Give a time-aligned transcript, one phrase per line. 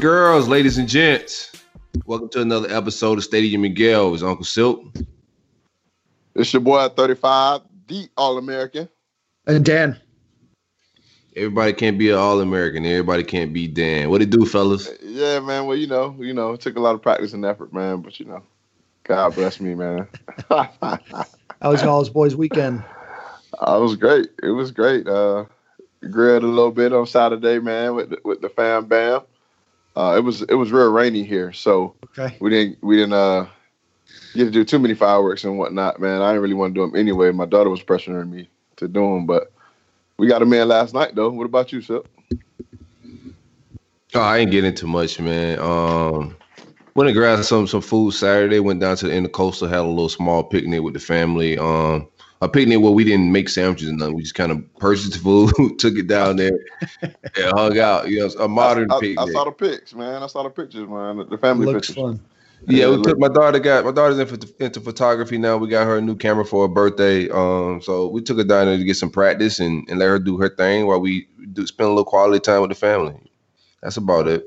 [0.00, 1.52] and girls, ladies and gents,
[2.06, 4.14] welcome to another episode of Stadium Miguel.
[4.14, 4.82] It's Uncle Silk.
[6.34, 8.88] It's your boy at 35, the All American.
[9.46, 10.00] And Dan,
[11.36, 12.86] Everybody can't be an All American.
[12.86, 14.08] Everybody can't be Dan.
[14.08, 14.88] What it do, fellas?
[15.02, 15.66] Yeah, man.
[15.66, 18.00] Well, you know, you know, it took a lot of practice and effort, man.
[18.00, 18.42] But you know,
[19.04, 20.08] God bless me, man.
[20.48, 20.98] how
[21.60, 22.82] was y'all's boys' weekend?
[23.60, 24.30] Uh, it was great.
[24.42, 25.06] It was great.
[25.06, 25.44] Uh,
[26.08, 29.20] grilled a little bit on Saturday, man, with the, with the fam bam.
[29.96, 32.36] Uh, it was it was real rainy here, so Okay.
[32.40, 33.46] we didn't we didn't uh
[34.34, 36.22] get to do too many fireworks and whatnot, man.
[36.22, 37.30] I didn't really want to do them anyway.
[37.32, 39.52] My daughter was pressuring me to do them, but
[40.16, 41.30] we got a man last night, though.
[41.30, 42.06] What about you, Sip?
[44.14, 45.58] Oh, I ain't getting too much, man.
[45.60, 46.36] Um,
[46.94, 48.60] went and grabbed some some food Saturday.
[48.60, 51.56] Went down to the intercoastal, had a little small picnic with the family.
[51.58, 52.08] Um,
[52.42, 54.14] a picnic where we didn't make sandwiches and nothing.
[54.16, 56.58] We just kind of purchased food, took it down there,
[57.02, 58.08] and hung out.
[58.08, 59.18] You know, a modern I, I, picnic.
[59.18, 60.22] I saw the pics, man.
[60.22, 61.18] I saw the pictures, man.
[61.18, 62.02] The- The family Looks pictures.
[62.02, 62.20] fun.
[62.66, 65.56] Yeah, we took my daughter got my daughter's in into photography now.
[65.56, 67.30] We got her a new camera for her birthday.
[67.30, 70.18] Um, so we took her down there to get some practice and, and let her
[70.18, 73.14] do her thing while we do spend a little quality time with the family.
[73.82, 74.44] That's about it.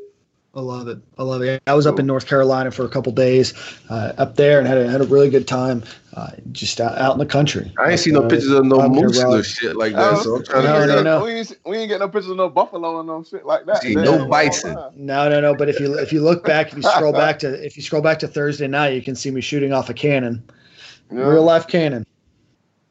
[0.56, 1.00] I love it.
[1.18, 1.64] I love it.
[1.66, 3.54] I was up in North Carolina for a couple days
[3.90, 5.84] uh, up there and had a, had a really good time
[6.16, 7.72] uh, just out, out in the country.
[7.80, 9.44] I ain't seen no Uh, pictures of no moose or Raleigh.
[9.44, 10.12] shit like that.
[10.12, 11.24] Oh, So I'm trying No, to no, figure no.
[11.24, 13.82] We ain't, we ain't getting no pictures of no buffalo and no shit like that.
[13.82, 14.06] See, man.
[14.06, 14.76] no bison.
[14.96, 15.56] No, no, no.
[15.56, 18.04] But if you if you look back, if you scroll back to if you scroll
[18.04, 20.44] back to Thursday night, you can see me shooting off a cannon,
[21.12, 21.26] Yeah.
[21.26, 22.04] real life cannon.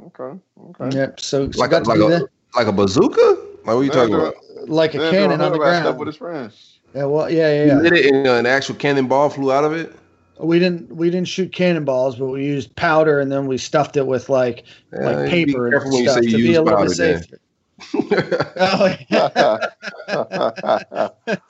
[0.04, 0.36] Okay.
[0.70, 0.96] Okay.
[0.96, 1.20] Yep.
[1.20, 3.20] So, so Like a, to like, a, like a bazooka?
[3.20, 4.34] Like what are you talking about?
[4.66, 5.98] like a cannon on the hood stuff ground.
[5.98, 6.80] with his friends.
[6.94, 7.04] Yeah.
[7.04, 7.30] Well.
[7.30, 7.64] Yeah.
[7.64, 7.76] Yeah.
[7.76, 9.94] You lit it and uh, an actual cannonball flew out of it?
[10.38, 14.06] We didn't we didn't shoot cannonballs, but we used powder and then we stuffed it
[14.06, 16.96] with like Yeah, like paper and careful when you stuff to be a little bit
[16.96, 17.38] powder, Dan.
[17.94, 18.94] Oh,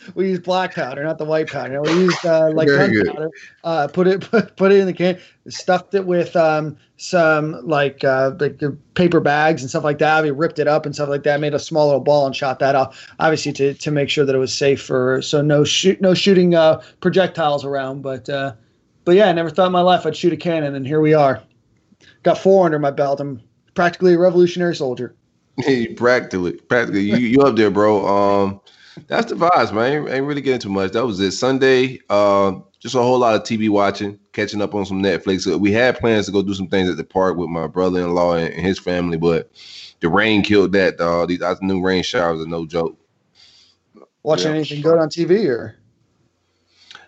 [0.14, 1.82] we use black powder, not the white powder.
[1.82, 3.30] We used uh, like gunpowder.
[3.64, 5.18] Uh, put it put, put it in the can.
[5.48, 10.22] Stuffed it with um, some like uh, like uh, paper bags and stuff like that.
[10.22, 11.40] We ripped it up and stuff like that.
[11.40, 13.08] Made a small little ball and shot that off.
[13.18, 16.54] Obviously to, to make sure that it was safe for so no shoot no shooting
[16.54, 18.02] uh, projectiles around.
[18.02, 18.54] But uh,
[19.04, 21.14] but yeah, I never thought in my life I'd shoot a cannon, and here we
[21.14, 21.42] are.
[22.22, 23.20] Got four under my belt.
[23.20, 23.42] I'm
[23.74, 25.14] practically a revolutionary soldier.
[25.58, 28.06] Hey, practically, practically, you you up there, bro.
[28.06, 28.60] Um,
[29.06, 29.92] that's the vibes, man.
[29.92, 30.92] Ain't, ain't really getting too much.
[30.92, 31.32] That was it.
[31.32, 35.50] Sunday, uh, just a whole lot of TV watching, catching up on some Netflix.
[35.50, 38.34] Uh, We had plans to go do some things at the park with my brother-in-law
[38.36, 39.50] and, and his family, but
[40.00, 40.98] the rain killed that.
[40.98, 41.28] Dog.
[41.28, 42.98] These afternoon rain showers are no joke.
[44.22, 44.56] Watching Yeah.
[44.56, 45.76] anything good on TV or?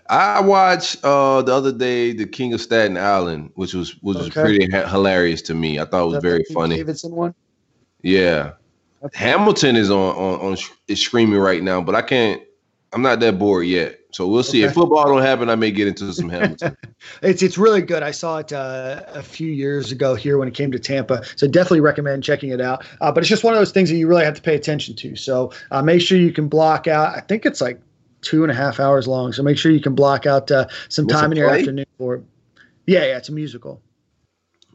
[0.08, 4.28] I watched uh the other day the King of Staten Island, which was which was
[4.28, 5.78] pretty ha- hilarious to me.
[5.78, 6.76] I thought it was that very funny.
[6.76, 7.34] Davidson one.
[8.04, 8.52] Yeah.
[9.12, 10.56] Hamilton is on on on
[10.88, 12.42] is streaming right now, but I can't.
[12.92, 14.62] I'm not that bored yet, so we'll see.
[14.62, 16.76] If football don't happen, I may get into some Hamilton.
[17.22, 18.02] It's it's really good.
[18.02, 21.46] I saw it uh, a few years ago here when it came to Tampa, so
[21.46, 22.84] definitely recommend checking it out.
[23.00, 24.94] Uh, but it's just one of those things that you really have to pay attention
[24.96, 25.16] to.
[25.16, 27.16] So uh, make sure you can block out.
[27.16, 27.80] I think it's like
[28.22, 29.32] two and a half hours long.
[29.32, 32.14] So make sure you can block out uh, some a time in your afternoon for
[32.16, 32.24] it.
[32.86, 33.82] Yeah, yeah, it's a musical.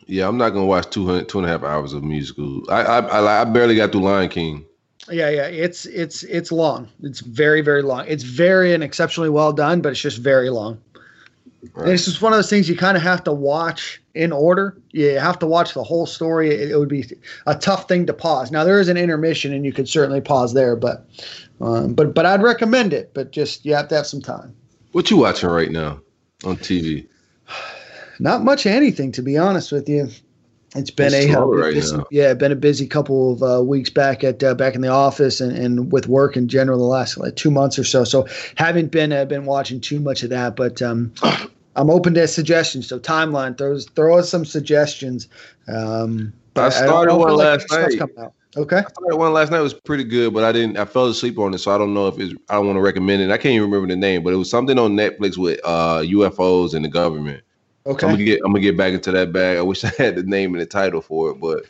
[0.10, 2.64] Yeah, I'm not gonna watch 200, two and a half hours of musical.
[2.70, 4.66] I I, I I barely got through Lion King.
[5.10, 6.90] Yeah, yeah, it's it's it's long.
[7.04, 8.06] It's very very long.
[8.08, 10.82] It's very and exceptionally well done, but it's just very long.
[11.74, 11.84] Right.
[11.84, 14.78] And it's just one of those things you kind of have to watch in order.
[14.92, 16.50] You have to watch the whole story.
[16.52, 17.06] It, it would be
[17.46, 18.50] a tough thing to pause.
[18.50, 21.06] Now there is an intermission, and you could certainly pause there, but
[21.62, 23.14] um, but but I'd recommend it.
[23.14, 24.56] But just you have to have some time.
[24.92, 26.02] What you watching right now
[26.46, 27.08] on TV?
[28.20, 30.10] Not much anything, to be honest with you.
[30.76, 34.24] It's been It's a right busy- yeah, been a busy couple of uh, weeks back
[34.24, 37.36] at uh, back in the office and, and with work in general the last like
[37.36, 38.04] two months or so.
[38.04, 41.12] So haven't been uh, been watching too much of that, but um,
[41.76, 42.88] I'm open to suggestions.
[42.88, 45.28] So timeline throws throw us some suggestions.
[45.68, 48.32] Um, I started if one like, last night.
[48.58, 48.78] Okay.
[48.78, 49.60] I started one last night.
[49.60, 50.78] It was pretty good, but I didn't.
[50.78, 52.34] I fell asleep on it, so I don't know if it's.
[52.50, 53.32] I don't want to recommend it.
[53.32, 56.76] I can't even remember the name, but it was something on Netflix with uh, UFOs
[56.76, 57.44] and the government.
[57.90, 58.06] Okay.
[58.06, 58.40] I'm gonna get.
[58.46, 59.58] I'm gonna get back into that bag.
[59.58, 61.66] I wish I had the name and the title for it, but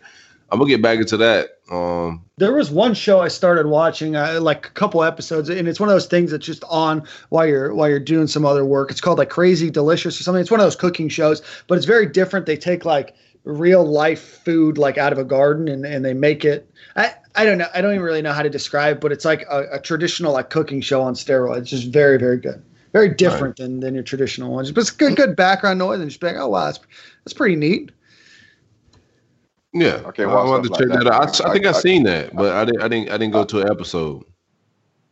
[0.52, 1.60] I'm gonna get back into that.
[1.72, 5.80] Um, there was one show I started watching, uh, like a couple episodes, and it's
[5.80, 8.92] one of those things that's just on while you're while you're doing some other work.
[8.92, 10.42] It's called like Crazy Delicious or something.
[10.42, 12.46] It's one of those cooking shows, but it's very different.
[12.46, 16.44] They take like real life food like out of a garden and, and they make
[16.44, 19.26] it I, I don't know I don't even really know how to describe but it's
[19.26, 23.10] like a, a traditional like cooking show on steroids it's just very very good very
[23.10, 23.68] different right.
[23.68, 26.36] than, than your traditional ones but it's good good background noise and just be like
[26.38, 26.80] oh wow that's,
[27.24, 27.92] that's pretty neat
[29.74, 31.74] yeah okay well, I wanted to check like that, out I, I think I, I
[31.74, 34.26] seen that but I didn't I didn't I didn't go to an episode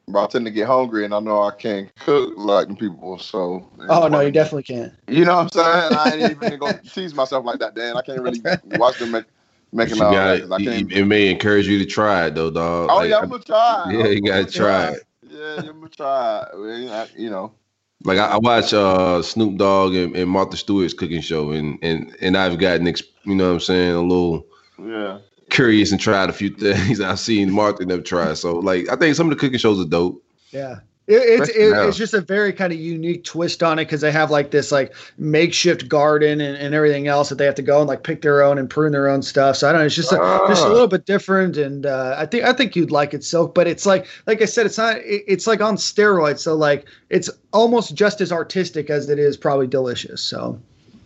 [0.10, 3.20] but I tend to get hungry, and I know I can't cook like the people.
[3.20, 4.94] So oh no, you definitely can't.
[5.08, 6.00] You know what I'm saying?
[6.00, 7.98] I ain't even gonna tease myself like that, Dan.
[7.98, 8.42] I can't really
[8.78, 9.26] watch them make,
[9.74, 10.44] making all that.
[10.62, 12.90] It, it may encourage you to try it though, dog.
[12.90, 13.86] Oh like, yeah, I'm gonna try.
[13.92, 15.04] Yeah, you gotta try it.
[15.30, 16.48] Yeah, I'm gonna try.
[16.54, 17.12] It.
[17.18, 17.52] You know.
[18.04, 22.16] Like I, I watch uh, Snoop Dogg and, and, Martha Stewart's cooking show, and and
[22.22, 24.46] and I've gotten, you know, what I'm saying, a little
[24.80, 28.34] yeah curious and tried a few things I've seen Martha never them try.
[28.34, 30.24] So like I think some of the cooking shows are dope.
[30.52, 30.80] Yeah.
[31.08, 34.12] It, it's it, it's just a very kind of unique twist on it because they
[34.12, 37.80] have like this like makeshift garden and, and everything else that they have to go
[37.80, 39.56] and like pick their own and prune their own stuff.
[39.56, 40.46] So I don't know, it's just a, ah.
[40.50, 43.48] just a little bit different, and uh, I think I think you'd like it, So,
[43.48, 46.40] But it's like like I said, it's not it, it's like on steroids.
[46.40, 50.22] So like it's almost just as artistic as it is probably delicious.
[50.22, 50.60] So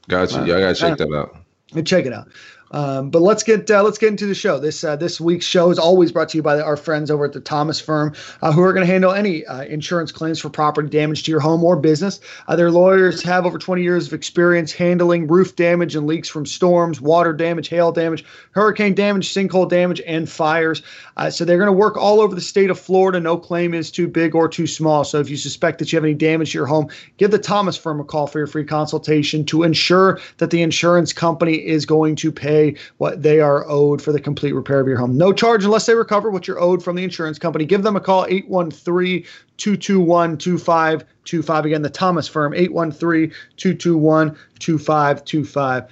[0.07, 0.41] gotcha.
[0.41, 1.85] Uh, yeah, I gotta check that out.
[1.85, 2.27] Check it out.
[2.71, 4.59] Um, but let's get uh, let's get into the show.
[4.59, 7.33] This uh, this week's show is always brought to you by our friends over at
[7.33, 10.89] the Thomas Firm, uh, who are going to handle any uh, insurance claims for property
[10.89, 12.19] damage to your home or business.
[12.47, 16.45] Uh, their lawyers have over 20 years of experience handling roof damage and leaks from
[16.45, 20.81] storms, water damage, hail damage, hurricane damage, sinkhole damage, and fires.
[21.21, 23.19] Uh, so they're going to work all over the state of Florida.
[23.19, 25.03] No claim is too big or too small.
[25.03, 26.87] So if you suspect that you have any damage to your home,
[27.17, 31.13] give the Thomas Firm a call for your free consultation to ensure that the insurance
[31.13, 34.97] company is going to pay what they are owed for the complete repair of your
[34.97, 35.15] home.
[35.15, 37.65] No charge unless they recover what you're owed from the insurance company.
[37.65, 39.23] Give them a call 813
[39.57, 41.65] 221 2525.
[41.65, 45.87] Again, the Thomas firm 813 221 2525.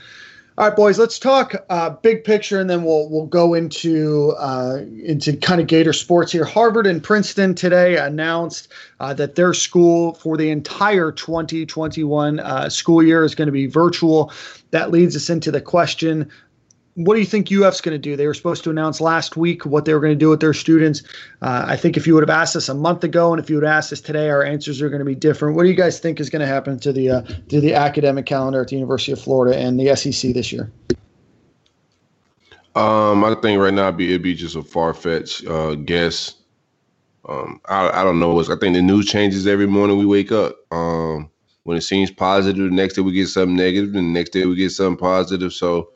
[0.60, 1.00] All right, boys.
[1.00, 5.68] Let's talk uh, big picture, and then we'll we'll go into uh, into kind of
[5.68, 6.44] Gator sports here.
[6.44, 8.68] Harvard and Princeton today announced
[9.00, 13.68] uh, that their school for the entire 2021 uh, school year is going to be
[13.68, 14.34] virtual.
[14.72, 16.30] That leads us into the question
[17.00, 18.18] what do you think UF's going to do?
[18.18, 20.54] They were supposed to announce last week what they were going to do with their
[20.54, 21.02] students.
[21.42, 23.56] Uh, I think if you would have asked us a month ago, and if you
[23.56, 25.56] would asked us today, our answers are going to be different.
[25.56, 28.26] What do you guys think is going to happen to the uh, to the academic
[28.26, 30.70] calendar at the University of Florida and the SEC this year?
[32.76, 36.36] Um, I think right now it'd be, it'd be just a far fetched uh, guess.
[37.30, 38.38] Um, I, I don't know.
[38.42, 40.58] I think the news changes every morning we wake up.
[40.72, 41.30] Um,
[41.64, 44.46] when it seems positive, the next day we get something negative, and the next day
[44.46, 45.54] we get something positive.
[45.54, 45.94] So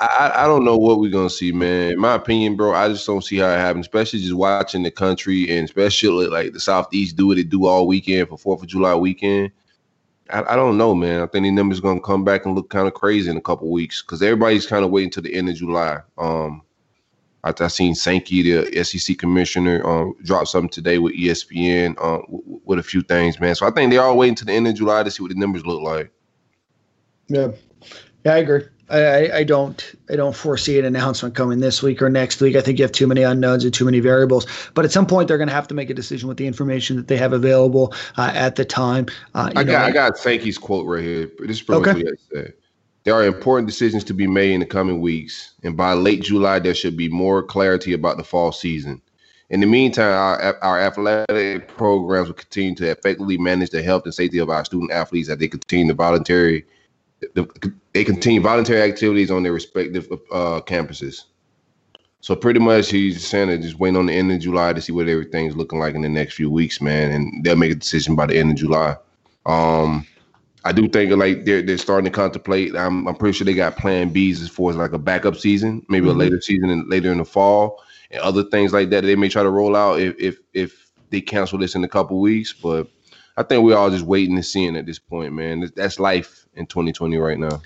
[0.00, 1.92] I, I don't know what we're gonna see, man.
[1.92, 4.90] In my opinion, bro, I just don't see how it happens, especially just watching the
[4.90, 8.68] country and especially like the Southeast do what it do all weekend for Fourth of
[8.68, 9.50] July weekend.
[10.30, 11.22] I, I, don't know, man.
[11.22, 13.70] I think the numbers gonna come back and look kind of crazy in a couple
[13.70, 16.00] weeks because everybody's kind of waiting to the end of July.
[16.16, 16.62] Um,
[17.44, 22.60] I, I seen Sankey, the SEC commissioner, um, drop something today with ESPN um, w-
[22.64, 23.54] with a few things, man.
[23.54, 25.38] So I think they're all waiting to the end of July to see what the
[25.38, 26.10] numbers look like.
[27.28, 27.48] Yeah,
[28.24, 28.64] yeah, I agree.
[28.90, 32.56] I, I don't I don't foresee an announcement coming this week or next week.
[32.56, 34.46] I think you have too many unknowns and too many variables.
[34.74, 36.96] But at some point, they're going to have to make a decision with the information
[36.96, 39.06] that they have available uh, at the time.
[39.34, 41.30] Uh, I know, got I got Sankey's quote right here.
[41.40, 42.04] This is pretty okay.
[42.04, 42.54] what he said.
[43.04, 46.58] There are important decisions to be made in the coming weeks, and by late July,
[46.58, 49.00] there should be more clarity about the fall season.
[49.50, 54.12] In the meantime, our, our athletic programs will continue to effectively manage the health and
[54.12, 56.64] safety of our student athletes as they continue to voluntarily
[57.92, 61.24] they continue voluntary activities on their respective uh, campuses.
[62.20, 64.92] So pretty much, he's saying that just waiting on the end of July to see
[64.92, 68.16] what everything's looking like in the next few weeks, man, and they'll make a decision
[68.16, 68.96] by the end of July.
[69.46, 70.06] Um,
[70.64, 72.74] I do think like they're they're starting to contemplate.
[72.74, 75.86] I'm I'm pretty sure they got Plan Bs as far as like a backup season,
[75.88, 76.16] maybe mm-hmm.
[76.16, 79.04] a later season and later in the fall, and other things like that.
[79.04, 82.20] They may try to roll out if if if they cancel this in a couple
[82.20, 82.88] weeks, but
[83.36, 85.70] I think we're all just waiting and seeing at this point, man.
[85.76, 87.60] That's life in 2020 right now.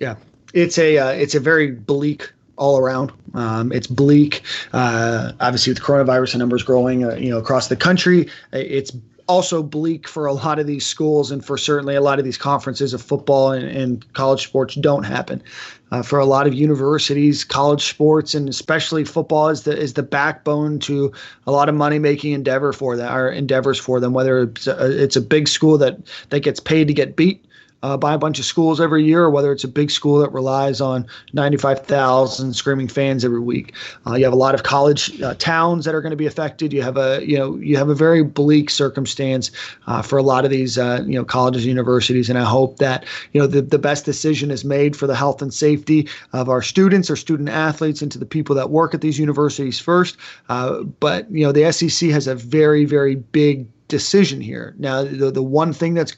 [0.00, 0.16] Yeah,
[0.52, 3.12] it's a uh, it's a very bleak all around.
[3.34, 4.42] Um, it's bleak.
[4.72, 8.92] Uh, obviously, with coronavirus and numbers growing, uh, you know, across the country, it's
[9.28, 12.36] also bleak for a lot of these schools and for certainly a lot of these
[12.36, 15.42] conferences of football and, and college sports don't happen.
[15.90, 20.02] Uh, for a lot of universities, college sports and especially football is the is the
[20.02, 21.12] backbone to
[21.46, 24.12] a lot of money making endeavor for them, our endeavors for them.
[24.12, 25.98] Whether it's a, it's a big school that
[26.30, 27.44] that gets paid to get beat,
[27.82, 30.32] uh, by a bunch of schools every year, or whether it's a big school that
[30.32, 33.74] relies on 95,000 screaming fans every week.
[34.06, 36.72] Uh, you have a lot of college uh, towns that are going to be affected.
[36.72, 39.50] You have a you know you have a very bleak circumstance
[39.86, 42.78] uh, for a lot of these uh, you know colleges and universities, and I hope
[42.78, 46.48] that you know the, the best decision is made for the health and safety of
[46.48, 50.16] our students, our student athletes, and to the people that work at these universities first.
[50.48, 54.74] Uh, but you know the SEC has a very very big decision here.
[54.78, 56.16] Now the the one thing that's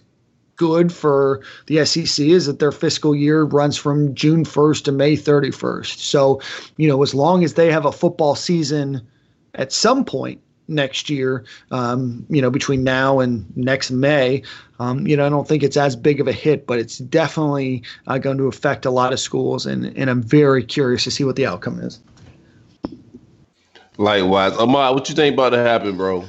[0.56, 5.16] good for the SEC is that their fiscal year runs from June 1st to May
[5.16, 5.98] 31st.
[5.98, 6.40] So,
[6.76, 9.06] you know, as long as they have a football season
[9.54, 14.42] at some point next year, um, you know, between now and next May,
[14.78, 17.82] um, you know, I don't think it's as big of a hit, but it's definitely
[18.06, 19.66] uh, going to affect a lot of schools.
[19.66, 22.00] And, and I'm very curious to see what the outcome is.
[23.96, 26.24] Likewise, Ahmad, what you think about to happen, bro?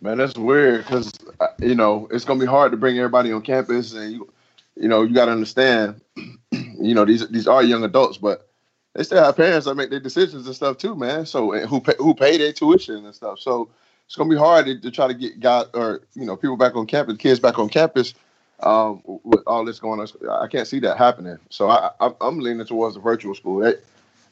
[0.00, 1.12] Man, that's weird because
[1.60, 4.32] you know it's gonna be hard to bring everybody on campus, and you,
[4.76, 6.00] you know, you got to understand,
[6.50, 8.48] you know, these these are young adults, but
[8.94, 11.26] they still have parents that make their decisions and stuff too, man.
[11.26, 13.40] So who pay, who pay their tuition and stuff.
[13.40, 13.68] So
[14.06, 16.76] it's gonna be hard to, to try to get got or you know people back
[16.76, 18.14] on campus, kids back on campus.
[18.60, 21.38] Um, with all this going on, I can't see that happening.
[21.48, 23.60] So I, I am leaning towards the virtual school.
[23.60, 23.74] They,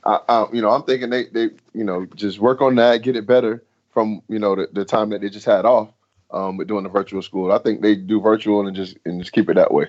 [0.04, 3.14] I, I, you know, I'm thinking they they you know just work on that, get
[3.14, 5.90] it better from you know the, the time that they just had off
[6.30, 7.52] um, with doing the virtual school.
[7.52, 9.86] I think they do virtual and just and just keep it that way.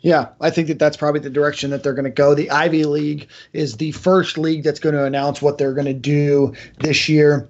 [0.00, 2.34] Yeah, I think that that's probably the direction that they're going to go.
[2.34, 5.94] The Ivy League is the first league that's going to announce what they're going to
[5.94, 7.48] do this year.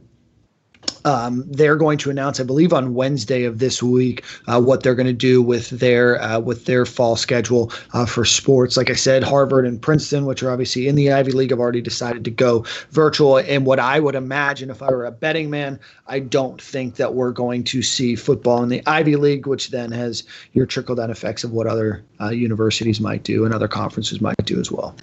[1.04, 4.94] Um, they're going to announce, I believe, on Wednesday of this week, uh, what they're
[4.94, 8.76] going to do with their uh, with their fall schedule uh, for sports.
[8.76, 11.80] Like I said, Harvard and Princeton, which are obviously in the Ivy League, have already
[11.80, 13.38] decided to go virtual.
[13.38, 17.14] And what I would imagine, if I were a betting man, I don't think that
[17.14, 21.10] we're going to see football in the Ivy League, which then has your trickle down
[21.10, 24.94] effects of what other uh, universities might do and other conferences might do as well.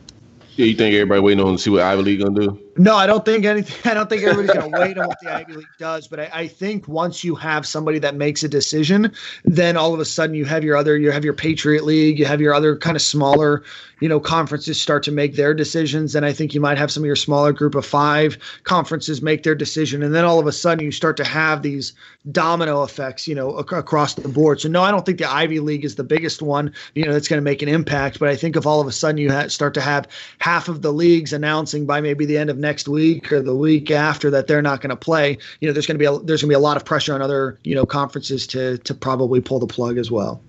[0.55, 2.59] Yeah, you think everybody waiting on to see what Ivy League gonna do?
[2.79, 3.75] No, I don't think anything.
[3.91, 6.07] I don't think everybody's going to wait on what the Ivy League does.
[6.07, 9.11] But I, I, think once you have somebody that makes a decision,
[9.43, 12.25] then all of a sudden you have your other, you have your Patriot League, you
[12.25, 13.63] have your other kind of smaller,
[13.99, 16.15] you know, conferences start to make their decisions.
[16.15, 19.43] And I think you might have some of your smaller group of five conferences make
[19.43, 21.91] their decision, and then all of a sudden you start to have these
[22.31, 24.61] domino effects, you know, ac- across the board.
[24.61, 27.27] So no, I don't think the Ivy League is the biggest one, you know, that's
[27.27, 28.19] going to make an impact.
[28.19, 30.07] But I think if all of a sudden you ha- start to have
[30.39, 33.55] half of the leagues announcing by maybe the end of next next week or the
[33.55, 36.19] week after that they're not going to play, you know, there's going to be a,
[36.19, 38.93] there's going to be a lot of pressure on other you know conferences to to
[38.93, 40.41] probably pull the plug as well.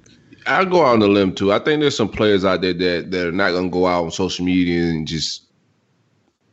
[0.47, 1.53] I'll go out on the limb too.
[1.53, 4.05] I think there's some players out there that, that are not going to go out
[4.05, 5.51] on social media and just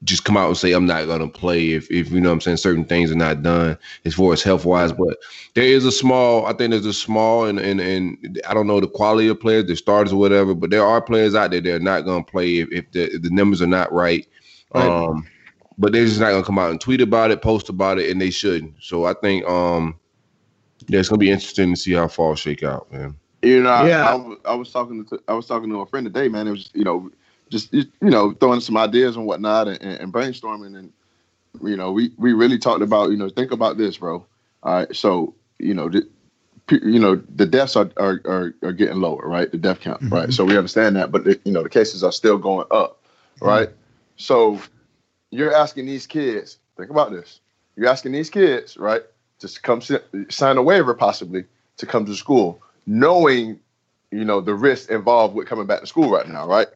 [0.03, 2.41] just come out and say I'm not going to play if if you know I'm
[2.41, 4.91] saying certain things are not done as far as health wise.
[4.91, 5.17] But
[5.55, 8.79] there is a small, I think there's a small and and and I don't know
[8.79, 11.75] the quality of players, the starters or whatever, but there are players out there that
[11.75, 14.27] are not going to play if, if the if the numbers are not right.
[14.73, 14.87] right.
[14.87, 15.27] Um,
[15.77, 18.19] but they're just not gonna come out and tweet about it, post about it, and
[18.19, 18.73] they shouldn't.
[18.81, 19.99] So I think um
[20.87, 23.15] yeah, it's gonna be interesting to see how fall shake out, man.
[23.41, 24.15] You know, yeah.
[24.15, 26.47] I, I, I, was talking to I was talking to a friend today, man.
[26.47, 27.11] It was you know
[27.49, 30.91] just you know throwing some ideas and whatnot and, and brainstorming, and
[31.63, 34.25] you know we we really talked about you know think about this, bro.
[34.63, 35.89] All right, so you know.
[35.89, 36.07] The,
[36.69, 39.49] you know the deaths are, are are, are getting lower, right?
[39.49, 40.13] The death count, mm-hmm.
[40.13, 40.33] right?
[40.33, 43.01] So we understand that, but the, you know the cases are still going up,
[43.39, 43.69] right?
[43.69, 43.77] Mm-hmm.
[44.17, 44.59] So
[45.31, 47.39] you're asking these kids, think about this.
[47.75, 49.03] You're asking these kids, right,
[49.39, 49.81] to come
[50.29, 51.45] sign a waiver possibly
[51.77, 53.59] to come to school, knowing,
[54.11, 56.67] you know, the risk involved with coming back to school right now, right?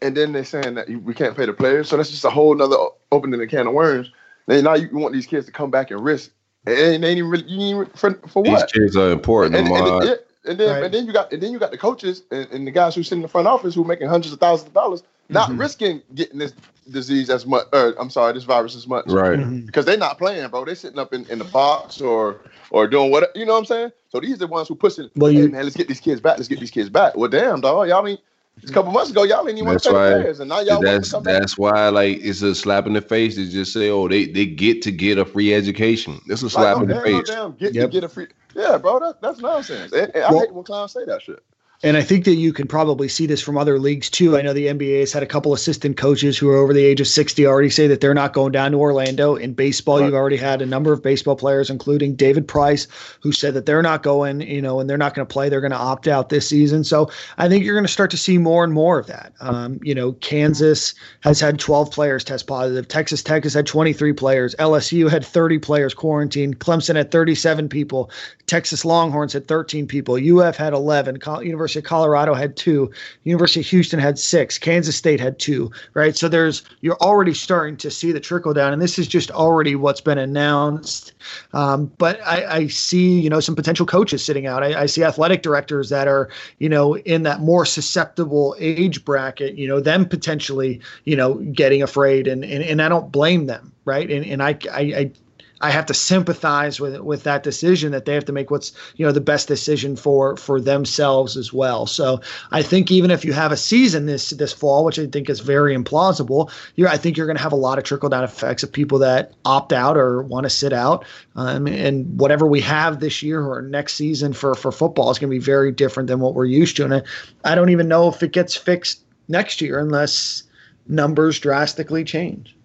[0.00, 1.88] And then they're saying that we can't pay the players.
[1.88, 2.76] So that's just a whole nother
[3.10, 4.12] opening a can of worms.
[4.46, 6.30] Then now you want these kids to come back and risk.
[6.66, 8.70] And they ain't even really, you ain't for, for what?
[8.72, 9.56] These kids are important.
[9.56, 10.84] And, and, and, and then, right.
[10.84, 13.02] and then you got, and then you got the coaches and, and, the guys who
[13.02, 15.60] sit in the front office who are making hundreds of thousands of dollars, not mm-hmm.
[15.60, 16.54] risking getting this
[16.90, 17.66] disease as much.
[17.72, 19.38] Or I'm sorry, this virus as much, right?
[19.38, 19.66] Mm-hmm.
[19.66, 20.64] Because they're not playing, bro.
[20.64, 23.64] They're sitting up in, in the box or or doing what you know what I'm
[23.66, 23.92] saying.
[24.08, 25.10] So these are the ones who pushing.
[25.16, 26.38] Well, hey, man, let's get these kids back.
[26.38, 27.16] Let's get these kids back.
[27.16, 28.20] Well, damn, dog, y'all ain't.
[28.64, 30.82] A couple months ago, y'all ain't even want to pay the players, and now y'all
[30.82, 31.58] that's that's back.
[31.58, 34.82] why like it's a slap in the face to just say, oh, they they get
[34.82, 36.20] to get a free education.
[36.26, 37.30] It's a slap like, oh, in damn, the face.
[37.30, 37.84] Oh, damn, get yep.
[37.84, 38.26] to get a free.
[38.56, 39.92] Yeah, bro, that, that's nonsense.
[39.92, 41.40] And, and well, I hate when clowns say that shit.
[41.84, 44.36] And I think that you can probably see this from other leagues too.
[44.36, 47.00] I know the NBA has had a couple assistant coaches who are over the age
[47.00, 49.36] of 60 already say that they're not going down to Orlando.
[49.36, 50.06] In baseball, right.
[50.06, 52.88] you've already had a number of baseball players, including David Price,
[53.20, 55.48] who said that they're not going, you know, and they're not going to play.
[55.48, 56.82] They're going to opt out this season.
[56.82, 59.32] So I think you're going to start to see more and more of that.
[59.38, 62.88] Um, you know, Kansas has had 12 players test positive.
[62.88, 64.56] Texas Tech has had 23 players.
[64.56, 66.58] LSU had 30 players quarantined.
[66.58, 68.10] Clemson had 37 people.
[68.48, 70.16] Texas Longhorns had 13 people.
[70.16, 71.18] UF had 11.
[71.42, 72.90] University of Colorado had two.
[73.24, 74.58] University of Houston had six.
[74.58, 75.70] Kansas State had two.
[75.94, 76.16] Right.
[76.16, 79.74] So there's you're already starting to see the trickle down, and this is just already
[79.74, 81.12] what's been announced.
[81.52, 84.62] Um, but I, I, see you know some potential coaches sitting out.
[84.62, 89.56] I, I see athletic directors that are you know in that more susceptible age bracket.
[89.56, 93.72] You know them potentially you know getting afraid, and and, and I don't blame them.
[93.84, 94.10] Right.
[94.10, 95.12] And and I I, I
[95.60, 99.04] I have to sympathize with with that decision that they have to make what's you
[99.04, 101.86] know the best decision for for themselves as well.
[101.86, 102.20] So
[102.52, 105.40] I think even if you have a season this this fall, which I think is
[105.40, 108.62] very implausible, you I think you're going to have a lot of trickle down effects
[108.62, 111.04] of people that opt out or want to sit out.
[111.36, 115.30] Um, and whatever we have this year or next season for for football is going
[115.30, 116.84] to be very different than what we're used to.
[116.84, 117.02] And I,
[117.44, 120.44] I don't even know if it gets fixed next year unless
[120.86, 122.57] numbers drastically change.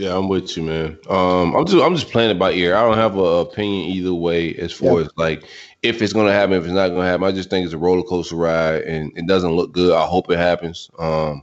[0.00, 0.98] Yeah, I'm with you, man.
[1.10, 2.74] Um, I'm just I'm just playing it by ear.
[2.74, 5.04] I don't have an opinion either way as far yeah.
[5.04, 5.44] as like
[5.82, 7.26] if it's gonna happen, if it's not gonna happen.
[7.26, 9.92] I just think it's a roller coaster ride, and it doesn't look good.
[9.94, 10.90] I hope it happens.
[10.98, 11.42] Um,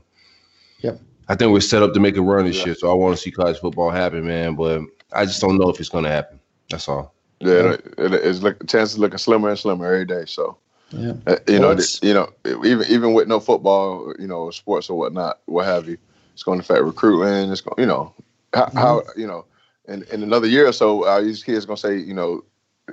[0.80, 1.00] yep.
[1.28, 2.66] I think we're set up to make a run this yeah.
[2.66, 4.56] year, so I want to see college football happen, man.
[4.56, 4.80] But
[5.12, 6.40] I just don't know if it's gonna happen.
[6.68, 7.14] That's all.
[7.38, 10.24] Yeah, it, it's like chances looking slimmer and slimmer every day.
[10.26, 10.58] So.
[10.90, 11.12] Yeah.
[11.26, 12.32] Uh, you well, know, you know,
[12.64, 15.98] even even with no football, you know, sports or whatnot, what have you,
[16.32, 17.52] it's going to affect recruiting.
[17.52, 18.14] It's going, you know,
[18.54, 18.78] how, mm-hmm.
[18.78, 19.44] how you know,
[19.86, 22.44] in, in another year or so, are these kids gonna say, you know,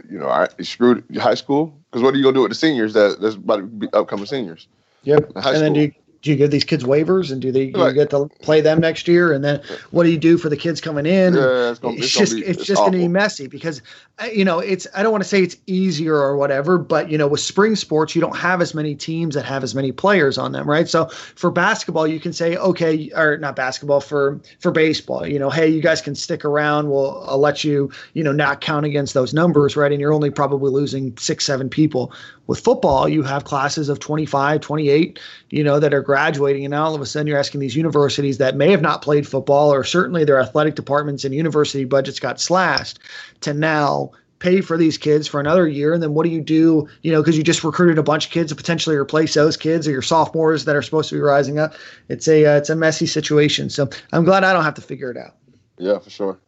[0.10, 1.78] you know, I screwed high school?
[1.90, 4.26] Because what are you gonna do with the seniors that that's about to be upcoming
[4.26, 4.68] seniors?
[5.04, 5.32] Yep.
[5.36, 5.60] and school?
[5.60, 5.94] then do you,
[6.25, 9.08] do you give these kids waivers and do they you get to play them next
[9.08, 9.32] year?
[9.32, 11.36] And then what do you do for the kids coming in?
[11.36, 13.84] Yeah, it's, gonna, it's, it's just be, it's, it's just going to be messy because
[14.17, 17.17] uh, you know it's I don't want to say it's easier or whatever, but you
[17.20, 20.39] know with spring sports you don't have as many teams that have as many players
[20.39, 20.89] on them, right?
[20.89, 25.51] So for basketball you can say okay, or not basketball for for baseball, you know,
[25.51, 29.13] hey you guys can stick around, we'll I'll let you you know not count against
[29.13, 29.91] those numbers, right?
[29.91, 32.12] And you're only probably losing six seven people.
[32.48, 36.66] With football, you have classes of 25, 28, you know, that are graduating.
[36.66, 39.28] And now all of a sudden you're asking these universities that may have not played
[39.28, 43.00] football or certainly their athletic departments and university budgets got slashed
[43.42, 45.93] to now pay for these kids for another year.
[45.93, 48.32] And then what do you do you know because you just recruited a bunch of
[48.32, 51.58] kids to potentially replace those kids or your sophomores that are supposed to be rising
[51.58, 51.74] up.
[52.10, 53.69] It's a uh, it's a messy situation.
[53.69, 55.36] So i'm glad i don't have to figure it out.
[55.78, 56.39] Yeah for sure.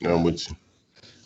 [0.00, 0.56] Yeah, i'm with you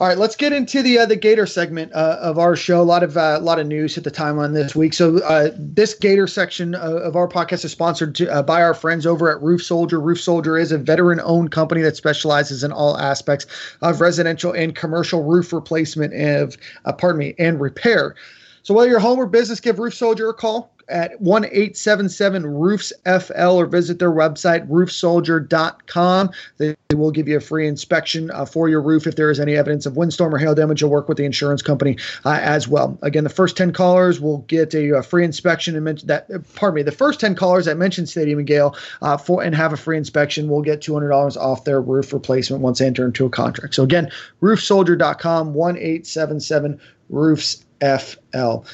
[0.00, 2.80] all right, let's get into the uh, the Gator segment uh, of our show.
[2.80, 4.92] A lot of uh, a lot of news hit the timeline this week.
[4.92, 9.07] So uh, this Gator section uh, of our podcast is sponsored to, by our friends
[9.07, 10.00] over at Roof Soldier.
[10.00, 13.46] Roof Soldier is a veteran-owned company that specializes in all aspects
[13.83, 16.57] of residential and commercial roof replacement and
[16.98, 18.16] pardon me and repair.
[18.64, 22.92] So whether you're home or business, give Roof Soldier a call at 1 877 Roofs
[23.05, 26.31] FL or visit their website, roofsoldier.com.
[26.59, 29.57] They will give you a free inspection uh, for your roof if there is any
[29.57, 30.81] evidence of windstorm or hail damage.
[30.81, 32.99] You'll work with the insurance company uh, as well.
[33.03, 36.38] Again, the first 10 callers will get a, a free inspection and mention that, uh,
[36.55, 39.73] pardon me, the first 10 callers that mention Stadium and Gale uh, for and have
[39.73, 43.31] a free inspection will get $200 off their roof replacement once they enter into a
[43.31, 43.75] contract.
[43.75, 44.11] So again,
[44.42, 48.64] roofsoldier.com, 1 877 Roofs FL.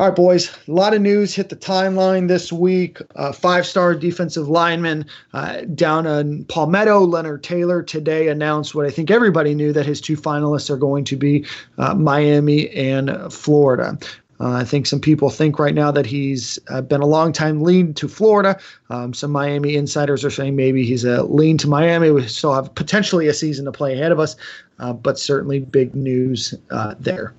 [0.00, 0.56] All right, boys.
[0.68, 3.00] A lot of news hit the timeline this week.
[3.16, 9.10] Uh, five-star defensive lineman uh, down in Palmetto, Leonard Taylor, today announced what I think
[9.10, 11.44] everybody knew that his two finalists are going to be
[11.78, 13.98] uh, Miami and Florida.
[14.38, 17.60] Uh, I think some people think right now that he's uh, been a long time
[17.60, 18.56] lean to Florida.
[18.90, 22.12] Um, some Miami insiders are saying maybe he's a lean to Miami.
[22.12, 24.36] We still have potentially a season to play ahead of us,
[24.78, 26.54] uh, but certainly big news
[27.00, 27.34] there.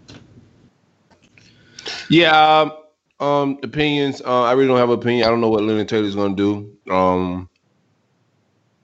[2.09, 2.71] Yeah, um,
[3.19, 4.21] um, opinions.
[4.21, 5.27] Uh, I really don't have an opinion.
[5.27, 6.93] I don't know what Leonard Taylor's going to do.
[6.93, 7.49] Um,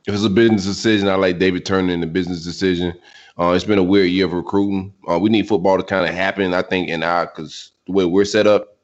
[0.07, 2.93] if it's a business decision, I like David Turner in the business decision.
[3.39, 4.93] Uh, it's been a weird year of recruiting.
[5.09, 6.53] Uh, we need football to kind of happen.
[6.53, 8.77] I think in our because the way we're set up,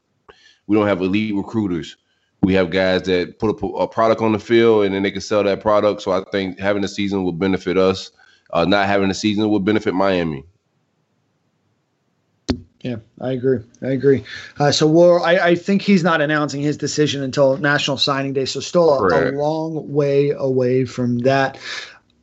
[0.67, 1.95] we don't have elite recruiters.
[2.41, 5.21] We have guys that put a, a, product on the field and then they can
[5.21, 6.01] sell that product.
[6.01, 8.11] So I think having a season will benefit us.
[8.51, 10.43] Uh, not having a season will benefit Miami.
[12.83, 13.59] Yeah, I agree.
[13.83, 14.23] I agree.
[14.59, 18.45] Uh, so we'll, I, I, think he's not announcing his decision until National Signing Day.
[18.45, 21.59] So still a, a long way away from that.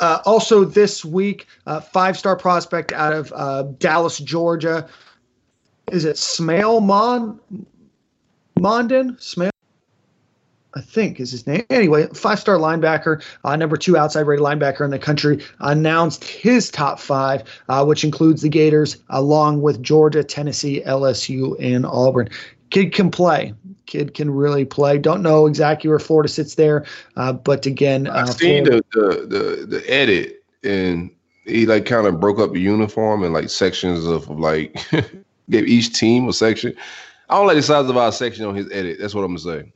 [0.01, 4.89] Uh, also, this week, uh, five star prospect out of uh, Dallas, Georgia,
[5.93, 7.41] is it Smael Mon
[8.59, 9.17] Mondon?
[9.21, 9.51] Smael
[10.79, 11.67] I think is his name.
[11.71, 16.71] Anyway, five star linebacker, uh, number two outside rated linebacker in the country, announced his
[16.71, 22.29] top five, uh, which includes the Gators, along with Georgia, Tennessee, LSU, and Auburn.
[22.71, 23.53] Kid can play.
[23.87, 24.99] Kid can really play.
[24.99, 26.87] Don't know exactly where Florida sits there,
[27.17, 31.11] uh, but again, uh, I've seen the, the the the edit, and
[31.45, 34.79] he like kind of broke up the uniform in like sections of like
[35.51, 36.73] gave each team a section.
[37.31, 38.99] I don't like the size of our section on his edit.
[39.01, 39.73] That's what I'm gonna say.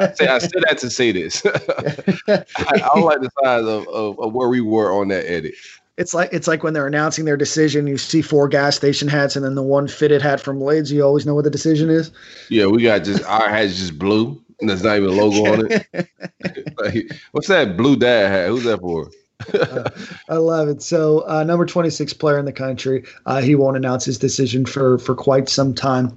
[0.00, 1.44] I, say I said that to say this.
[2.28, 5.54] I, I, don't like the size of, of, of, where we were on that edit.
[5.96, 7.86] It's like it's like when they're announcing their decision.
[7.86, 10.92] You see four gas station hats, and then the one fitted hat from Blades.
[10.92, 12.10] You always know what the decision is.
[12.50, 15.68] Yeah, we got just our hat's just blue, and there's not even a logo on
[15.70, 15.86] it.
[16.78, 18.48] like, what's that blue dad hat?
[18.48, 19.10] Who's that for?
[19.54, 19.90] uh,
[20.28, 20.82] I love it.
[20.82, 23.04] So, uh, number 26 player in the country.
[23.24, 26.16] Uh, he won't announce his decision for for quite some time.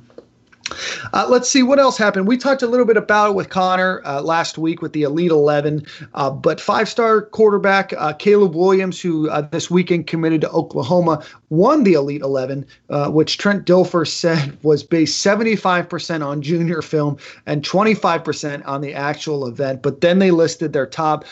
[1.14, 2.28] Uh, let's see what else happened.
[2.28, 5.32] We talked a little bit about it with Connor uh, last week with the Elite
[5.32, 10.50] 11, uh, but five star quarterback uh, Caleb Williams, who uh, this weekend committed to
[10.50, 16.82] Oklahoma, won the Elite 11, uh, which Trent Dilfer said was based 75% on junior
[16.82, 19.82] film and 25% on the actual event.
[19.82, 21.26] But then they listed their top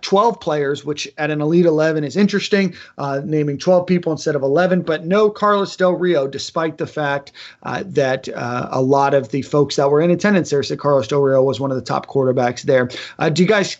[0.00, 2.74] 12 players, which at an Elite 11 is interesting,
[3.24, 7.32] naming 12 people instead of 11, but no Carlos Del Rio, despite the fact
[7.62, 11.42] that a lot of the folks that were in attendance there said Carlos Del Rio
[11.42, 12.88] was one of the top quarterbacks there.
[13.18, 13.76] Uh, do you guys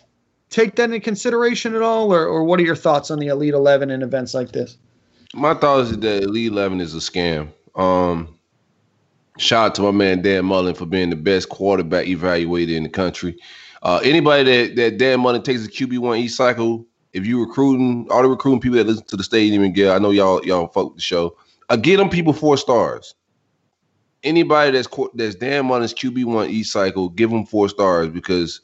[0.49, 3.53] take that into consideration at all, or, or what are your thoughts on the Elite
[3.53, 4.77] 11 and events like this?
[5.33, 7.49] My thoughts is that Elite 11 is a scam.
[7.75, 8.39] Um,
[9.37, 12.89] shout out to my man Dan Mullen for being the best quarterback evaluator in the
[12.89, 13.37] country.
[13.83, 18.21] Uh, anybody that, that Dan Mullen takes a QB1 E cycle, if you recruiting all
[18.21, 20.95] the recruiting people that listen to the stadium and get, I know y'all y'all fuck
[20.95, 21.35] the show.
[21.69, 23.15] I get them people four stars
[24.23, 28.61] anybody that's that's damn on his QB one E cycle, give him four stars because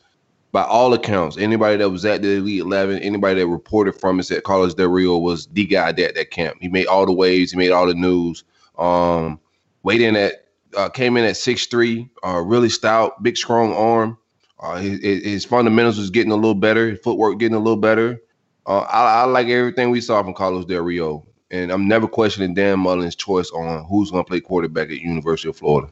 [0.51, 4.23] by all accounts, anybody that was at the Elite Eleven, anybody that reported from it
[4.23, 6.57] said Carlos Del Rio was the guy at that camp.
[6.61, 8.43] He made all the waves, he made all the news.
[8.77, 9.39] Um,
[9.83, 14.17] weighed in at uh, came in at six three, uh, really stout, big strong arm.
[14.59, 18.21] Uh, his, his, fundamentals was getting a little better, footwork getting a little better.
[18.65, 22.53] Uh, I, I, like everything we saw from Carlos Del Rio and I'm never questioning
[22.53, 25.89] Dan Mullen's choice on who's going to play quarterback at University of Florida.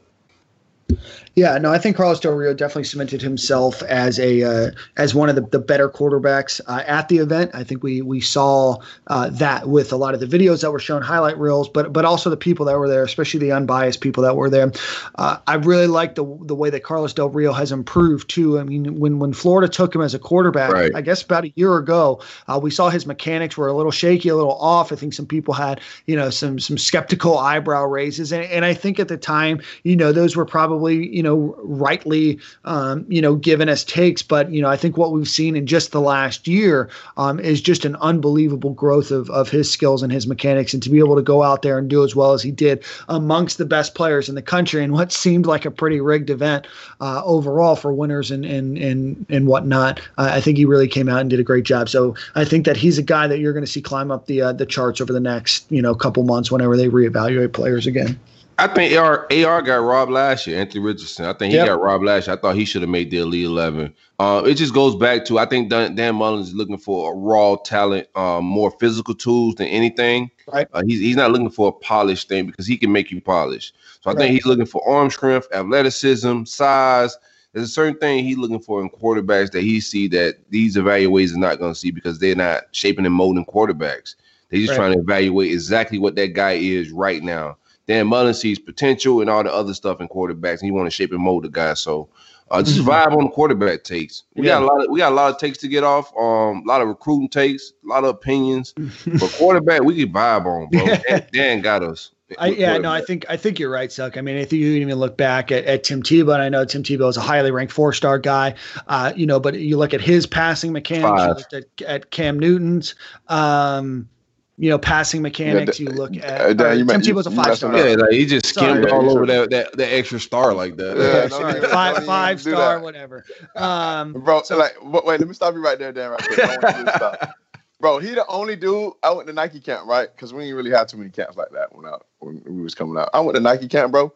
[1.35, 5.29] Yeah, no, I think Carlos Del Rio definitely cemented himself as a uh, as one
[5.29, 7.49] of the, the better quarterbacks uh, at the event.
[7.55, 10.77] I think we we saw uh, that with a lot of the videos that were
[10.77, 14.21] shown, highlight reels, but but also the people that were there, especially the unbiased people
[14.21, 14.71] that were there.
[15.15, 18.59] Uh, I really like the the way that Carlos Del Rio has improved too.
[18.59, 20.91] I mean, when when Florida took him as a quarterback, right.
[20.93, 24.29] I guess about a year ago, uh, we saw his mechanics were a little shaky,
[24.29, 24.91] a little off.
[24.91, 28.75] I think some people had you know some some skeptical eyebrow raises, and, and I
[28.75, 33.35] think at the time, you know, those were probably you know, rightly, um, you know,
[33.35, 34.21] given as takes.
[34.21, 37.61] But, you know, I think what we've seen in just the last year um, is
[37.61, 40.73] just an unbelievable growth of, of his skills and his mechanics.
[40.73, 42.83] And to be able to go out there and do as well as he did
[43.09, 46.67] amongst the best players in the country in what seemed like a pretty rigged event
[47.01, 51.09] uh, overall for winners and, and, and, and whatnot, uh, I think he really came
[51.09, 51.89] out and did a great job.
[51.89, 54.41] So I think that he's a guy that you're going to see climb up the,
[54.41, 58.19] uh, the charts over the next, you know, couple months whenever they reevaluate players again.
[58.57, 60.59] I think AR AR got robbed last year.
[60.59, 61.25] Anthony Richardson.
[61.25, 61.67] I think he yep.
[61.67, 62.35] got robbed last year.
[62.35, 63.93] I thought he should have made the Elite Eleven.
[64.19, 67.15] Uh, it just goes back to I think Dan, Dan Mullen's is looking for a
[67.15, 70.29] raw talent, um, more physical tools than anything.
[70.51, 70.67] Right.
[70.71, 73.73] Uh, he's he's not looking for a polished thing because he can make you polish.
[74.01, 74.19] So I right.
[74.19, 77.17] think he's looking for arm strength, athleticism, size.
[77.53, 81.35] There's a certain thing he's looking for in quarterbacks that he see that these evaluators
[81.35, 84.15] are not going to see because they're not shaping and molding quarterbacks.
[84.49, 84.77] They're just right.
[84.77, 87.57] trying to evaluate exactly what that guy is right now.
[87.87, 90.91] Dan Mullen sees potential and all the other stuff in quarterbacks, and he want to
[90.91, 91.73] shape and mold the guy.
[91.73, 92.09] So
[92.51, 92.89] uh, just mm-hmm.
[92.89, 94.23] vibe on the quarterback takes.
[94.35, 94.59] We yeah.
[94.59, 96.15] got a lot of we got a lot of takes to get off.
[96.15, 98.73] Um, a lot of recruiting takes, a lot of opinions.
[99.07, 100.85] but quarterback, we can vibe on, bro.
[100.85, 102.11] Dan, Dan got us.
[102.39, 104.17] I, yeah, no, I think I think you're right, Suck.
[104.17, 106.65] I mean, I think you even look back at, at Tim Tebow, and I know
[106.65, 108.55] Tim Tebow is a highly ranked four star guy,
[108.87, 112.95] uh, you know, but you look at his passing mechanics, at, at, Cam Newton's,
[113.27, 114.07] um,
[114.57, 115.79] you know, passing mechanics.
[115.79, 117.75] Yeah, you look at uh, Tim Tebow's a five star.
[117.75, 120.97] Yeah, like he just skimmed sorry, all over that, that that extra star like that.
[120.97, 123.25] Yeah, sorry, five five star, whatever.
[123.55, 126.11] Um, bro, so, like, wait, let me stop you right there, Dan.
[126.11, 127.29] Right quick.
[127.79, 128.93] bro, he the only dude.
[129.01, 130.09] I went to Nike camp, right?
[130.15, 132.75] Because we didn't really have too many camps like that when I when we was
[132.75, 133.09] coming out.
[133.13, 134.13] I went to Nike camp, bro.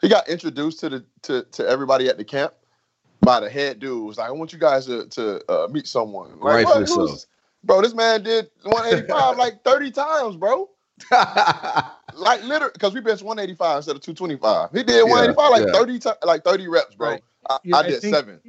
[0.00, 2.54] He got introduced to the to to everybody at the camp
[3.20, 4.04] by the head dude.
[4.04, 6.40] Was like, I want you guys to to uh, meet someone.
[6.40, 7.16] Like, Rightfully so.
[7.64, 10.68] Bro, this man did 185 like 30 times, bro.
[11.10, 14.70] like literally because we benched 185 instead of 225.
[14.72, 15.72] He did 185 like yeah.
[15.72, 17.10] 30 ti- like 30 reps, bro.
[17.10, 17.22] Right.
[17.50, 18.40] I, Yeah, I I did think- seven.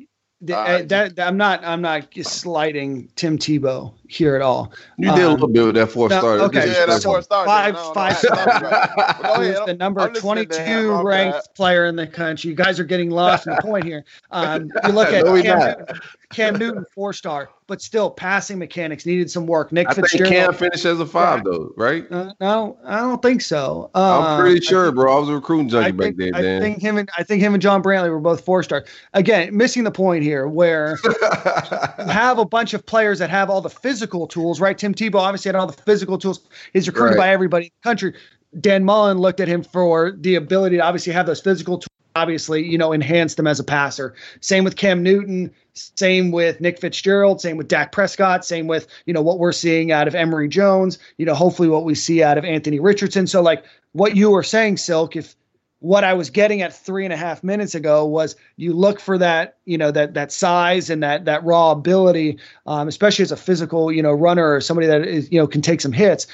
[0.41, 0.89] The- uh, right.
[0.89, 4.71] that, that- I'm not I'm not slighting Tim Tebow here at all.
[4.97, 6.31] You did a Um, little bit with that four no, star.
[6.41, 7.45] okay, Yeah, that's so four stars.
[7.45, 8.17] five- No, no, five
[9.23, 10.91] I'm- the number I'm listening to 22 him.
[10.91, 11.03] Okay.
[11.07, 12.49] ranked player in the country.
[12.49, 14.03] You guys are getting lost in the point here.
[14.31, 15.77] Um, you look at No, we Cam, not.
[15.79, 15.99] Newton,
[16.31, 19.71] Cam Newton, four star, but still passing mechanics needed some work.
[19.71, 20.33] Nick I think Fitzgerald.
[20.33, 22.05] Cam finished as a five though, right?
[22.11, 23.89] uh, no, I don't think so.
[23.95, 25.15] Uh, I'm pretty I sure, think- bro.
[25.15, 26.61] I was a recruiting junkie back think, then, I man.
[26.61, 28.85] think him and I think him and John Brantley were both four star.
[29.13, 33.61] Again, missing the point here where you have a bunch of players that have all
[33.61, 33.94] the physical
[34.27, 34.77] tools, right?
[34.77, 36.41] Tim Tebow obviously had all the physical tools.
[36.73, 37.25] He's recruited Right.
[37.25, 38.13] by everybody in the country.
[38.59, 42.65] Dan Mullen looked at him for the ability to obviously have those physical tools, obviously,
[42.65, 44.13] you know, enhance them as a passer.
[44.39, 49.13] Same with Cam Newton, same with Nick Fitzgerald, same with Dak Prescott, same with, you
[49.13, 52.37] know, what we're seeing out of Emory Jones, you know, hopefully what we see out
[52.37, 53.27] of Anthony Richardson.
[53.27, 55.35] So like what you were saying, Silk, if
[55.79, 59.17] what I was getting at three and a half minutes ago was you look for
[59.17, 63.37] that, you know, that that size and that that raw ability, um, especially as a
[63.37, 66.27] physical, you know, runner or somebody that is, you know, can take some hits.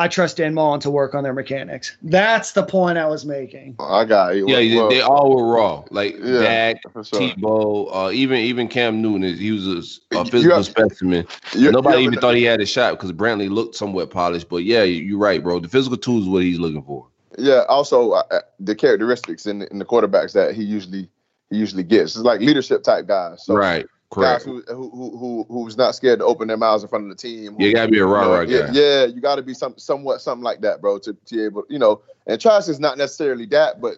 [0.00, 1.96] I trust Dan Mullen to work on their mechanics.
[2.04, 3.74] That's the point I was making.
[3.80, 4.48] I got you.
[4.48, 5.82] yeah, Well, they all were raw.
[5.90, 7.18] Like Yeah, Dak, for sure.
[7.18, 9.24] Tebow, uh, even even Cam Newton.
[9.24, 11.26] is- He was a, a You physical have- specimen.
[11.52, 14.48] You- Nobody you even thought he had a shot because Brantley looked somewhat polished.
[14.48, 15.58] But yeah, you- you're right, bro.
[15.58, 17.08] The physical tools is what he's looking for.
[17.38, 17.62] Yeah.
[17.68, 21.08] Also, uh, uh, the characteristics in the, in the quarterbacks that he usually
[21.50, 22.14] he usually gets.
[22.16, 23.44] It's like leadership type guys.
[23.44, 24.44] So right, Guys correct.
[24.44, 27.16] who, who who who who's not scared to open their mouths in front of the
[27.16, 27.54] team.
[27.54, 28.72] who- You gotta be a rah you know, rah yeah, guy.
[28.72, 31.64] yeah, you got to be some somewhat something like that, bro, to, to be able,
[31.68, 32.02] you know.
[32.26, 33.96] And Travis is not necessarily that, but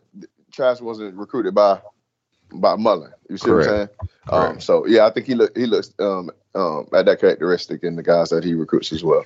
[0.53, 1.81] Travis wasn't recruited by
[2.55, 3.13] by Mullen.
[3.29, 3.89] You see what I'm saying?
[4.31, 7.97] Um, so yeah, I think he look he looks um um at that characteristic in
[7.97, 9.25] the guys that he recruits as well.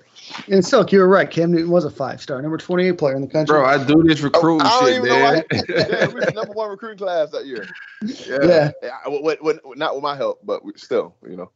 [0.48, 1.30] And Silk, you were right.
[1.30, 3.54] Cam Newton was a five star, number 28 player in the country.
[3.54, 5.44] Bro, I do this recruiting I don't shit, even know man.
[5.50, 5.58] why.
[5.68, 7.66] yeah, we was the number one recruiting class that year.
[8.02, 8.70] yeah.
[8.82, 11.50] Yeah, with, with, with- not with my help, but still, you know.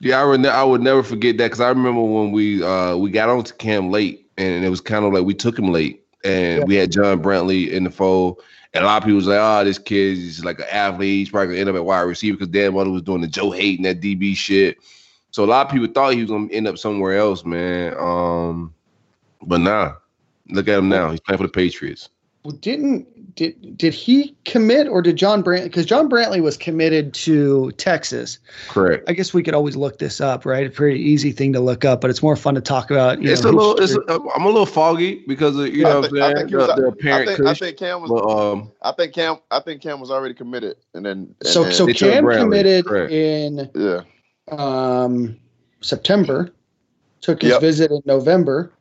[0.00, 3.10] Yeah, I would, I would never forget that because I remember when we uh we
[3.10, 6.60] got onto Cam late, and it was kind of like we took him late, and
[6.60, 6.64] Yeah.
[6.64, 8.40] we had John Brantley in the fold,
[8.72, 11.18] and a lot of people was like, "Oh, this kid is like an athlete.
[11.18, 13.50] He's probably gonna end up at wide receiver because Dan Mother was doing the Joe
[13.50, 14.78] Haden that DB shit."
[15.32, 17.94] So a lot of people thought he was gonna end up somewhere else, man.
[17.98, 18.74] Um,
[19.42, 19.94] but nah,
[20.48, 21.10] look at him now.
[21.10, 22.08] He's playing for the Patriots.
[22.42, 25.64] Well, didn't did did he commit or did John Brantley?
[25.64, 28.38] Because John Brantley was committed to Texas.
[28.68, 29.08] Correct.
[29.08, 30.66] I guess we could always look this up, right?
[30.66, 33.20] A pretty easy thing to look up, but it's more fun to talk about.
[33.22, 33.76] You it's know, a little.
[33.76, 36.36] It's a, I'm a little foggy because of you I know think- what I I'm
[36.36, 36.48] think saying.
[36.48, 38.10] he was- The, the I apparent think, I think Cam was.
[38.10, 39.36] but um, I think Cam.
[39.50, 42.38] I think Cam was already committed, and then and so then- so They Cam Brantley,
[42.40, 43.12] committed correct.
[43.12, 44.00] in yeah.
[44.50, 45.36] um,
[45.82, 46.50] September,
[47.20, 47.60] took his Yep.
[47.60, 48.72] visit in November,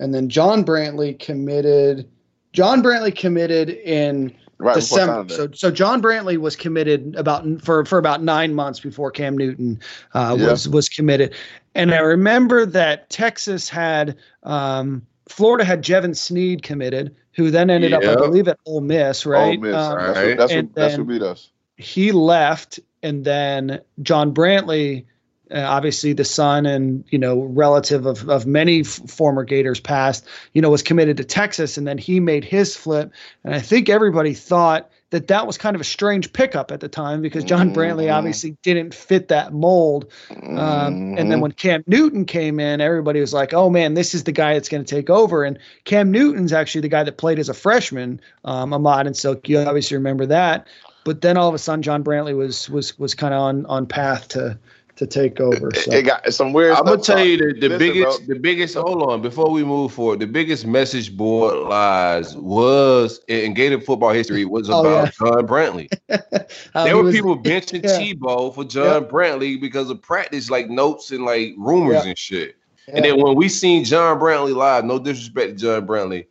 [0.00, 2.08] and then John Brantley committed.
[2.52, 5.32] John Brantley committed in Right December.
[5.34, 9.80] So so John Brantley was committed about for for about nine months before Cam Newton
[10.14, 10.50] uh, Yeah.
[10.50, 11.34] was was committed,
[11.74, 17.92] and I remember that Texas had um, Florida had Jevan Snead committed, who then ended
[17.92, 19.56] up I believe at Ole Miss, right?
[19.56, 19.74] Ole Miss.
[19.74, 20.28] Um, that's Right.
[20.28, 21.50] what, that's, what, that's what beat us.
[21.76, 25.06] he left, and then John Brantley.
[25.54, 30.26] Uh, obviously, the son and you know relative of of many f- former Gators past,
[30.54, 33.12] you know, was committed to Texas, and then he made his flip.
[33.44, 36.88] And I think everybody thought that that was kind of a strange pickup at the
[36.88, 38.14] time because John Brantley Mhm.
[38.14, 40.06] obviously didn't fit that mold.
[40.30, 41.42] Um, and then Mhm.
[41.42, 44.70] when Cam Newton came in, everybody was like, "Oh man, this is the guy that's
[44.70, 48.20] going to take over." And Cam Newton's actually the guy that played as a freshman,
[48.46, 49.48] um, Ahmad and Silk.
[49.50, 50.66] You obviously remember that.
[51.04, 53.86] But then all of a sudden, John Brantley was was was kind of on on
[53.86, 54.56] path to
[55.02, 55.70] to take over.
[55.74, 55.92] So.
[55.92, 56.76] it got some weird.
[56.76, 58.34] I'm gonna tell you the, the Listen, biggest, bro.
[58.34, 58.74] the biggest.
[58.76, 64.10] Hold on, before we move forward, the biggest message board lies was in Gator football
[64.10, 65.10] history was Oh, about yeah.
[65.30, 65.88] John Brantley.
[66.74, 67.98] There were was- people benching yeah.
[68.14, 72.08] Tebow for John Brantley because of practice, like notes and like rumors Yeah.
[72.10, 72.56] and shit.
[72.88, 72.96] yeah.
[72.96, 76.26] And then when we seen John Brantley live, no disrespect to John Brantley,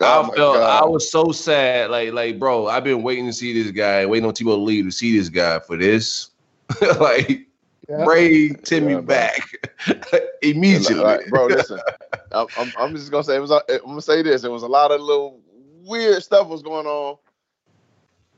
[0.00, 0.82] Oh I felt God.
[0.82, 1.88] I was so sad.
[1.90, 4.84] Like, like, bro, I've been waiting to see this guy, waiting on Tebow to leave
[4.86, 6.30] to see this guy for this.
[7.00, 7.46] like,
[7.88, 8.04] Yeah.
[8.04, 9.40] bring Timmy Yeah, back
[10.42, 10.96] immediately.
[10.96, 11.78] Like, bro, listen.
[12.32, 13.50] I'm, I'm, I'm just gonna say it was.
[13.50, 14.44] I'm gonna say this.
[14.44, 15.40] It was a lot of little
[15.82, 17.18] weird stuff was going on,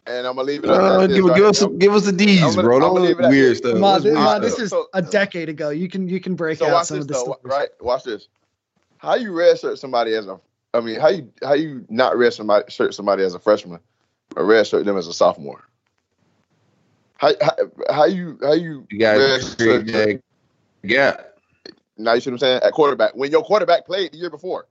[0.06, 0.70] and I'm gonna leave it.
[0.70, 1.08] at Uh, that.
[1.08, 2.80] give, It's give like- us some, give us the D's, I'm gonna- bro.
[2.80, 3.58] Don't gonna leave it weird this.
[3.58, 3.76] stuff.
[3.78, 5.70] Ma, this, weird Ma, Alright, this is a decade ago.
[5.70, 7.40] You can you can break So out some this of the though, stories.
[7.44, 7.68] right?
[7.80, 8.28] Watch this.
[8.98, 10.40] How you redshirt somebody as a?
[10.74, 13.80] I mean, how you how you not redshirt somebody shirt somebody as a freshman,
[14.34, 15.62] or redshirt them as a sophomore?
[17.18, 17.52] How how,
[17.90, 20.22] how you how you You got create that
[20.86, 21.38] gap.
[21.96, 24.66] Now you see what I'm saying at quarterback when your quarterback played the year before.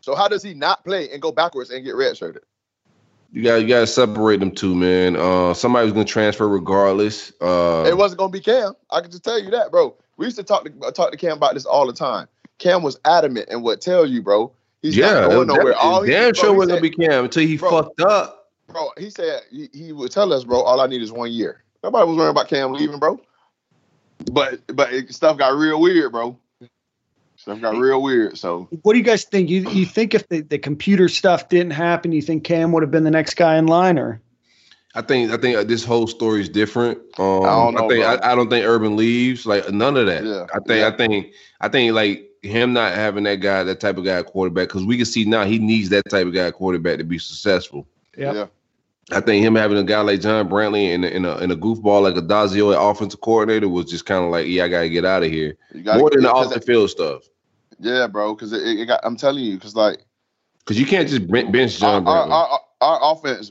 [0.00, 2.40] So how does he not play and go backwards and get redshirted?
[3.32, 5.16] You got you got to separate them two, man.
[5.16, 7.32] Uh, somebody was gonna transfer regardless.
[7.40, 8.74] Uh, it wasn't gonna be Cam.
[8.90, 9.94] I can just tell you that, bro.
[10.16, 12.26] We used to talk to talk to Cam about this all the time.
[12.58, 14.52] Cam was adamant and would tell you, bro.
[14.80, 15.74] He's yeah, not going nowhere.
[15.74, 17.70] All he, damn sure wasn't gonna be Cam until he Bro.
[17.70, 18.50] fucked up.
[18.68, 18.90] bro.
[18.96, 20.62] He said he, he would tell us, bro.
[20.62, 21.64] All I need is one year.
[21.82, 23.20] Nobody was worrying about Cam leaving, bro.
[24.32, 26.38] But but it, stuff got real weird, bro.
[27.36, 28.36] Stuff got real weird.
[28.36, 29.48] So What do you guys think?
[29.48, 32.90] You you think if the, the computer stuff didn't happen, you think Cam would have
[32.90, 34.20] been the next guy in line, or
[34.94, 36.98] I think I think uh, this whole story is different.
[37.18, 38.04] Um, I don't know, think.
[38.04, 40.24] I, I don't think Urban leaves like none of that.
[40.24, 40.88] Yeah, I think yeah.
[40.88, 44.68] I think I think like him not having that guy, that type of guy quarterback,
[44.68, 47.86] because we can see now he needs that type of guy quarterback to be successful.
[48.16, 48.34] Yep.
[48.34, 48.46] yeah,
[49.10, 52.02] I think him having a guy like John Brantley and in a, in a goofball
[52.02, 55.22] like Addazio at offensive coordinator was just kind of like, yeah, I gotta get out
[55.22, 55.56] of here.
[55.72, 57.22] you More than the because off the field stuff,
[57.78, 58.34] Yeah, bro.
[58.34, 59.00] Because it, it got.
[59.02, 60.04] I'm telling you, because like
[60.58, 62.30] because you can't just ben- bench our, John our, Brantley.
[62.32, 63.50] our, our offense,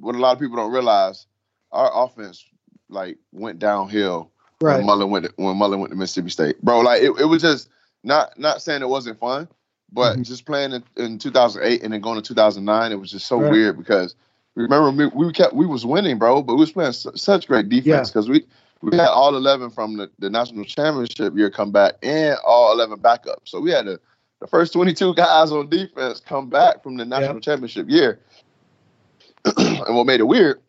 [0.00, 1.26] what a lot of people don't realize,
[1.72, 2.44] our offense
[2.88, 4.30] like went downhill
[4.62, 4.76] right?
[4.78, 6.80] when Mullen went to, when Mullen went to Mississippi State, bro.
[6.80, 7.68] Like it, it was just
[8.02, 9.46] not not saying it wasn't fun,
[9.92, 10.24] but Mhm.
[10.26, 13.50] just playing in, in 2008 and then going to 2009, it was just so Right.
[13.50, 14.14] weird because
[14.56, 17.68] remember we, we kept we was winning, bro, but we was playing su- such great
[17.68, 18.44] defense because we
[18.82, 22.98] we had all 11 from the, the national championship year come back and all 11
[22.98, 24.00] backups, so we had the
[24.40, 28.20] the first 22 guys on defense come back from the national championship year.
[29.56, 30.60] and what made it weird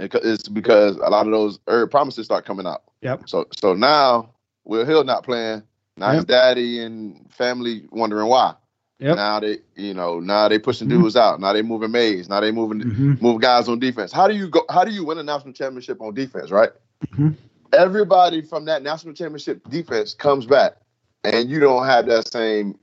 [0.00, 1.58] is because a lot of those
[1.90, 2.82] promises start coming out.
[3.02, 3.28] Yep.
[3.28, 4.30] So so now
[4.64, 5.62] Will Hill not playing.
[5.96, 8.54] Now his daddy and family wondering why.
[9.02, 9.16] Yep.
[9.16, 11.02] Now they you know now they pushing Mhm.
[11.02, 11.40] dudes out.
[11.40, 12.28] Now they moving Mays.
[12.28, 13.20] Now they moving Mhm.
[13.20, 14.12] move guys on defense.
[14.12, 14.64] How do you go?
[14.70, 16.50] How do you win a national championship on defense?
[16.50, 16.70] Right.
[17.08, 17.34] Mhm.
[17.72, 20.76] Everybody from that national championship defense comes back,
[21.24, 22.78] and you don't have that same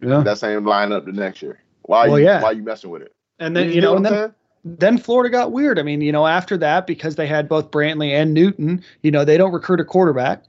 [0.00, 0.20] Yeah.
[0.22, 1.58] that same lineup the next year.
[1.82, 2.08] Why?
[2.08, 2.42] Well, you, yeah.
[2.42, 3.12] Why you messing with it?
[3.38, 5.78] And then you, get know, and then then Florida got weird.
[5.78, 9.24] I mean, you know, after that, because they had both Brantley and Newton, you know,
[9.24, 10.44] they don't recruit a quarterback.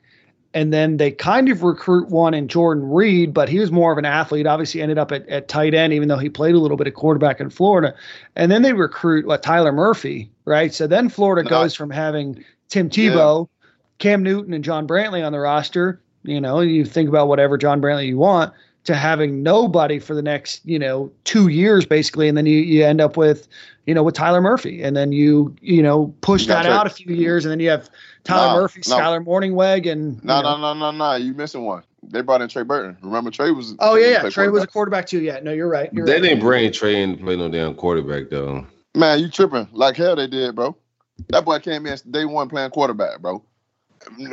[0.54, 3.98] And then they kind of recruit one in Jordan Reed, but he was more of
[3.98, 4.46] an athlete.
[4.46, 6.94] Obviously, ended up at, at tight end, even though he played a little bit of
[6.94, 7.96] quarterback in Florida.
[8.36, 10.74] And then they recruit what Tyler Murphy, right?
[10.74, 13.48] So then Florida goes from having Tim Tebow,
[14.00, 16.02] Cam Newton, and John Brantley on the roster.
[16.24, 20.22] You know, you think about whatever John Brantley you want to having nobody for the
[20.22, 23.48] next, you know, two years basically, and then you, you end up with,
[23.86, 26.89] you know, with Tyler Murphy, and then you you know push You that out a
[26.89, 27.89] few years, and then you have
[28.24, 28.98] Tyler No, Murphy, no.
[28.98, 31.15] Skyler Mornhinweg, and No, you no, no, no, no.
[31.15, 31.84] You missing one.
[32.04, 32.98] They brought in Trey Burton.
[33.02, 33.76] Remember Trey was.
[33.80, 34.30] Oh yeah, yeah.
[34.30, 34.72] Trey was a quarterback.
[34.72, 35.22] quarterback too.
[35.22, 35.91] Yeah, no, you're right.
[35.94, 36.22] You're they right.
[36.22, 38.65] didn't bring Trey in to play no damn quarterback though.
[38.96, 40.15] Man, you tripping like hell?
[40.15, 40.76] They did, bro.
[41.30, 43.44] That boy came in day one playing quarterback, bro.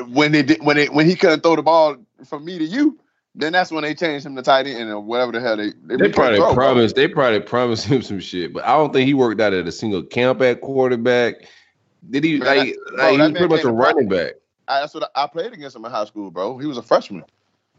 [0.09, 2.99] When they did, when it when he couldn't throw the ball from me to you,
[3.39, 5.97] then that's when they changed him to tight end or whatever the hell they They
[5.97, 6.55] they, probably throw, bro.
[6.55, 6.97] promised.
[6.97, 9.73] They probably promised him some shit, but I don't think he worked out at a
[9.73, 11.35] single camp at quarterback.
[12.11, 12.39] Did he?
[12.39, 14.33] Man, like, that- bro, he was pretty much a came to running back.
[14.67, 16.59] I, that's what I, I played against him in high school, bro.
[16.59, 17.25] He was a freshman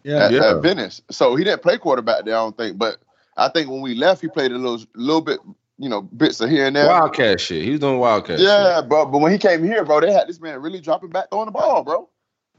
[0.03, 0.55] Yeah, at, Yeah.
[0.55, 2.35] at Venice, so he didn't play quarterback there.
[2.35, 2.97] I don't think, but
[3.37, 5.39] I think when we left, he played a little little bit,
[5.77, 6.87] you know, bits of here and there.
[6.87, 7.63] Wildcat shit.
[7.63, 8.39] He was doing wildcat.
[8.39, 8.47] shit.
[8.47, 9.05] Yeah, bro.
[9.05, 11.51] But when he came here, bro, they had this man really dropping back, throwing the
[11.51, 12.09] ball, bro.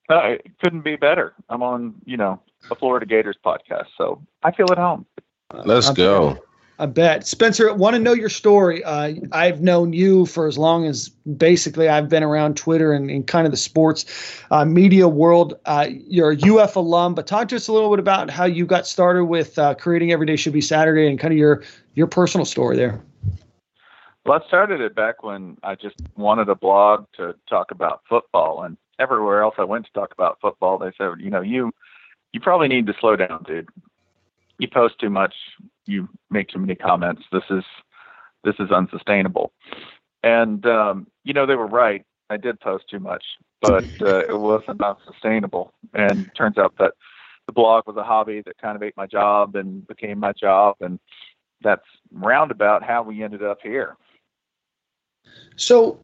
[0.09, 1.34] Uh, it couldn't be better.
[1.49, 2.39] I'm on, you know,
[2.70, 5.05] the Florida Gators podcast, so I feel at home.
[5.54, 6.39] Let's go.
[6.78, 7.26] I bet.
[7.26, 8.84] Spencer, want to know your story.
[8.84, 13.26] Uh, I've known you for as long as basically I've been around Twitter and, and
[13.26, 14.06] kind of the sports
[14.52, 15.54] uh, media world.
[15.66, 18.66] Uh, you're a UF alum, but talk to us a little bit about how you
[18.66, 22.08] got started with uh, creating Every Day Should Be Saturday and kind of your your
[22.08, 23.02] personal story there.
[24.26, 28.64] Well, I started it back when I just wanted a blog to talk about football,
[28.64, 31.72] and everywhere else I went to talk about football, they said, you know, you
[32.34, 33.70] you probably need to slow down, dude.
[34.58, 35.34] You post too much
[35.86, 37.24] you make too many comments.
[37.32, 37.64] This is
[38.43, 39.51] this is unsustainable.
[40.24, 42.03] And um, you know they were right.
[42.30, 43.24] I did post too much,
[43.62, 45.74] but uh, it wasn't not sustainable.
[45.93, 46.93] And turns out that
[47.45, 50.78] the blog was a hobby that kind of ate my job and became my job,
[50.82, 50.99] and
[51.62, 53.97] that's roundabout how we ended up here.
[55.55, 55.99] So,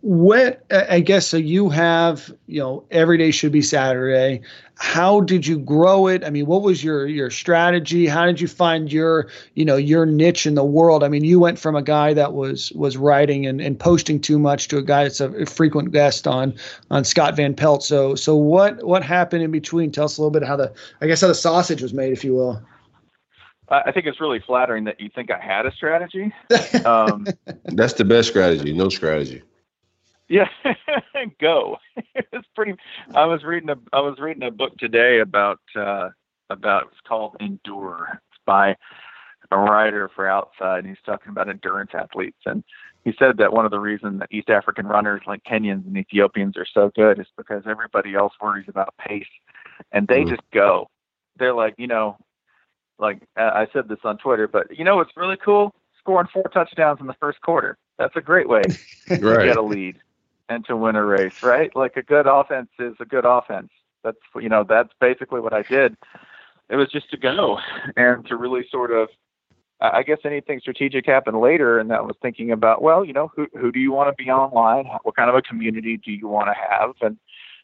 [0.00, 4.40] what I guess so you have, you know, every day should be Saturday.
[4.76, 6.24] How did you grow it?
[6.24, 8.06] I mean, what was your your strategy?
[8.06, 11.04] How did you find your, you know, your niche in the world?
[11.04, 14.38] I mean, you went from a guy that was was writing and, and posting too
[14.38, 16.54] much to a guy that's a frequent guest on
[16.90, 17.84] on Scott Van Pelt.
[17.84, 19.92] So so what what happened in between?
[19.92, 22.24] Tell us a little bit how the I guess how the sausage was made, if
[22.24, 22.62] you will.
[23.70, 26.32] I think it's really flattering that you think I had a strategy.
[26.84, 27.26] Um,
[27.64, 28.72] That's the best strategy.
[28.72, 29.42] No strategy.
[30.28, 30.48] Yeah,
[31.40, 31.76] go.
[32.14, 32.74] it's pretty.
[33.14, 36.10] I was reading a I was reading a book today about uh,
[36.48, 38.08] about it's called Endure.
[38.12, 38.76] It's by
[39.50, 42.38] a writer for Outside, and he's talking about endurance athletes.
[42.46, 42.62] And
[43.04, 46.56] he said that one of the reasons that East African runners like Kenyans and Ethiopians
[46.56, 49.24] are so good is because everybody else worries about pace,
[49.90, 50.28] and they mm.
[50.28, 50.88] just go.
[51.38, 52.16] They're like, you know,
[53.00, 55.74] like I said this on Twitter, but you know what's really cool?
[55.98, 57.76] Scoring four touchdowns in the first quarter.
[57.98, 58.62] That's a great way
[59.08, 59.18] right.
[59.18, 59.96] to get a lead
[60.48, 61.74] and to win a race, right?
[61.74, 63.70] Like a good offense is a good offense.
[64.04, 65.96] That's you know that's basically what I did.
[66.68, 67.58] It was just to go
[67.96, 69.08] and to really sort of.
[69.82, 73.46] I guess anything strategic happened later, and that was thinking about, well, you know, who
[73.58, 74.84] who do you want to be online?
[75.04, 76.92] What kind of a community do you want to have?
[77.00, 77.16] And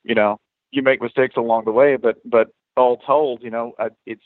[0.03, 3.74] you know, you make mistakes along the way, but but all told, you know,
[4.07, 4.22] it's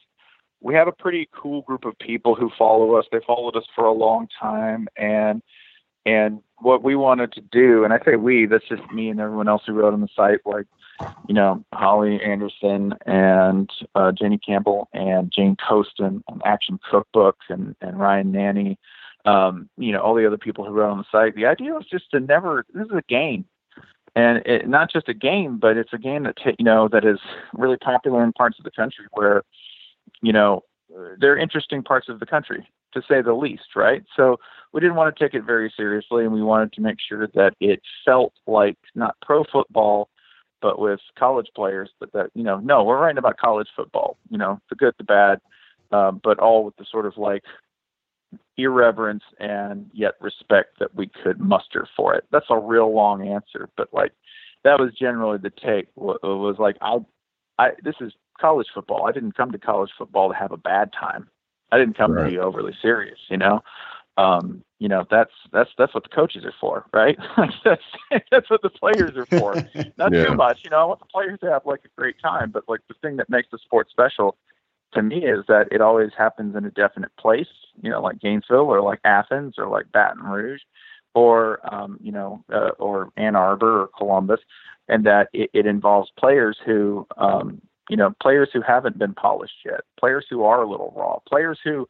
[0.60, 3.06] we have a pretty cool group of people who follow us.
[3.10, 5.42] They followed us for a long time, and
[6.06, 9.48] and what we wanted to do, and I say we, that's just me and everyone
[9.48, 10.66] else who wrote on the site, like
[11.28, 17.74] you know Holly Anderson and uh, Jenny Campbell and Jane Coaston and Action Cookbook and
[17.80, 18.78] and Ryan Nanni,
[19.24, 21.34] um, you know all the other people who wrote on the site.
[21.34, 22.66] The idea was just to never.
[22.74, 23.46] This is a game,
[24.14, 27.04] and it, not just a game, but it's a game that t- you know that
[27.04, 27.18] is
[27.54, 29.42] really popular in parts of the country where
[30.22, 30.62] you know,
[31.18, 34.02] they're interesting parts of the country, to say the least, right?
[34.16, 34.38] So
[34.72, 37.54] we didn't want to take it very seriously, and we wanted to make sure that
[37.60, 40.08] it felt like not pro football,
[40.60, 41.90] but with college players.
[42.00, 44.16] But that you know, no, we're writing about college football.
[44.30, 45.40] You know, the good, the bad,
[45.92, 47.42] uh, but all with the sort of like
[48.56, 52.24] irreverence and yet respect that we could muster for it.
[52.30, 54.12] That's a real long answer, but like
[54.64, 55.88] that was generally the take.
[55.96, 56.98] It was like I,
[57.58, 59.06] I this is college football.
[59.06, 61.28] I didn't come to college football to have a bad time.
[61.72, 62.24] I didn't come right.
[62.24, 63.62] to be overly serious, you know.
[64.16, 67.16] Um, you know, that's that's that's what the coaches are for, right?
[67.64, 67.82] that's
[68.30, 69.54] that's what the players are for.
[69.98, 70.26] Not yeah.
[70.26, 70.78] too much, you know.
[70.78, 73.30] I want the players to have like a great time, but like the thing that
[73.30, 74.36] makes the sport special
[74.92, 77.46] to me is that it always happens in a definite place,
[77.80, 80.60] you know, like Gainesville or like Athens or like Baton Rouge
[81.14, 84.40] or um, you know, uh, or Ann Arbor or Columbus,
[84.88, 87.60] and that it, it involves players who um,
[87.90, 91.58] you know, players who haven't been polished yet, players who are a little raw, players
[91.62, 91.88] who,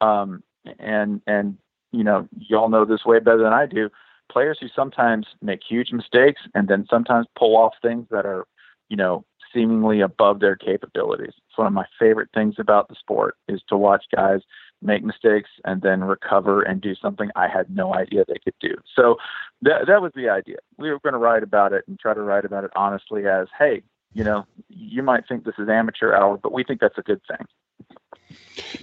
[0.00, 0.42] um,
[0.80, 1.56] and and
[1.92, 3.88] you know, y'all know this way better than I do.
[4.30, 8.44] Players who sometimes make huge mistakes and then sometimes pull off things that are,
[8.88, 9.24] you know,
[9.54, 11.32] seemingly above their capabilities.
[11.48, 14.40] It's one of my favorite things about the sport is to watch guys
[14.82, 18.74] make mistakes and then recover and do something I had no idea they could do.
[18.96, 19.16] So
[19.62, 20.56] that that was the idea.
[20.76, 23.46] We were going to write about it and try to write about it honestly as,
[23.56, 27.02] hey, you know, you might think this is amateur hour, but we think that's a
[27.02, 27.46] good thing.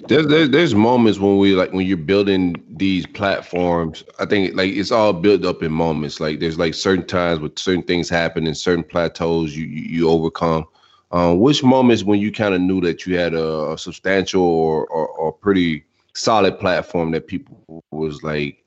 [0.07, 4.03] There's, there's there's moments when we like when you're building these platforms.
[4.19, 6.19] I think like it's all built up in moments.
[6.19, 10.09] Like there's like certain times with certain things happen and certain plateaus you you, you
[10.09, 10.65] overcome.
[11.11, 14.88] Um, which moments when you kind of knew that you had a, a substantial or,
[14.88, 18.63] or, or pretty solid platform that people was like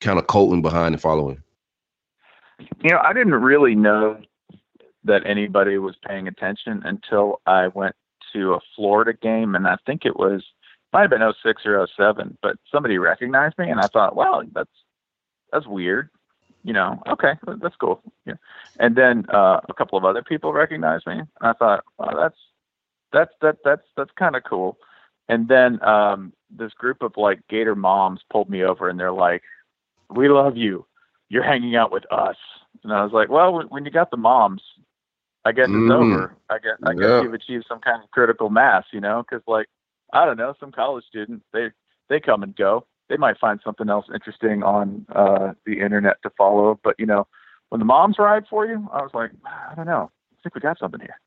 [0.00, 1.40] kind of coating behind and following?
[2.82, 4.20] You know, I didn't really know
[5.08, 7.96] that anybody was paying attention until I went
[8.32, 10.44] to a Florida game, and I think it was
[10.92, 14.70] might have been 06 or 07, but somebody recognized me, and I thought, wow, that's
[15.52, 16.08] that's weird.
[16.64, 18.02] You know, okay, that's cool.
[18.26, 18.34] Yeah.
[18.78, 22.38] And then uh, a couple of other people recognized me, and I thought, wow, that's
[23.12, 24.78] that's that that's that's kind of cool.
[25.28, 29.42] And then um, this group of like Gator moms pulled me over, and they're like,
[30.10, 30.86] "We love you.
[31.28, 32.36] You're hanging out with us."
[32.82, 34.62] And I was like, "Well, when, when you got the moms,
[35.48, 35.74] I guess Mm.
[35.74, 36.36] it's over.
[36.50, 37.08] I guess I Yeah.
[37.08, 39.22] guess you've achieved some kind of critical mass, you know?
[39.22, 39.66] Because like
[40.12, 41.68] I don't know, some college students they
[42.08, 42.86] they come and go.
[43.08, 47.26] They might find something else interesting on uh, the internet to follow, but you know,
[47.70, 50.10] when the moms ride for you, I was like, I don't know.
[50.32, 51.18] I think we got something here.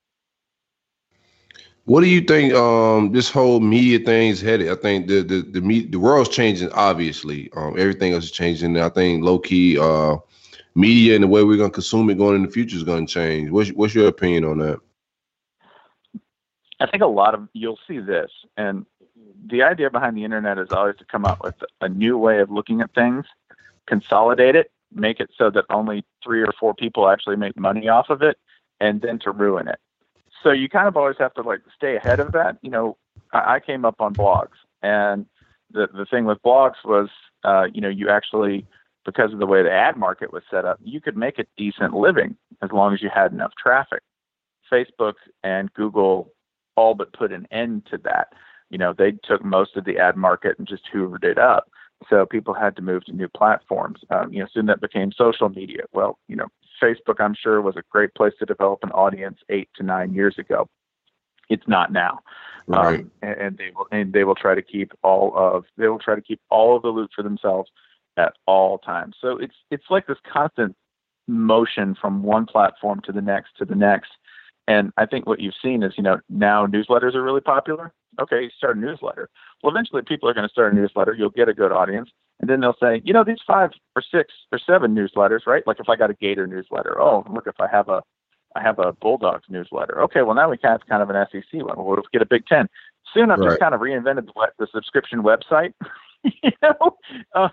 [1.86, 4.70] What do you think um this whole media thing's headed?
[4.70, 7.50] I think the the the, me, the world's changing obviously.
[7.56, 8.78] Um everything else is changing.
[8.78, 10.18] I think low key uh
[10.76, 13.50] media and the way we're gonna consume it going in the future is gonna change.
[13.50, 14.80] What's what's your opinion on that?
[16.80, 18.86] I think a lot of you'll see this, and
[19.48, 22.52] the idea behind the internet is always to come up with a new way of
[22.52, 23.26] looking at things,
[23.88, 28.10] consolidate it, make it so that only three or four people actually make money off
[28.10, 28.38] of it,
[28.80, 29.80] and then to ruin it.
[30.44, 32.58] So you kind of always have to like stay ahead of that.
[32.62, 32.98] You know,
[33.32, 35.26] I, I came up on blogs, and
[35.72, 37.10] the the thing with blogs was,
[37.44, 38.66] uh, you know, you actually
[39.06, 41.94] because of the way the ad market was set up, you could make a decent
[41.94, 44.02] living as long as you had enough traffic.
[44.72, 46.32] Facebook and Google
[46.76, 48.30] all but put an end to that.
[48.70, 51.70] You know, they took most of the ad market and just hoovered it up.
[52.10, 54.00] So people had to move to new platforms.
[54.10, 55.84] Um, you know, soon that became social media.
[55.92, 56.48] Well, you know,
[56.82, 60.36] Facebook, I'm sure, was a great place to develop an audience eight to nine years
[60.40, 60.68] ago.
[61.50, 62.20] It's not now,
[62.68, 63.02] Right.
[63.02, 66.00] um, and, and they will and they will try to keep all of they will
[66.00, 67.70] try to keep all of the loot for themselves
[68.22, 69.16] at all times.
[69.22, 70.76] So it's it's like this constant
[71.28, 74.12] motion from one platform to the next to the next.
[74.68, 77.94] And I think what you've seen is, you know, now newsletters are really popular.
[78.22, 79.30] Okay, start a newsletter.
[79.64, 81.14] Well, eventually people are going to start a newsletter.
[81.14, 82.10] You'll get a good audience.
[82.40, 85.66] And then they'll say, you know, these five or six or seven newsletters, right?
[85.66, 88.02] Like if I got a Gator newsletter, oh, look, if I have a,
[88.56, 90.02] I have a Bulldogs newsletter.
[90.04, 91.78] Okay, well now we have kind of an SEC one.
[91.78, 92.68] Well, what if we get a Big Ten?
[93.14, 93.50] Soon I've Right.
[93.52, 95.74] just kind of reinvented the, the subscription website.
[96.24, 96.98] you know,
[97.36, 97.52] um,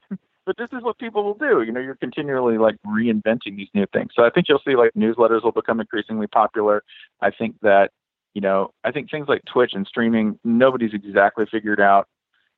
[0.48, 1.60] but this is what people will do.
[1.60, 4.12] You know, you're continually like reinventing these new things.
[4.16, 6.82] So I think you'll see like newsletters will become increasingly popular.
[7.20, 7.90] I think that,
[8.32, 12.08] you know, I think things like Twitch and streaming, nobody's exactly figured out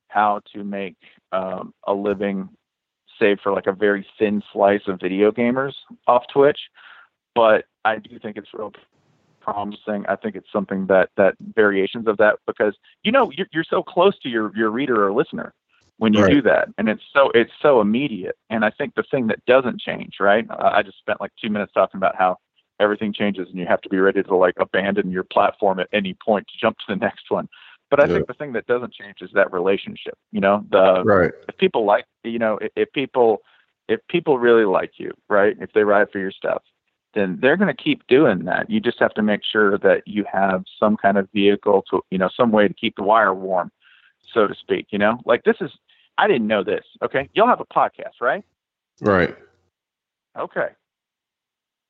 [0.07, 0.95] how to make
[1.33, 2.47] um, a living,
[3.19, 5.73] save for like a very thin slice of video gamers
[6.07, 6.59] off Twitch.
[7.35, 8.71] But I do think it's real
[9.41, 10.05] promising.
[10.07, 12.73] I think it's something that that variations of that because
[13.03, 15.53] you know you're, you're so close to your your reader or listener
[16.01, 16.33] when you Right.
[16.33, 18.35] do that, and it's so it's so immediate.
[18.49, 20.47] And I think the thing that doesn't change, right?
[20.49, 22.37] I just spent like two minutes talking about how
[22.79, 26.15] everything changes and you have to be ready to like abandon your platform at any
[26.25, 27.47] point to jump to the next one.
[27.91, 28.13] But I Yeah.
[28.15, 30.17] think the thing that doesn't change is that relationship.
[30.31, 31.31] You know, the Right.
[31.47, 33.43] if people like you know if, if people
[33.87, 36.63] if people really like you right if they ride for your stuff
[37.13, 40.25] then they're going to keep doing that you just have to make sure that you
[40.31, 43.71] have some kind of vehicle to you know some way to keep the wire warm
[44.33, 45.71] so to speak you know like this is
[46.17, 48.43] i didn't know this okay Y'all have a podcast right
[49.01, 49.35] Right.
[50.37, 50.69] okay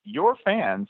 [0.04, 0.88] your fans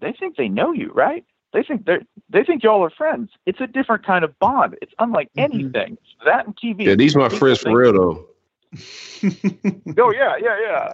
[0.00, 3.60] they think they know you right they think they're they think y'all are friends it's
[3.60, 5.44] a different kind of bond it's unlike Mhm.
[5.44, 8.26] anything that and tv Yeah, these my friends for real though.
[9.98, 10.92] Oh yeah, yeah, yeah.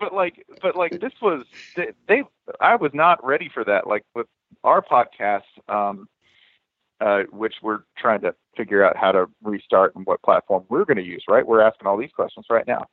[0.00, 1.46] But like, but like, this was
[1.76, 2.22] they, they.
[2.60, 3.86] I was not ready for that.
[3.86, 4.26] Like with
[4.64, 6.08] our podcast, um,
[7.00, 10.96] uh, which we're trying to figure out how to restart and what platform we're going
[10.96, 11.24] to use.
[11.28, 12.84] Right, we're asking all these questions right now.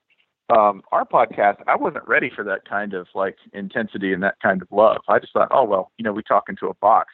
[0.56, 4.62] Um, our podcast, I wasn't ready for that kind of like intensity and that kind
[4.62, 5.02] of love.
[5.08, 7.14] I just thought, oh well, you know, we talk into a box,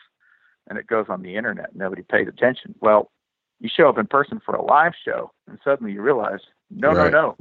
[0.69, 1.75] and it goes on the internet.
[1.75, 2.73] Nobody pays attention.
[2.81, 3.11] Well,
[3.59, 7.11] you show up in person for a live show, and suddenly you realize, no, Right.
[7.11, 7.37] no, no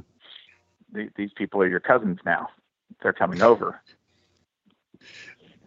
[0.91, 2.47] the, these people are your cousins now.
[3.01, 3.81] They're coming over.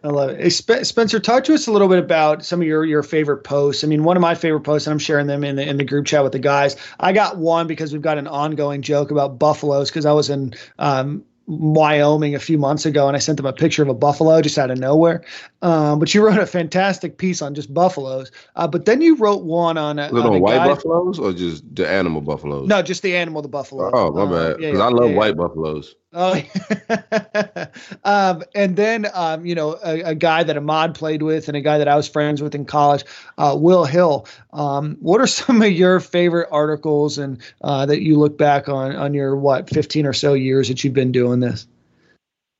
[0.02, 0.50] I love it.
[0.50, 3.84] Spencer, talk to us a little bit about some of your your favorite posts.
[3.84, 5.84] I mean, one of my favorite posts, and I'm sharing them in the in the
[5.84, 6.76] group chat with the guys.
[7.00, 10.54] I got one because we've got an ongoing joke about buffaloes because I was in
[10.78, 14.40] um, Wyoming a few months ago and I sent them a picture of a buffalo
[14.40, 15.22] just out of nowhere.
[15.62, 18.30] Um, but you wrote a fantastic piece on just buffaloes.
[18.56, 21.18] Uh, but then you wrote one on a, Is it on a white guy- buffaloes
[21.18, 22.68] or just the animal buffaloes?
[22.68, 23.90] No, just the animal, the buffalo.
[23.92, 24.56] Oh, my Uh, bad.
[24.58, 25.16] Because yeah, I love yeah, yeah.
[25.18, 25.94] white buffaloes.
[26.12, 26.34] Oh,
[28.04, 31.60] um, and then um, you know a, a guy that Ahmad played with, and a
[31.60, 33.04] guy that I was friends with in college,
[33.38, 34.26] uh, Will Hill.
[34.52, 38.96] Um, what are some of your favorite articles and uh, that you look back on
[38.96, 41.68] on your what fifteen or so years that you've been doing this?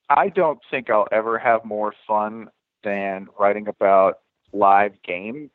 [0.09, 2.51] I don't think I'll ever have more fun
[2.85, 4.21] than writing about
[4.53, 5.51] live game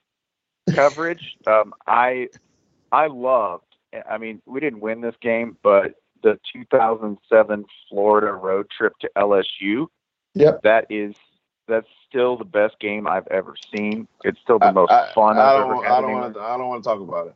[0.74, 1.38] coverage.
[1.48, 2.30] Um, I
[2.92, 3.76] I loved.
[4.10, 5.94] I mean, we didn't win this game, but
[6.26, 9.88] the 2007 Florida road trip to LSU.
[10.34, 10.64] Yep.
[10.64, 11.16] That is
[11.68, 14.08] that's still the best game I've ever seen.
[14.24, 15.64] It's still the I, most I, fun I I've don't.
[15.66, 15.94] ever want- had.
[15.94, 16.34] I don't want.
[16.34, 16.40] to.
[16.42, 17.36] I don't want to talk about it.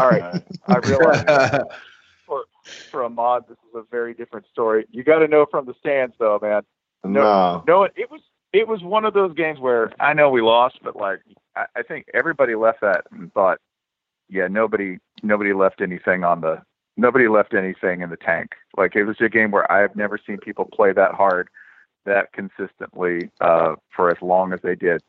[0.00, 1.24] All right, I realize
[2.26, 2.44] for
[2.90, 4.86] for Ahmad, this is a very different story.
[4.90, 6.62] You got to know from the stands, though, man.
[7.04, 7.62] No, Nah.
[7.66, 8.20] no, it, it was
[8.52, 11.20] it was one of those games where I know we lost, but like
[11.56, 13.58] I, I think everybody left that and thought,
[14.28, 16.62] yeah, nobody nobody left anything on the
[16.96, 18.52] nobody left anything in the tank.
[18.76, 21.48] Like it was a game where I have never seen people play that hard,
[22.04, 25.02] that consistently uh, for as long as they did.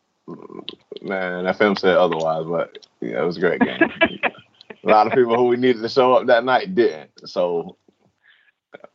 [1.01, 3.81] Man, that film said otherwise, but yeah, it was a great game.
[4.83, 7.09] a lot of people who we needed to show up that night didn't.
[7.27, 7.75] So,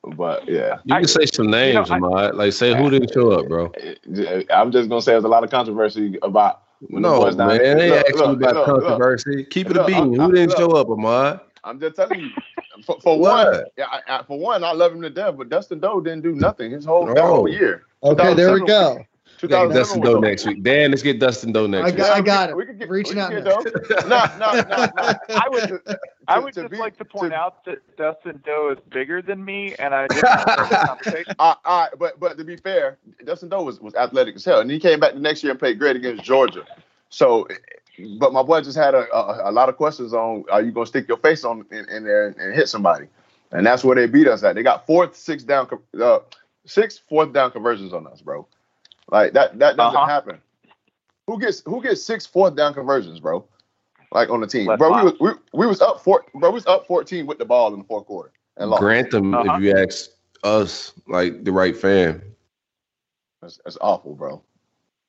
[0.03, 2.37] but yeah, You can say some names, I- Ahmad.
[2.37, 3.72] Like say who didn't show up, bro.
[4.51, 6.62] I'm just gonna say there's a lot of controversy about.
[6.80, 8.82] when the No, boys down- man, they ain't Look, asking look, about look, look.
[8.84, 9.45] controversy.
[9.45, 9.97] Keep it a Look, bean.
[9.97, 10.59] I'm- Who didn't look.
[10.59, 11.41] show up, Ahmad?
[11.67, 12.31] I'm just telling you.
[12.85, 15.81] For, for one, yeah, I, I, for one, I love him to death, but Dustin
[15.81, 17.27] Doe didn't do nothing his whole, that No.
[17.27, 17.85] whole year.
[18.03, 18.99] Okay, there we go.
[19.43, 20.62] We got 2007 Dustin Doe next week.
[20.62, 21.97] Dan, let's get Dustin Doe next I week.
[21.97, 22.57] got- I got it.
[22.57, 24.89] We could get, Reaching out get no, no, no, no.
[25.29, 25.83] I would
[26.29, 29.21] I would to just be- like to point to- out that Dustin Doe is bigger
[29.23, 31.35] than me, and I didn't want to conversation.
[31.39, 34.61] All all right, but but to be fair, Dustin Doe was, was athletic as hell,
[34.61, 36.64] and he came back the next year and played great against Georgia.
[37.09, 37.47] So,
[38.19, 40.87] but my boy just had a, a, a lot of questions on: Are you gonna
[40.87, 43.07] stick your face on in, in there and, and hit somebody?
[43.53, 44.55] And that's where they beat us at.
[44.55, 45.69] They got fourth, six down,
[46.01, 46.19] uh,
[46.67, 48.47] six fourth down conversions on us, bro.
[49.11, 50.07] Like that that doesn't Uh-huh.
[50.07, 50.39] happen.
[51.27, 53.45] Who gets who gets six fourth down conversions, bro?
[54.13, 54.91] Like on the team, Left bro.
[54.97, 56.51] We was, we, we was up four, bro.
[56.51, 58.83] We was up fourteen with the ball in the fourth quarter and lost.
[58.83, 59.57] Grant them Uh-huh.
[59.57, 60.11] if you ask
[60.43, 62.23] us, like the right fan.
[63.43, 64.43] That's, that's awful, bro.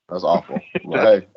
[0.09, 0.63] That's awful.
[0.83, 1.27] But hey,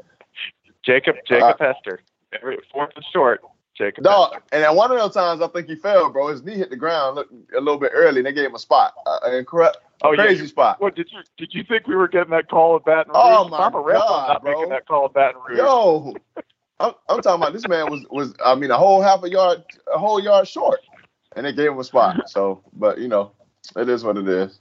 [0.84, 2.00] Jacob Jacob Hester,
[2.32, 3.40] Every, fourth and short.
[3.76, 4.04] Jacob.
[4.04, 4.32] dog.
[4.32, 4.44] Hester.
[4.52, 6.28] And at one of those times, I think he fell, bro.
[6.28, 8.94] His knee hit the ground a little bit early, and they gave him a spot,
[9.06, 10.24] uh, an incorrect, Oh yeah.
[10.24, 10.80] crazy spot.
[10.80, 13.22] What did you did you think we were getting that call at Baton Rouge?
[13.22, 13.98] Oh, my I'm a ref.
[13.98, 14.52] God, I'm not bro.
[14.52, 15.58] making that call at Baton Rouge.
[15.58, 16.14] Yo,
[16.78, 19.62] I'm, I'm talking about this man was was I mean a whole half a yard,
[19.94, 20.80] a whole yard short,
[21.36, 22.16] and they gave him a spot.
[22.28, 23.32] So, but you know,
[23.76, 24.58] it is what it is.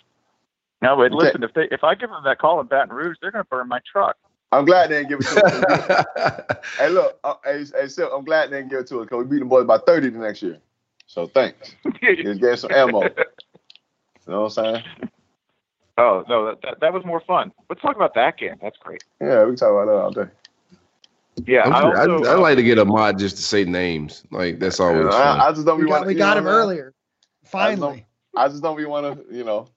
[0.82, 3.32] No, but listen, if they if I give them that call in Baton Rouge, they're
[3.32, 4.18] gonna burn my truck.
[4.52, 6.58] I'm glad they didn't give it to us.
[6.78, 9.26] hey, look, uh, hey, hey, Sil, I'm glad they didn't give it to us because
[9.26, 10.58] we beat the boys by 30 the next year.
[11.08, 11.76] So thanks.
[12.02, 13.04] Just gave some ammo.
[13.04, 13.10] You
[14.28, 14.84] know what I'm saying?
[15.98, 17.52] oh no, that, that that was more fun.
[17.70, 18.56] Let's talk about that game.
[18.62, 19.04] That's great.
[19.20, 20.32] Yeah, we can talk about that all day.
[21.46, 23.66] Yeah, I'm I sure- I, also, I uh, like to get Ahmad just to say
[23.66, 24.24] names.
[24.32, 25.40] Like that's always fun.
[25.40, 26.08] I, I just don't We got, want.
[26.08, 26.94] we got him earlier.
[27.44, 28.06] Finally.
[28.36, 29.68] I just don't be want to, you know,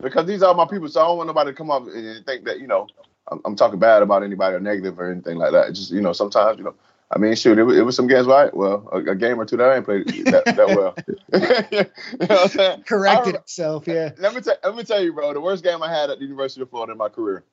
[0.00, 0.88] because these are my people.
[0.88, 2.86] So I don't want nobody to come up and think that you know
[3.30, 5.68] I'm, I'm talking bad about anybody or negative or anything like that.
[5.68, 6.74] It's just you know sometimes you know.
[7.12, 8.54] I mean, shoot, it, was- it was some games, right?
[8.54, 10.94] Well, a, a game or two that I ain't played that, that well.
[11.32, 11.78] you
[12.20, 12.82] know what I'm saying?
[12.84, 14.10] Corrected I- itself, yeah.
[14.18, 15.32] Let me tell let me tell you, bro.
[15.32, 17.44] The worst game I had at the University of Florida in my career,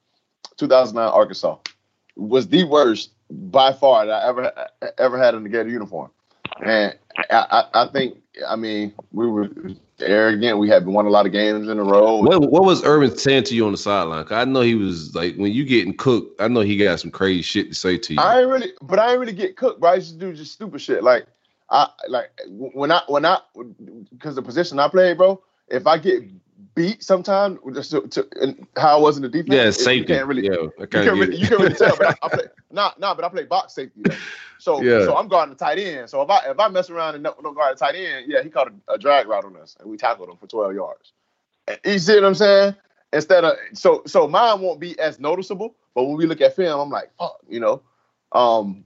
[0.58, 1.58] 2009 Arkansas,
[2.16, 4.68] was the worst by far that I ever
[5.00, 6.12] ever had in the Gator uniform.
[6.64, 6.96] And
[7.30, 8.18] I, I, I think,
[8.48, 9.50] I mean, we were
[10.00, 10.60] arrogant.
[10.60, 12.18] We had won a lot of games in a row.
[12.18, 14.24] What what was Urban saying to you on the sideline?
[14.26, 16.42] 'Cause I know he was like when you getting cooked.
[16.42, 18.20] I know he got some crazy shit to say to you.
[18.20, 19.80] I ain't really, but I ain't really get cooked.
[19.80, 19.92] Bro.
[19.92, 21.04] I used to do just stupid shit.
[21.04, 21.28] Like
[21.70, 23.40] I like when I when I
[24.12, 25.42] because the position I played, bro.
[25.70, 26.24] If I get
[26.78, 30.14] beat sometime, just to, to, and how I was in the defense, yeah, safety.
[30.14, 31.98] You can't really, yeah, you can of really, you can really tell.
[31.98, 34.04] But I, I play, nah, nah, but I play box safety.
[34.04, 34.16] Though.
[34.60, 35.04] So, Yeah.
[35.04, 36.08] so I'm guarding the tight end.
[36.08, 38.44] So if I if I mess around and don't, don't guard the tight end, yeah,
[38.44, 41.14] he caught a, a drag route on us, and we tackled him for 12 yards.
[41.84, 42.76] You see what I'm saying?
[43.12, 46.80] Instead of so so mine won't be as noticeable, but when we look at film,
[46.80, 47.82] I'm like, fuck, you know.
[48.34, 48.86] Um,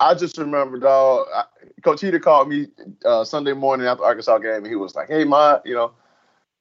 [0.00, 1.26] I just remember, dog.
[1.34, 1.44] I,
[1.82, 2.68] Coach Heater called me
[3.04, 5.92] uh, Sunday morning after Arkansas game, and he was like, "Hey, ma, you know,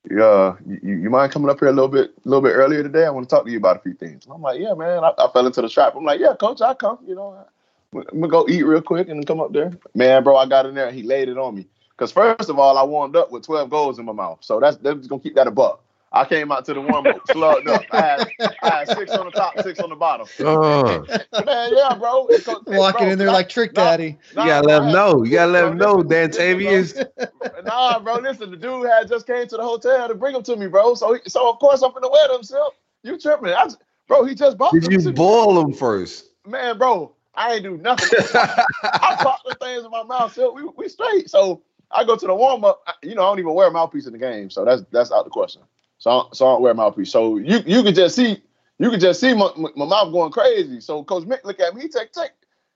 [0.09, 3.05] uh, you, you mind coming up here a little bit, a little bit earlier today?
[3.05, 5.03] I want to talk to you about a few things." And I'm like, "Yeah, man."
[5.03, 5.95] I, I fell into the trap.
[5.95, 6.99] I'm like, "Yeah, coach, I come.
[7.05, 7.45] You know,
[7.93, 10.65] I'm gonna go eat real quick and then come up there." Man, bro, I got
[10.65, 10.87] in there.
[10.87, 11.67] and He laid it on me.
[11.97, 14.77] Cause first of all, I warmed up with 12 goals in my mouth, so that's
[14.77, 15.83] that's gonna keep that a buck.
[16.12, 17.88] I came out to the warm up, slugged up.
[17.91, 18.22] I had,
[18.62, 20.28] I had six on the top, six on the bottom.
[20.41, 21.05] Oh,
[21.45, 22.28] Man, yeah, bro.
[22.28, 24.18] It's co- hey, Walking bro, in there nah, like Trick nah, Daddy.
[24.36, 25.24] nah, you gotta let I him know.
[25.24, 27.64] You gotta let him know, Bro, Dan listen, listen, Tavius.
[27.64, 30.55] Nah, bro, listen, the dude had just came to the hotel to bring him to
[30.55, 30.95] me, bro.
[30.95, 32.76] So, he, so of course I'm finna wear them, Silk.
[33.03, 33.49] You tripping?
[33.49, 33.68] I,
[34.07, 36.30] bro, he just bought Did them you to boil him first?
[36.45, 38.09] Man, bro, I ain't do nothing.
[38.34, 41.30] I popped the things in my mouth, so We, we straight.
[41.30, 42.84] So I go to the warm up.
[43.03, 45.26] You know, I don't even wear a mouthpiece in the game, so that's that's out
[45.26, 45.62] the question.
[46.01, 47.11] So I, so I don't wear a mouthpiece.
[47.11, 48.41] So you you could just see
[48.79, 50.81] you could just see my, my mouth going crazy.
[50.81, 52.31] So Coach Mick look at me, take take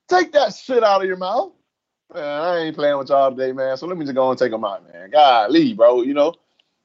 [0.07, 1.51] take that shit out of your mouth.
[2.13, 3.78] Man, I ain't playing with y'all today, man.
[3.78, 5.09] So let me just go and take them out, man.
[5.09, 6.03] God, leave, bro.
[6.03, 6.36] You know.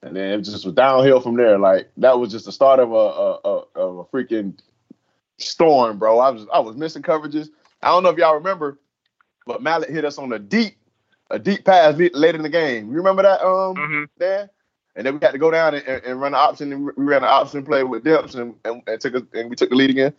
[0.03, 1.59] And then it just was downhill from there.
[1.59, 4.59] Like that was just the start of a, a, a of a freaking
[5.37, 6.21] storm, bro.
[6.21, 7.51] I was I was missing coverages.
[7.83, 8.79] I don't know if y'all remember,
[9.47, 10.77] but Mallett hit us on a deep
[11.31, 12.89] a deep pass late in the game.
[12.89, 14.09] You remember that, um, Mhm.
[14.19, 14.49] Dan?
[15.01, 16.75] And then we had to go down and, and, run an option.
[16.75, 19.57] And we ran an option play with Dips and, and, and took a, and we
[19.57, 20.13] took the lead again.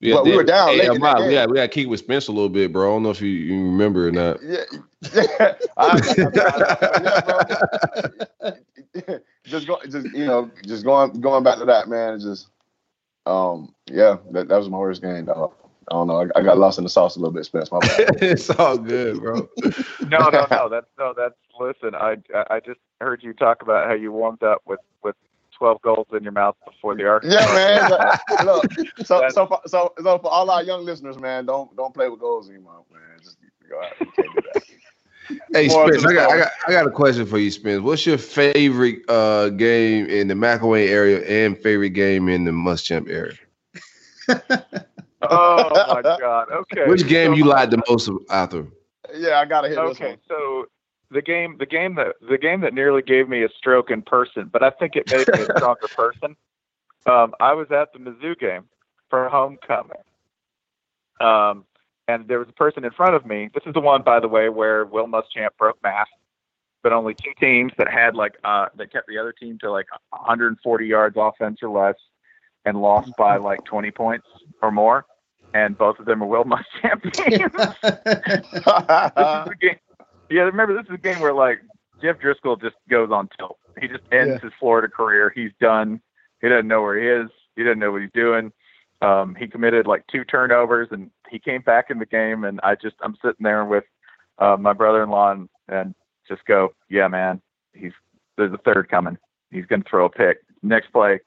[0.00, 1.50] Yeah, But we were down Hey, late in that Ahmad, game.
[1.50, 2.90] we had to with Spence a little bit, bro.
[2.90, 4.38] I don't know if you, you remember or not.
[4.42, 4.64] Yeah,
[5.12, 5.54] yeah.
[5.76, 5.98] I-
[8.94, 12.18] yeah, just go, just you know, just going going back to that, man.
[12.18, 12.48] Just
[13.26, 15.52] um, yeah, that, that was my worst game, dog.
[15.90, 16.22] I don't know.
[16.22, 17.70] I, I got lost in the sauce a little bit, Spence.
[17.70, 18.22] My bad.
[18.22, 19.46] it's all good, bro.
[20.08, 20.68] No, no, no.
[20.70, 21.12] That's no.
[21.14, 21.94] That's listen.
[21.94, 22.16] I
[22.50, 25.16] I just heard you talk about how you warmed up with with
[25.56, 27.24] twelve goals in your mouth before the arc.
[27.24, 28.46] yeah, man.
[28.46, 28.64] Look,
[29.04, 32.20] so so for, so so for all our young listeners, man, don't don't play with
[32.20, 33.00] goals anymore, man.
[33.22, 33.36] Just
[33.68, 33.92] go out.
[34.00, 34.62] You can't do that.
[35.52, 37.80] Hey, More Spence, I got, I got I got a question for you, Spence.
[37.80, 43.08] What's your favorite uh, game in the McElwain area and favorite game in the Muschamp
[43.08, 43.38] area?
[45.22, 46.50] Oh my God.
[46.50, 46.86] Okay.
[46.86, 48.66] Which game so- you like the most out there?
[49.14, 50.66] Yeah, I gotta hit this Okay, so
[51.12, 54.48] the game, the game that the game that nearly gave me a stroke in person,
[54.52, 56.36] but I think it made me a stronger person.
[57.06, 58.64] Um, I was at the Mizzou game
[59.10, 60.02] for homecoming,
[61.20, 61.64] um,
[62.08, 63.50] and there was a person in front of me.
[63.54, 66.08] This is the one, by the way, where Will Muschamp broke math,
[66.82, 69.86] but only two teams that had like uh, that kept the other team to like
[70.10, 71.96] 140 yards offense or less,
[72.64, 74.26] and lost by like 20 points
[74.62, 75.04] or more,
[75.54, 77.52] and both of them were Will Muschamp teams
[77.82, 79.76] this is game.
[80.32, 81.60] Yeah, remember this is a game where like
[82.00, 83.58] Jeff Driskel just goes on tilt.
[83.78, 85.30] He just ends his Florida career.
[85.34, 86.00] He's done.
[86.40, 87.30] He doesn't know where he is.
[87.54, 88.50] He doesn't know what he's doing.
[89.02, 92.44] Um, he committed like two turnovers, and he came back in the game.
[92.44, 93.84] And I just I'm sitting there with
[94.38, 95.94] uh, my brother-in-law and, and
[96.26, 97.42] just go, yeah, man,
[97.74, 97.92] he's
[98.38, 99.18] there's a third coming.
[99.50, 100.38] He's gonna throw a pick.
[100.62, 101.20] Next play,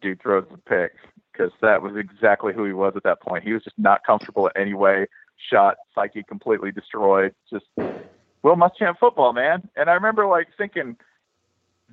[0.00, 0.92] dude throws the pick
[1.32, 3.42] because that was exactly who he was at that point.
[3.42, 5.06] He was just not comfortable in any way.
[5.50, 7.34] Shot, psyche completely destroyed.
[7.50, 7.66] Just
[8.44, 9.68] Will Muschamp football, man.
[9.74, 10.96] And I remember like thinking,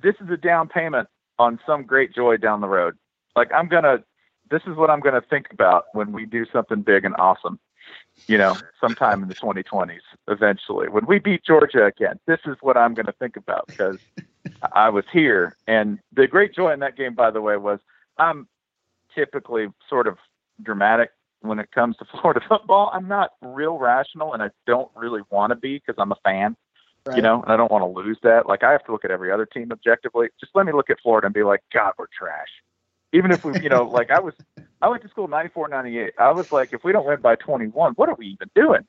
[0.00, 2.96] this is a down payment on some great joy down the road.
[3.34, 4.04] Like I'm gonna,
[4.50, 7.58] this is what I'm gonna think about when we do something big and awesome.
[8.26, 12.76] You know, sometime in the 2020s, eventually, when we beat Georgia again, this is what
[12.76, 13.96] I'm gonna think about because
[14.74, 15.56] I was here.
[15.66, 17.80] And the great joy in that game, by the way, was
[18.18, 18.46] I'm
[19.14, 20.18] typically sort of
[20.62, 21.12] dramatic
[21.42, 22.90] when it comes to Florida football.
[22.92, 26.56] I'm not real rational, and I don't really want to be because I'm a fan,
[27.04, 27.16] Right.
[27.16, 28.46] you know, and I don't want to lose that.
[28.46, 30.28] Like I have to look at every other team objectively.
[30.40, 32.48] Just let me look at Florida and be like, God, we're trash.
[33.12, 34.34] Even if we, you know, like I was,
[34.80, 36.12] I went to school 94, 98.
[36.18, 38.86] I was like, if we don't win by 21, what are we even doing?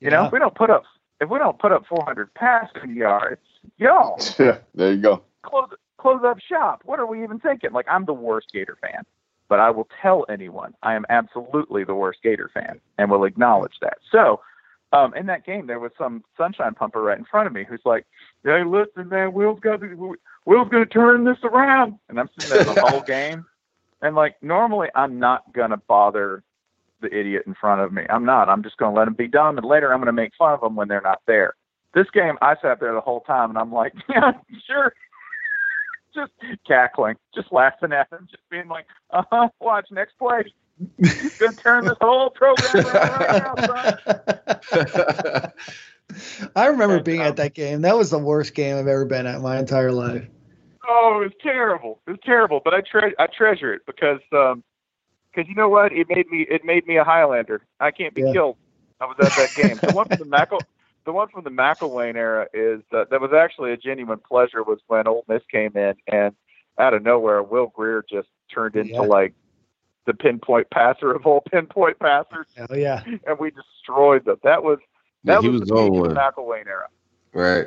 [0.00, 0.84] You know, if we don't put up,
[1.20, 3.40] if we don't put up 400 passing yards,
[3.78, 5.22] y'all Yeah, there you go.
[5.42, 6.82] close close up shop.
[6.84, 7.72] What are we even thinking?
[7.72, 9.02] Like I'm the worst Gator fan,
[9.48, 13.74] but I will tell anyone I am absolutely the worst Gator fan and will acknowledge
[13.80, 13.98] that.
[14.10, 14.40] So,
[14.92, 17.82] um, in that game, there was some sunshine pumper right in front of me who's
[17.84, 18.06] like,
[18.44, 22.50] "Hey, listen, man, Will's got to, Will's going to turn this around," and I'm sitting
[22.50, 23.44] there the whole game,
[24.00, 26.42] and like normally I'm not gonna bother
[27.00, 28.02] the idiot in front of me.
[28.08, 28.48] I'm not.
[28.48, 30.52] I'm just going to let him be dumb, and later I'm going to make fun
[30.52, 31.54] of them when they're not there.
[31.94, 34.32] This game, I sat there the whole time, and I'm like, yeah,
[34.66, 34.94] sure,
[36.16, 36.32] just
[36.66, 40.42] cackling, just laughing at him, just being like, uh huh, watch next play.
[40.98, 45.52] He's gonna turn this whole program around right now.
[46.56, 47.82] I remember And, being um, at that game.
[47.82, 50.26] That was the worst game I've ever been at in my entire life.
[50.88, 52.00] Oh, it was terrible.
[52.06, 54.62] It was terrible, but I tre- I treasure it because um,
[55.34, 55.92] because you know what?
[55.92, 57.62] It made me it made me a Highlander.
[57.80, 58.32] I can't be Yeah.
[58.32, 58.56] killed.
[59.00, 59.78] I was at that game.
[59.82, 60.62] The one from the Mackle,
[61.06, 64.62] the one from the McElwain era is uh, that was actually a genuine pleasure.
[64.62, 66.34] Was when Ole Miss came in and
[66.78, 69.00] out of nowhere, Will Grier just turned into Yeah.
[69.00, 69.32] like
[70.04, 73.02] the pinpoint passer of all pinpoint passers, Oh yeah.
[73.26, 74.36] and we destroyed them.
[74.42, 74.78] That was
[75.24, 76.88] that he was, was the on peak of the one, era.
[77.32, 77.66] right?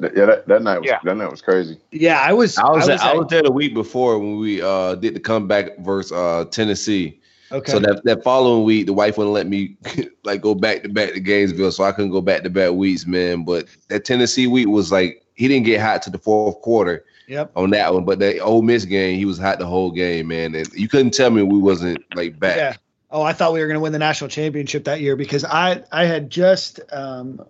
[0.00, 0.98] Yeah, that, that night was Yeah.
[1.04, 1.78] that night was crazy.
[1.92, 2.58] Yeah, I was.
[2.58, 5.78] I was, I at- was there the week before when we uh did the comeback
[5.78, 7.20] versus uh Tennessee.
[7.52, 7.72] Okay.
[7.72, 9.76] So that, that following week, the wife wouldn't let me
[10.24, 13.06] like go back to back to Gainesville, so I couldn't go back to back weeks,
[13.06, 13.44] man.
[13.44, 17.50] But that Tennessee week was like he didn't get hot to the fourth quarter yep.
[17.56, 20.54] on that one, but that Ole Miss game, he was hot the whole game, man.
[20.54, 22.56] And you couldn't tell me we wasn't like back.
[22.56, 22.76] Yeah.
[23.10, 25.82] Oh, I thought we were going to win the national championship that year because I
[25.92, 27.44] I had just um,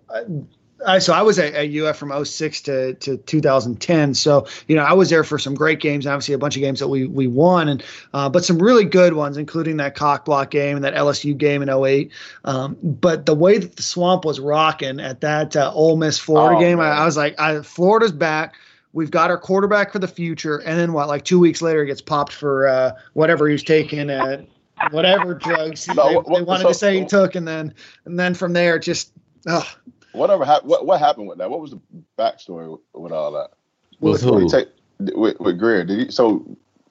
[0.85, 4.13] I, so I was at, at UF from 06 to, to 2010.
[4.13, 6.79] So, you know, I was there for some great games, obviously a bunch of games
[6.79, 10.51] that we, we won, and uh, but some really good ones, including that cock block
[10.51, 12.11] game and that LSU game in 08.
[12.45, 16.57] Um, but the way that the swamp was rocking at that uh, Ole Miss Florida
[16.57, 16.89] Oh, game, I.
[16.89, 18.55] I was like, I, Florida's back.
[18.93, 20.57] We've got our quarterback for the future.
[20.57, 23.63] And then what, like two weeks later, he gets popped for uh, whatever he was
[23.63, 24.45] taking at
[24.91, 27.35] whatever drugs No, they, what- they wanted so- to say he took.
[27.35, 27.73] And then,
[28.05, 29.11] and then from there, it just,
[29.47, 29.65] ugh,
[30.13, 31.49] Whatever hap- what what happened with that?
[31.49, 31.81] What was the
[32.17, 33.51] backstory with, with all that?
[33.99, 34.49] With Did he who?
[34.49, 34.67] take
[35.15, 35.83] with, with Grier?
[35.83, 36.45] Did he so?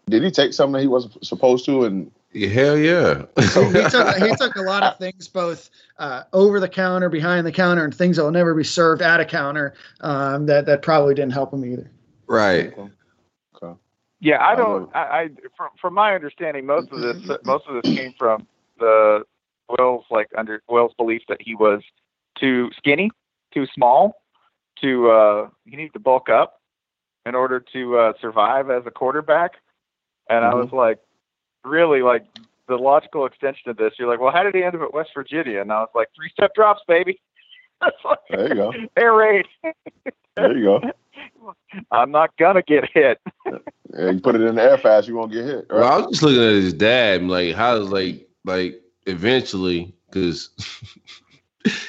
[0.07, 1.85] Did he take something that he wasn't supposed to?
[1.85, 3.25] And hell yeah.
[3.39, 7.53] he took he took a lot of things, both uh, over the counter, behind the
[7.53, 9.75] counter, and things that will never be served at a counter.
[10.01, 11.91] Um, that that probably didn't help him either.
[12.27, 12.75] right.
[14.23, 14.95] Yeah, I I don't.
[14.95, 18.47] I, I from from my understanding, most of this most of this came from
[18.79, 19.25] the
[19.69, 21.83] Will's like under Will's belief that he was
[22.43, 23.11] too skinny,
[23.55, 24.23] too small,
[24.83, 26.61] to uh, he needed to bulk up
[27.25, 29.53] in order to uh, survive as a quarterback.
[30.29, 30.99] And I was like,
[31.65, 32.27] really like
[32.69, 33.93] the logical extension of this.
[33.99, 35.61] You're like, well, how did he end up at West Virginia?
[35.61, 37.21] And I was like, three step drops, baby.
[38.05, 38.73] Like there you go.
[38.97, 39.45] air raid.
[40.37, 41.55] There you go.
[41.91, 43.19] I'm not gonna get hit.
[43.45, 45.67] Yeah, you put it in the air fast, you won't get hit.
[45.69, 45.81] Right?
[45.81, 50.51] Well, I was just looking at his dad, like how like like eventually, because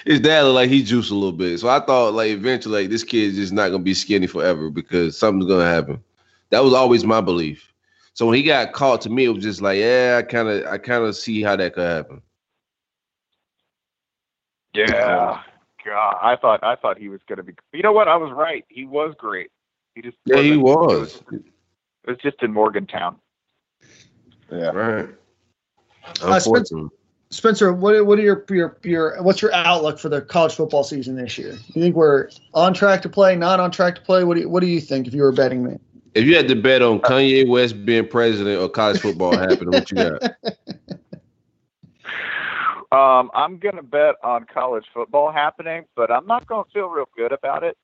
[0.05, 1.59] his dad looked like he juiced a little bit.
[1.59, 4.69] So I thought like eventually, like this kid is just not gonna be skinny forever
[4.69, 6.03] because something's gonna happen.
[6.51, 7.71] That was always my belief.
[8.13, 10.65] So when he got caught, to me, it was just like, yeah, I kind of
[10.67, 12.21] I kind of see how that could happen.
[14.73, 15.41] Yeah.
[15.85, 17.53] God, I thought I thought he was going to be.
[17.73, 18.07] You know what?
[18.07, 18.63] I was right.
[18.69, 19.49] He was great.
[19.95, 20.87] He just Yeah, he wasn't-
[21.31, 21.41] was.
[22.05, 23.17] It was just in Morgantown.
[24.51, 24.67] yeah.
[24.69, 25.09] Right.
[26.05, 26.89] Uh, Spencer- Unfortunately.
[27.33, 31.15] Spencer, what what are your your your what's your outlook for the college football season
[31.15, 31.57] this year?
[31.73, 34.23] You think we're on track to play, not on track to play?
[34.23, 35.79] What do you, what do you think if you were betting me?
[36.13, 39.89] If you had to bet on Kanye West being president or college football happening, what
[39.89, 40.21] you got?
[42.93, 46.89] Um, I'm going to bet on college football happening, but I'm not going to feel
[46.89, 47.75] real good about it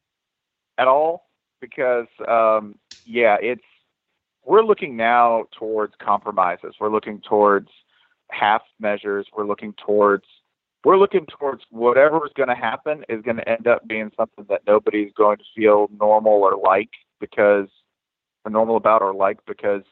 [0.77, 2.75] at all because, um,
[3.07, 3.63] yeah, it's
[4.45, 6.75] we're looking now towards compromises.
[6.79, 7.69] We're looking towards
[8.31, 9.27] half measures.
[9.35, 10.25] We're looking towards
[10.85, 14.45] we're looking towards whatever is going to happen is going to end up being something
[14.47, 17.67] that nobody's going to feel normal or like because
[18.45, 19.83] or normal about or like because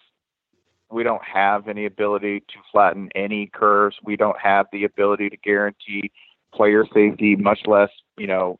[0.89, 3.97] we don't have any ability to flatten any curves.
[4.03, 6.11] We don't have the ability to guarantee
[6.53, 8.57] player safety, much less, you know,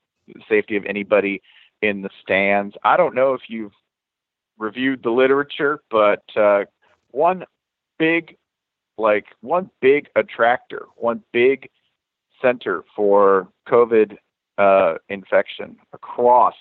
[0.49, 1.41] safety of anybody
[1.81, 2.75] in the stands.
[2.83, 3.71] I don't know if you've
[4.57, 6.65] reviewed the literature, but uh,
[7.11, 7.45] one
[7.97, 8.35] big,
[8.97, 11.69] like one big attractor, one big
[12.41, 14.17] center for COVID
[14.57, 16.55] uh, infection across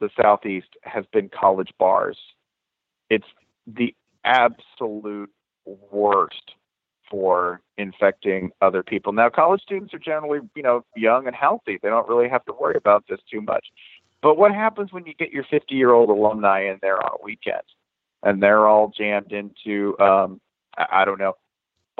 [0.00, 2.18] the southeast has been college bars.
[3.08, 3.26] It's
[3.66, 3.94] the
[4.24, 5.30] absolute
[5.92, 6.52] worst
[7.10, 9.12] for infecting other people.
[9.12, 11.78] Now, college students are generally, you know, young and healthy.
[11.82, 13.66] They don't really have to worry about this too much.
[14.22, 17.24] But what happens when you get your 50 year old alumni in there on a
[17.24, 17.62] weekend
[18.22, 20.40] and they're all jammed into, um,
[20.76, 21.34] I, I don't know,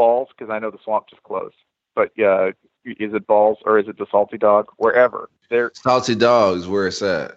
[0.01, 0.29] balls?
[0.31, 1.57] Because I know the swamp just closed.
[1.95, 2.53] But uh,
[2.87, 4.69] is it balls or is it the salty dog?
[4.79, 5.29] Wherever.
[5.51, 7.33] They're, Salty dogs, where it's at.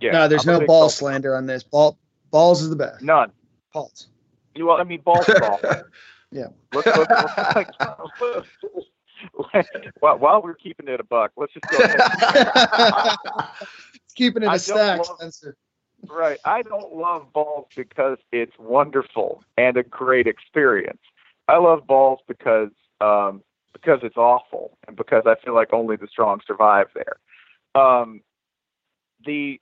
[0.00, 0.12] yeah.
[0.12, 1.62] no, there's I'm no ball salty- slander on this.
[1.62, 1.98] Ball
[2.30, 3.02] balls is the best.
[3.02, 3.30] None.
[3.74, 4.06] Balls.
[4.54, 5.38] You Well, I mean, balls is.
[6.34, 6.46] Yeah.
[6.72, 7.70] Let's, let's,
[8.22, 8.48] let's,
[9.52, 9.68] let's,
[10.00, 12.00] while, while we're keeping it a buck, let's just go ahead.
[14.14, 15.56] Keeping it I a stack, love- Spencer.
[16.08, 16.38] Right.
[16.46, 21.02] I don't love balls because it's wonderful and a great experience.
[21.52, 22.70] I love balls because
[23.02, 23.42] um,
[23.74, 27.18] because it's awful and because I feel like only the strong survive there.
[27.80, 28.22] Um,
[29.26, 29.60] the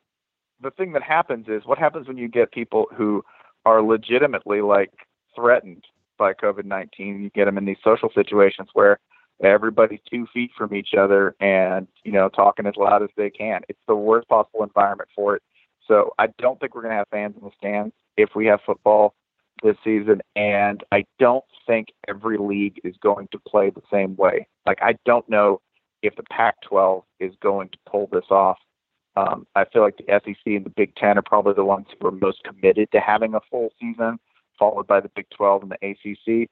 [0.62, 3.24] the thing that happens is what happens when you get people who
[3.66, 4.92] are legitimately like
[5.34, 5.84] threatened
[6.16, 7.22] by COVID nineteen.
[7.22, 9.00] You get them in these social situations where
[9.42, 13.62] everybody's two feet from each other and you know talking as loud as they can.
[13.68, 15.42] It's the worst possible environment for it.
[15.88, 18.60] So I don't think we're going to have fans in the stands if we have
[18.64, 19.14] football
[19.62, 24.46] this season, and I don't think every league is going to play the same way.
[24.66, 25.60] Like I don't know
[26.02, 28.58] if the Pac-12 is going to pull this off.
[29.16, 32.06] Um, I feel like the SEC and the Big Ten are probably the ones who
[32.06, 34.18] are most committed to having a full season,
[34.58, 36.48] followed by the Big 12 and the ACC.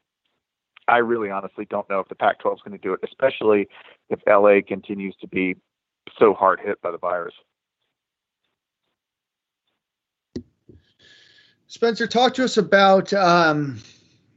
[0.89, 3.69] I really honestly don't know if the Pac-12 is going to do it, especially
[4.11, 5.57] if LA continues to be
[6.19, 7.35] so hard hit by the virus.
[11.71, 13.13] Spencer, talk to us about.
[13.13, 13.79] Um,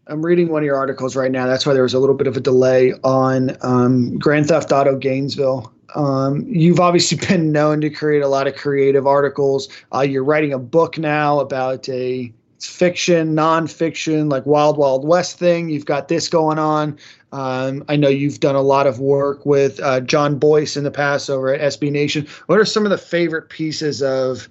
[0.07, 1.47] I'm reading one of your articles right now.
[1.47, 4.97] That's why there was a little bit of a delay on um, Grand Theft Auto
[4.97, 5.71] Gainesville.
[5.95, 9.69] Um, you've obviously been known to create a lot of creative articles.
[9.93, 15.69] Uh, you're writing a book now about a fiction, nonfiction, like Wild Wild West thing.
[15.69, 16.97] You've got this going on.
[17.31, 20.91] Um, I know you've done a lot of work with uh, Jon Bois in the
[20.91, 22.27] past over at SB Nation.
[22.47, 24.49] What are some of the favorite pieces of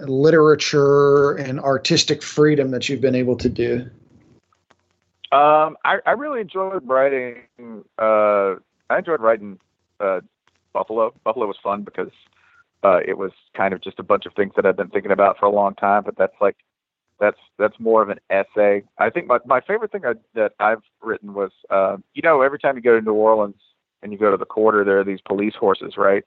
[0.00, 3.90] literature and artistic freedom that you've been able to do?
[5.32, 7.42] Um, I, I really enjoyed writing.
[7.98, 8.56] Uh,
[8.88, 9.58] I enjoyed writing
[10.00, 10.20] uh,
[10.72, 11.12] Buffalo.
[11.24, 12.12] Buffalo was fun because
[12.84, 15.38] uh, it was kind of just a bunch of things that I've been thinking about
[15.38, 16.04] for a long time.
[16.04, 16.56] But that's like
[17.18, 18.84] that's that's more of an essay.
[18.98, 22.58] I think my my favorite thing I, that I've written was uh, you know every
[22.58, 23.60] time you go to New Orleans
[24.02, 26.24] and you go to the quarter, there are these police horses, right?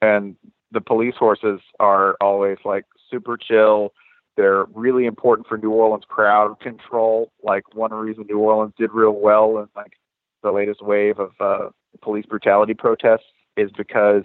[0.00, 0.36] And
[0.70, 3.92] the police horses are always like super chill.
[4.36, 7.30] They're really important for New Orleans crowd control.
[7.42, 9.92] Like one reason New Orleans did real well in like
[10.42, 11.68] the latest wave of uh,
[12.00, 14.24] police brutality protests is because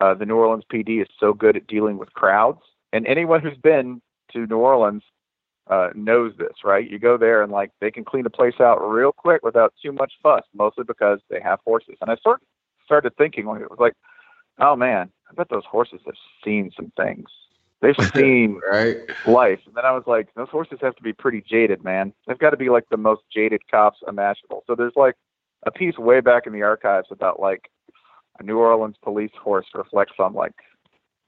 [0.00, 2.60] uh, the New Orleans PD is so good at dealing with crowds.
[2.92, 5.02] And anyone who's been to New Orleans
[5.68, 6.90] uh, knows this, right?
[6.90, 9.92] You go there and like they can clean the place out real quick without too
[9.92, 11.96] much fuss, mostly because they have horses.
[12.00, 12.42] And I sort
[12.84, 13.94] started thinking when it was like,
[14.58, 17.28] oh man, I bet those horses have seen some things.
[17.84, 18.96] They've seen right?
[19.26, 19.60] life.
[19.66, 22.14] And then I was like, those horses have to be pretty jaded, man.
[22.26, 24.64] They've got to be like the most jaded cops imaginable.
[24.66, 25.16] So there's like
[25.66, 27.70] a piece way back in the archives about like
[28.38, 30.54] a New Orleans police horse reflects on like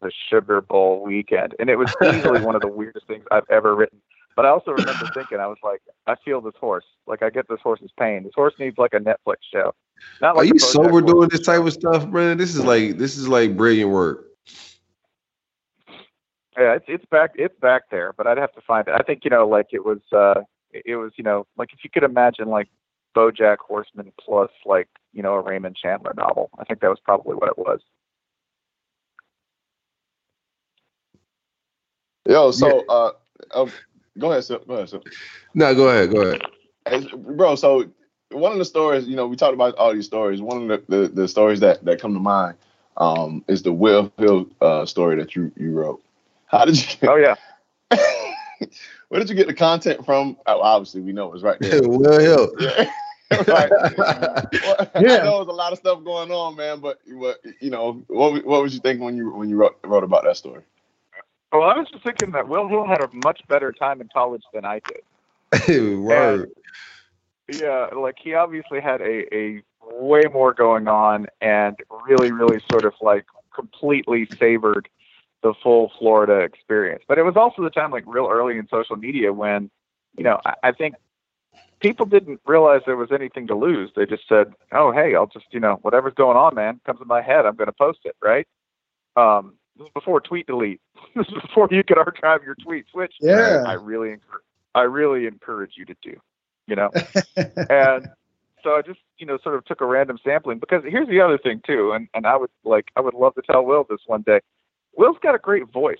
[0.00, 1.54] the Sugar Bowl weekend.
[1.58, 4.00] And it was easily one of the weirdest things I've ever written.
[4.34, 6.84] But I also remember thinking, I was like, I feel this horse.
[7.06, 8.22] Like I get this horse's pain.
[8.24, 9.74] This horse needs like a Netflix show.
[10.20, 12.36] Not Are you sober doing this type of stuff, Brandon?
[12.36, 14.25] This is like this is like brilliant work.
[16.56, 18.94] Yeah, it's it's back it's back there, but I'd have to find it.
[18.94, 20.40] I think you know, like it was uh
[20.72, 22.68] it was you know like if you could imagine like
[23.14, 26.48] BoJack Horseman plus like you know a Raymond Chandler novel.
[26.58, 27.80] I think that was probably what it was.
[32.26, 33.12] Yo, so uh,
[33.50, 33.66] uh
[34.18, 34.66] go ahead, Sip.
[34.66, 35.04] Go ahead, Sip.
[35.54, 36.42] No, go ahead, go ahead.
[36.86, 37.84] As- bro so
[38.30, 40.96] one of the stories you know we talked about all these stories one of the,
[40.96, 42.56] the, the stories that that come to mind
[42.96, 46.02] um is the Will Hill uh story that you you wrote
[46.46, 47.34] how did you Oh yeah.
[49.08, 51.80] where did you get the content from oh, obviously we know it was right there
[51.82, 52.52] Will Hill.
[52.58, 52.90] Yeah.
[53.48, 53.70] right.
[53.70, 55.24] Well, I Yeah.
[55.24, 56.78] know there's a lot of stuff going on, man.
[56.78, 60.04] But, but you know, what what was you thinking when you when you wrote wrote
[60.04, 60.62] about that story?
[61.52, 64.42] Well, I was just thinking that Will Hill had a much better time in college
[64.52, 66.00] than I did.
[66.00, 66.50] Word.
[67.48, 71.76] Yeah, like he obviously had a, a way more going on and
[72.06, 74.88] really, really sort of like completely savored
[75.46, 77.04] the full Florida experience.
[77.06, 79.70] But it was also the time like real early in social media when,
[80.16, 80.96] you know, I, I think
[81.80, 83.92] people didn't realize there was anything to lose.
[83.94, 87.06] They just said, Oh, hey, I'll just, you know, whatever's going on, man, comes in
[87.06, 88.46] my head, I'm gonna post it, right?
[89.16, 90.80] Um this is before tweet delete.
[91.14, 93.62] this is before you could archive your tweets, which Yeah.
[93.64, 94.42] I really encourage
[94.74, 96.20] I really encourage you to do,
[96.66, 96.90] you know
[97.70, 98.08] and
[98.64, 101.38] so I just you know sort of took a random sampling because here's the other
[101.38, 104.22] thing too, and and I would like I would love to tell Will this one
[104.22, 104.40] day.
[104.96, 105.96] Will's got a great voice.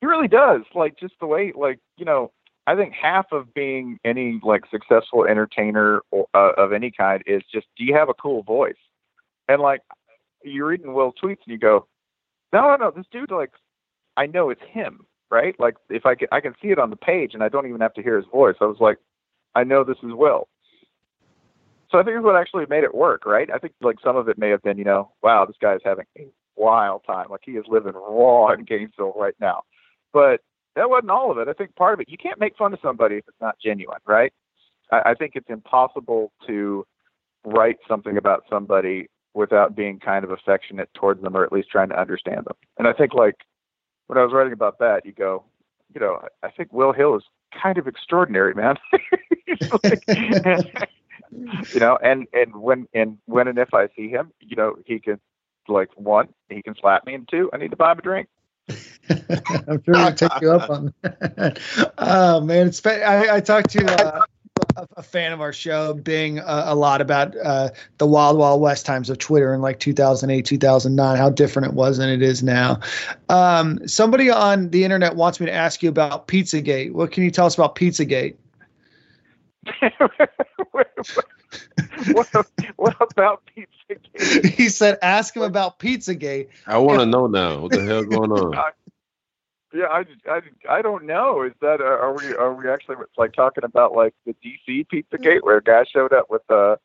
[0.00, 0.62] He really does.
[0.74, 2.30] Like just the way like you know
[2.66, 7.42] I think half of being any like successful entertainer or, uh, of any kind is
[7.52, 8.74] just do you have a cool voice?
[9.48, 9.80] And like
[10.44, 11.86] you're reading Will's tweets and you go,
[12.52, 13.50] no no no this dude like
[14.16, 15.58] I know it's him right?
[15.58, 17.80] Like if I can I can see it on the page and I don't even
[17.80, 18.56] have to hear his voice.
[18.60, 18.98] I was like
[19.54, 20.48] I know this is Will.
[21.90, 23.48] So I think it's what actually made it work, right?
[23.52, 25.80] I think like some of it may have been, you know, wow, this guy is
[25.84, 26.26] having a
[26.58, 27.26] wild time.
[27.30, 29.62] Like he is living raw in Gainesville right now.
[30.12, 30.40] But
[30.76, 31.48] that wasn't all of it.
[31.48, 34.00] I think part of it, you can't make fun of somebody if it's not genuine,
[34.06, 34.32] right?
[34.90, 36.86] I, I think it's impossible to
[37.44, 41.88] write something about somebody without being kind of affectionate towards them or at least trying
[41.90, 42.56] to understand them.
[42.78, 43.36] And I think like
[44.06, 45.44] when I was writing about that, you go,
[45.94, 47.22] you know, I, think Will Hill is
[47.60, 48.76] kind of extraordinary, man.
[49.82, 50.04] Like-
[51.72, 54.98] you know, and and when and when and if I see him, you know, he
[54.98, 55.18] can
[55.68, 58.28] like one, he can slap me, and two, I need to buy him a drink.
[59.10, 61.58] I'm sure we'll take you up on that.
[61.98, 64.24] Oh man, it's fa- I, I talked to uh,
[64.76, 68.60] a, a fan of our show, Bing, uh, a lot about uh, the wild, wild
[68.60, 72.42] west times of Twitter in like 2008, 2009, how different it was than it is
[72.42, 72.80] now.
[73.28, 76.92] Um, somebody on the internet wants me to ask you about Pizzagate.
[76.92, 78.36] What can you tell us about Pizzagate?
[80.72, 82.28] what,
[82.76, 83.77] what about pizza?
[84.56, 86.48] he said, ask him about Pizzagate.
[86.66, 88.72] I want to know now what the hell going on.
[89.70, 91.42] Yeah, I, I, I don't know.
[91.42, 95.42] Is that uh, are we are we actually like talking about like the DC Pizzagate
[95.42, 96.78] where a guy showed up with a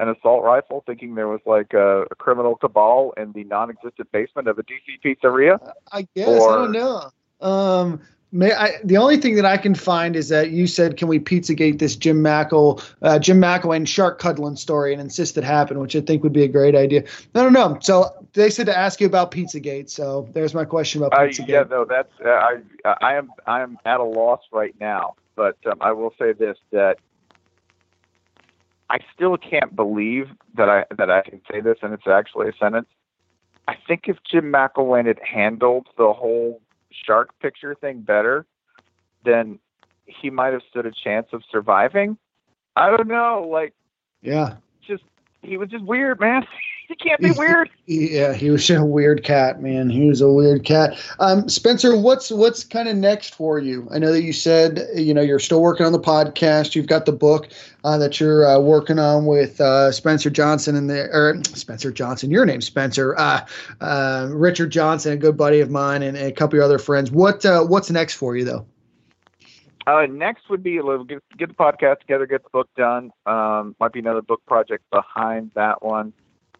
[0.00, 4.48] an assault rifle, thinking there was like a, a criminal cabal in the non-existent basement
[4.48, 5.58] of a DC pizzeria?
[5.92, 7.10] I guess I don't know.
[7.42, 8.00] Um,
[8.32, 11.18] may I, the only thing that I can find is that you said, "Can we
[11.18, 15.78] Pizzagate this Jim Mackle, uh, Jim McElwain and Shark Cuddling story and insist it happen?"
[15.80, 17.04] Which I think would be a great idea.
[17.34, 17.78] I don't know.
[17.80, 19.90] So they said to ask you about Pizzagate.
[19.90, 21.48] So there's my question about Uh, Pizzagate.
[21.48, 22.58] yeah, no, that's uh, I.
[22.84, 26.56] I am I am at a loss right now, but um, I will say this
[26.70, 26.98] that
[28.88, 32.52] I still can't believe that I that I can say this, and it's actually a
[32.58, 32.88] sentence.
[33.68, 36.60] I think if Jim McElwain had handled the whole
[37.06, 38.46] shark picture thing better,
[39.24, 39.58] then
[40.06, 42.16] he might have stood a chance of surviving.
[42.76, 43.74] I don't know, like
[44.22, 44.56] yeah.
[44.86, 45.02] just
[45.42, 46.46] he was just weird, man.
[46.90, 47.70] he can't be weird.
[47.86, 49.88] Yeah, he was a weird cat, man.
[49.88, 50.98] He was a weird cat.
[51.20, 53.86] Um, Spencer, what's what's kind of next for you?
[53.92, 56.74] I know that you said you know you're still working on the podcast.
[56.74, 57.48] You've got the book
[57.84, 62.30] uh, that you're uh, working on with uh, Spencer Johnson and the or Spencer Johnson.
[62.30, 63.16] Your name Spencer.
[63.16, 63.46] Uh,
[63.80, 67.12] uh, Richard Johnson, a good buddy of mine, and, and a couple of other friends.
[67.12, 68.66] What uh, what's next for you though?
[69.86, 73.12] Uh, next would be a little get, get the podcast together, get the book done.
[73.26, 76.12] Um, might be another book project behind that one.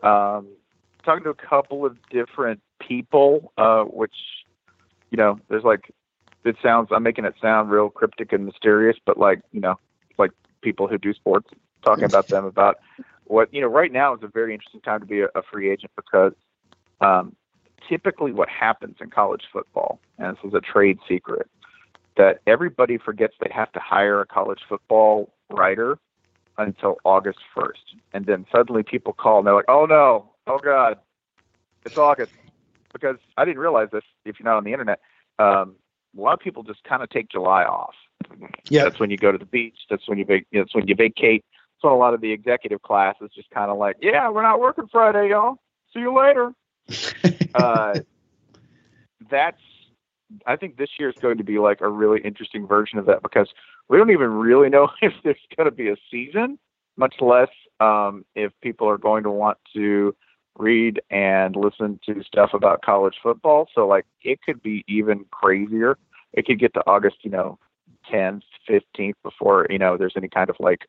[0.02, 0.48] Um,
[1.04, 4.14] talking to a couple of different people, uh, which
[5.10, 5.92] you know, there's like
[6.44, 6.88] it sounds.
[6.90, 9.76] I'm making it sound real cryptic and mysterious, but like you know,
[10.18, 10.30] like
[10.62, 11.50] people who do sports,
[11.84, 12.78] talking about them about
[13.24, 13.68] what you know.
[13.68, 16.32] Right now is a very interesting time to be a, a free agent because
[17.00, 17.34] um,
[17.88, 21.48] typically what happens in college football, and this is a trade secret,
[22.16, 25.98] that everybody forgets they have to hire a college football writer
[26.58, 27.96] until August 1st.
[28.12, 30.98] And then suddenly people call and they're like, oh no, oh God,
[31.84, 32.32] it's August.
[32.92, 35.00] Because I didn't realize this if you're not on the internet.
[35.38, 35.76] Um,
[36.16, 37.94] a lot of people just kind of take July off.
[38.68, 38.84] Yeah.
[38.84, 39.76] That's when you go to the beach.
[39.88, 41.44] That's when you, vac- that's when you vacate.
[41.52, 44.42] That's when a lot of the executive class is just kind of like, yeah, we're
[44.42, 45.58] not working Friday, y'all.
[45.94, 46.52] See you later
[47.54, 47.94] uh,
[49.28, 49.60] that's
[50.46, 53.22] I think this year is going to be like a really interesting version of that
[53.22, 53.48] because
[53.90, 56.58] we don't even really know if there's going to be a season,
[56.96, 60.14] much less um, if people are going to want to
[60.58, 63.68] read and listen to stuff about college football.
[63.74, 65.98] So like it could be even crazier.
[66.32, 67.58] It could get to August, you know,
[68.12, 70.86] 10th, 15th before you know there's any kind of like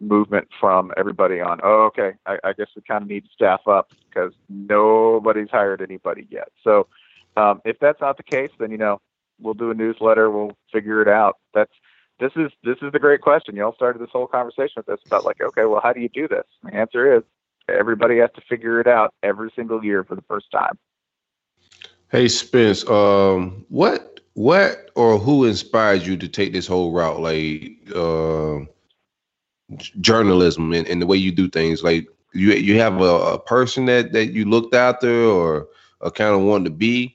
[0.00, 1.60] movement from everybody on.
[1.62, 5.80] Oh, okay, I, I guess we kind of need to staff up because nobody's hired
[5.80, 6.48] anybody yet.
[6.62, 6.88] So
[7.36, 9.00] um, if that's not the case, then you know
[9.40, 10.30] we'll do a newsletter.
[10.30, 11.38] We'll figure it out.
[11.54, 11.72] That's
[12.20, 13.56] this is this is the great question.
[13.56, 16.28] Y'all started this whole conversation with this about like, okay, well, how do you do
[16.28, 16.44] this?
[16.62, 17.22] The answer is
[17.68, 20.78] everybody has to figure it out every single year for the first time.
[22.10, 27.76] Hey Spence, um, what what or who inspired you to take this whole route, like
[27.94, 28.60] uh,
[30.00, 31.82] journalism and, and the way you do things?
[31.82, 35.68] Like you you have a, a person that that you looked after or
[36.00, 37.13] or kind of wanted to be?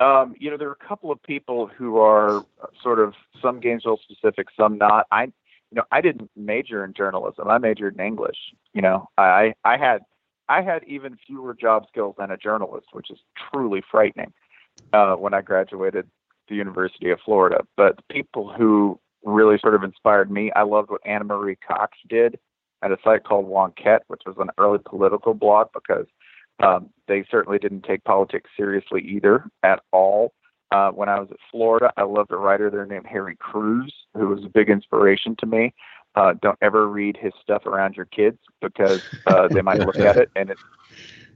[0.00, 2.44] Um, you know, there are a couple of people who are
[2.82, 5.06] sort of some Gainesville specific, some not.
[5.10, 7.48] I, you know, I didn't major in journalism.
[7.48, 8.36] I majored in English.
[8.74, 10.02] You know, I I had
[10.48, 13.18] I had even fewer job skills than a journalist, which is
[13.50, 14.32] truly frightening.
[14.92, 16.06] Uh, when I graduated
[16.48, 20.90] the University of Florida, but the people who really sort of inspired me, I loved
[20.90, 22.38] what Ana Marie Cox did
[22.82, 26.06] at a site called Wonkette, which was an early political blog because
[26.62, 30.32] um, they certainly didn't take politics seriously either at all.
[30.72, 34.28] Uh, when I was at Florida, I loved a writer there named Harry Crews, who
[34.28, 35.72] was a big inspiration to me.
[36.16, 40.16] Uh, don't ever read his stuff around your kids because uh, they might look at
[40.16, 40.62] it and it's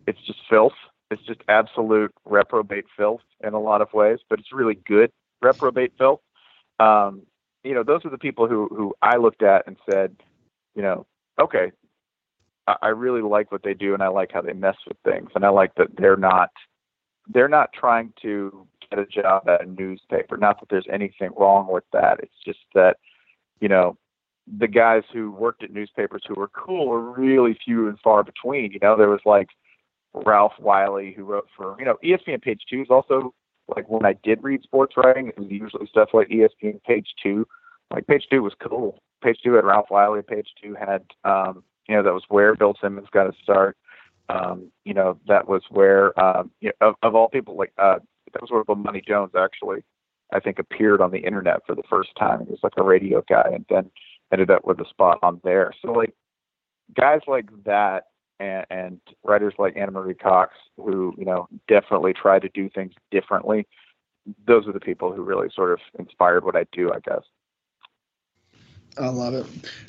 [0.06, 0.72] it's just filth.
[1.10, 5.12] It's just absolute reprobate filth in a lot of ways, but it's really good
[5.42, 6.20] reprobate filth.
[6.78, 7.22] Um,
[7.62, 10.16] you know, those are the people who who I looked at and said,
[10.74, 11.06] you know,
[11.38, 11.72] okay,
[12.66, 15.44] I, really like what they do and I like how they mess with things and
[15.44, 16.50] I like that they're not
[17.32, 20.36] they're not trying to get a job at a newspaper.
[20.36, 22.20] Not that there's anything wrong with that.
[22.20, 22.96] It's just that,
[23.60, 23.96] you know,
[24.58, 28.72] the guys who worked at newspapers who were cool were really few and far between.
[28.72, 29.48] You know, there was like
[30.12, 33.34] Ralph Wiley who wrote for, you know, ESPN page two is also
[33.68, 37.46] like when I did read sports writing, it was usually stuff like ESPN page two.
[37.92, 38.98] Like page two was cool.
[39.22, 40.22] Page two had Ralph Wiley.
[40.22, 43.76] Page two had, um, you know, that was where Bill Simmons got his start.
[44.28, 47.98] Um, you know, that was where, um, you know, of, of all people, like, uh,
[48.32, 49.82] that was where Bomani Jones actually,
[50.32, 52.44] I think, appeared on the internet for the first time.
[52.46, 53.90] He was like a radio guy and then
[54.32, 55.72] ended up with a spot on there.
[55.82, 56.14] So, like,
[56.96, 58.04] guys like that
[58.38, 62.92] and, and writers like Ana Marie Cox, who, you know, definitely try to do things
[63.10, 63.66] differently,
[64.46, 67.22] those are the people who really sort of inspired what I do, I guess.
[68.98, 69.46] I love it.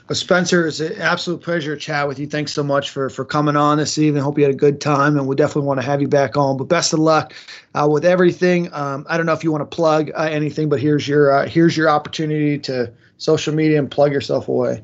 [0.08, 2.28] Well, Spencer, it's an absolute pleasure to chat with you.
[2.28, 4.24] Thanks so much for for coming on this evening.
[4.24, 6.58] Hope you had a good time, and we definitely want to have you back on.
[6.58, 7.34] But best of luck
[7.74, 8.72] uh, with everything.
[8.74, 11.48] Um, I don't know if you want to plug uh, anything, but here's your uh,
[11.48, 14.84] here's your opportunity to social media and plug yourself away.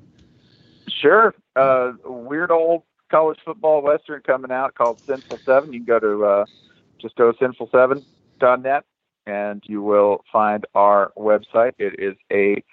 [0.88, 1.34] Sure.
[1.56, 5.74] Uh, weird old college football western coming out called Sinful Seven.
[5.74, 6.46] You can go to uh,
[7.00, 8.84] just go to sinful7.net
[9.26, 11.74] and you will find our website.
[11.78, 12.64] It is a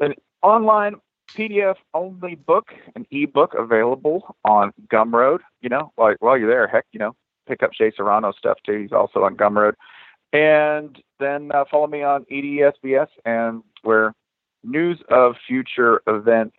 [0.00, 0.14] an
[0.44, 0.96] online
[1.30, 5.40] PDF only book, an ebook available on Gumroad.
[5.62, 7.16] You know, like while you're there, heck, you know,
[7.48, 8.80] pick up Jay Serrano stuff too.
[8.82, 9.72] He's also on Gumroad.
[10.32, 14.14] And then uh, follow me on EDSBS and where
[14.62, 16.56] news of future events,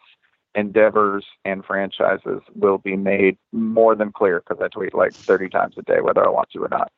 [0.55, 5.75] endeavors, and franchises will be made more than clear because I tweet like 30 times
[5.77, 6.91] a day, whether I want to or not.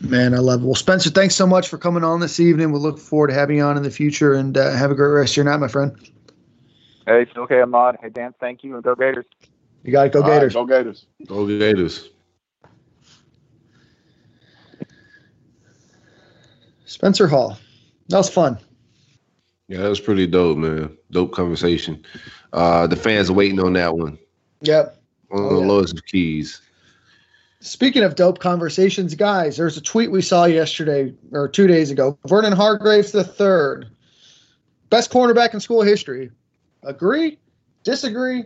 [0.00, 0.64] Man, I love it.
[0.64, 2.70] Well, Spencer, thanks so much for coming on this evening.
[2.70, 5.08] We'll look forward to having you on in the future and uh, have a great
[5.10, 5.92] rest of your night, my friend.
[7.06, 7.96] Hey, it's okay, Ahmad.
[8.00, 9.24] Hey, Dan, thank you, and go Gators.
[9.82, 10.54] You got to go All right, Gators.
[10.54, 11.06] go Gators.
[11.26, 12.10] Go Gators.
[16.84, 17.58] Spencer Hall.
[18.08, 18.58] That was fun.
[19.68, 20.96] Yeah, that was pretty dope, man.
[21.10, 22.04] Dope conversation.
[22.52, 24.18] Uh, the fans are waiting on that one.
[24.62, 25.00] Yep.
[25.28, 25.66] One of Oh, the yeah.
[25.66, 26.62] lowest of keys.
[27.60, 32.16] Speaking of dope conversations, guys, there's a tweet we saw yesterday or two days ago.
[32.26, 33.88] Vernon Hargreaves the third,
[34.90, 36.30] best cornerback in school history.
[36.84, 37.36] Agree?
[37.82, 38.44] Disagree?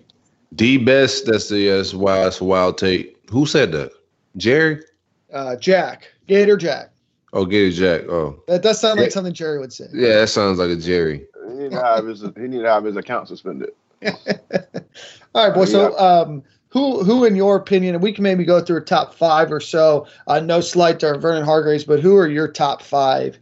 [0.52, 1.26] The best.
[1.26, 2.24] That's the that's wild.
[2.26, 3.18] That's a wild take.
[3.30, 3.92] Who said that?
[4.38, 4.80] Jerry?
[5.32, 6.90] Uh, Jack, Gator Jack.
[7.34, 8.08] Oh, Gator Jack.
[8.10, 9.12] Oh, That does sound like Yeah.
[9.14, 9.86] something Jerry would say.
[9.92, 10.20] yeah.
[10.20, 11.26] That sounds like a Jerry.
[11.48, 13.70] He need to have his he need to have his account suspended.
[15.34, 15.62] All right, boy.
[15.62, 18.82] Uh, So, um, who, who, in your opinion, and we can maybe go through a
[18.82, 20.06] top five or so.
[20.26, 23.38] Uh, no slight to Vernon Hargreaves, but who are your top five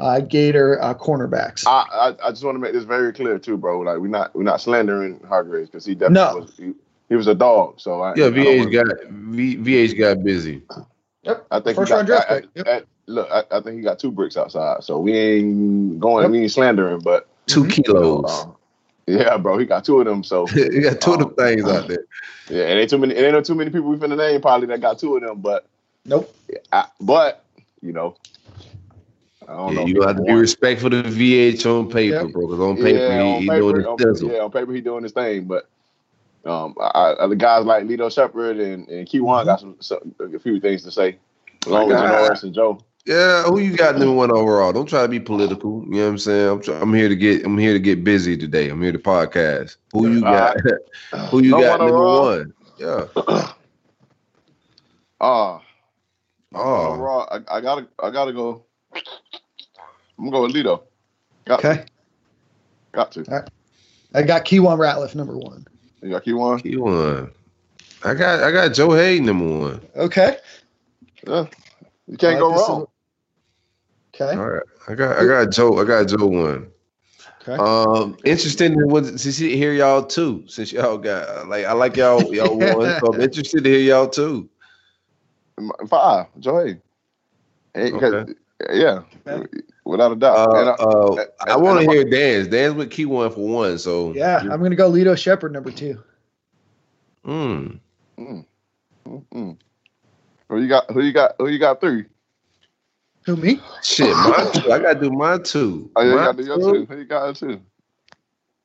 [0.00, 1.64] uh, Gator uh, cornerbacks?
[1.66, 3.80] I, I I just want to make this very clear too, bro.
[3.80, 6.40] Like we're not we're not slandering Hargreaves because he definitely No.
[6.40, 6.72] was he,
[7.08, 7.78] he was a dog.
[7.80, 10.62] So I, Yeah, I don't VH got v, VH got busy.
[11.22, 11.46] yep.
[11.52, 12.66] I think First he round got, draft pick.
[12.66, 12.66] Yep.
[12.68, 14.82] I- look, I, I think he got two bricks outside.
[14.82, 16.30] So we ain't going, Yep.
[16.32, 17.70] we ain't slandering, but 2 Mhm.
[17.84, 18.24] kilos.
[18.28, 18.46] uh,
[19.06, 20.22] yeah, bro, he got two of them.
[20.24, 22.04] So he got two of them um, things out there.
[22.48, 23.14] yeah, it ain't too many.
[23.14, 25.40] It ain't no too many people we finna name probably that got two of them.
[25.40, 25.66] But
[26.04, 26.34] Nope.
[26.72, 27.44] I, but
[27.80, 28.16] you know,
[29.48, 29.86] I don't Yeah, know.
[29.86, 32.32] you have to be respectful to VH on paper, Yep.
[32.32, 32.46] bro.
[32.46, 34.32] Because on paper, yeah, he, on he paper, doing on, his thizzle.
[34.32, 35.68] yeah, on paper he doing his thing, but
[36.44, 40.14] um, I, I, the guys like Lito Sheppard and and Q one got some, some
[40.20, 41.18] a few things to say,
[41.66, 42.08] along with God.
[42.08, 42.84] Norris and Joe.
[43.04, 44.72] Yeah, who you got number one overall?
[44.72, 45.82] Don't try to be political.
[45.86, 46.48] You know what I'm saying?
[46.48, 48.68] I'm, try, I'm here to get I'm here to get busy today.
[48.68, 49.76] I'm here to podcast.
[49.92, 50.56] Who you got?
[51.30, 52.28] who you No got one number overall?
[52.36, 52.54] one?
[52.78, 53.06] Yeah.
[55.24, 55.62] Ah,
[56.52, 58.64] Oh, overall, I, I gotta I gotta go.
[60.18, 60.82] I'm gonna go with Lito.
[61.44, 61.74] Got Okay.
[61.76, 61.86] to,
[62.92, 63.44] got to.
[64.14, 65.64] I got Keiwan Ratliff number one.
[66.02, 66.58] You got Q one.
[66.60, 67.30] key one.
[68.04, 69.80] I got I got Joe Haden number one.
[69.94, 70.38] Okay.
[71.26, 71.46] Yeah,
[72.08, 72.86] you can't I go wrong.
[74.30, 74.38] Okay.
[74.38, 74.62] All right.
[74.88, 76.68] I got I got Joe I got Joe one.
[77.42, 77.54] Okay.
[77.54, 80.44] Um, interesting to to see hear y'all too.
[80.46, 84.08] Since y'all got like I like y'all y'all one, so I'm interested to hear y'all
[84.08, 84.48] too.
[85.88, 86.82] Five, Joe Haden.
[87.74, 88.32] Hey, 'cause- Okay.
[88.70, 89.44] Yeah, Okay.
[89.84, 90.36] without a doubt.
[90.36, 92.46] Uh, And I- uh, and- I want to hear Dan's.
[92.46, 93.76] Dan's with key one for one.
[93.78, 96.00] So Yeah, I'm going to go Lito Sheppard number two.
[97.26, 97.80] Mm.
[98.18, 99.56] Mm-mm.
[100.48, 100.88] Who you got?
[100.92, 101.34] Who you got?
[101.38, 101.80] Who you got?
[101.80, 102.04] Three.
[103.26, 103.60] Who, me?
[103.82, 104.72] Shit, mine two.
[104.72, 105.90] I gotta do mine too.
[105.94, 106.86] Oh, yeah, you got to do your two?
[106.86, 106.92] two.
[106.92, 107.60] Who you got two?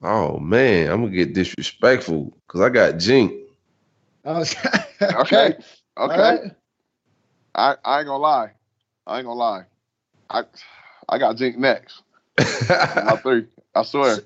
[0.02, 3.34] Oh man, I'm gonna get disrespectful because I got Jink.
[4.26, 4.70] Oh, Okay.
[5.02, 5.46] okay.
[5.48, 5.58] Okay.
[5.98, 6.42] All right.
[7.56, 8.52] I, I ain't gonna lie.
[9.08, 9.66] I ain't gonna lie.
[10.30, 10.44] I
[11.10, 12.04] I got Jink next.
[12.70, 13.48] My three.
[13.74, 14.20] I swear.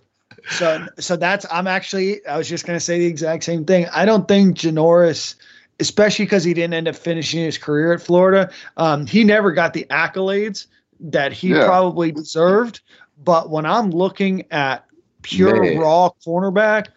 [0.49, 3.87] So, so that's I'm actually I was just gonna say the exact same thing.
[3.93, 5.35] I don't think Janoris,
[5.81, 9.73] especially because he didn't end up finishing his career at Florida, um, he never got
[9.73, 10.67] the accolades
[11.01, 11.65] that he Yeah.
[11.65, 12.79] probably deserved.
[13.23, 14.85] But when I'm looking at
[15.23, 15.79] pure Man.
[15.79, 16.87] raw cornerback,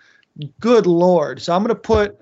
[0.61, 1.41] good lord.
[1.43, 2.19] So I'm gonna put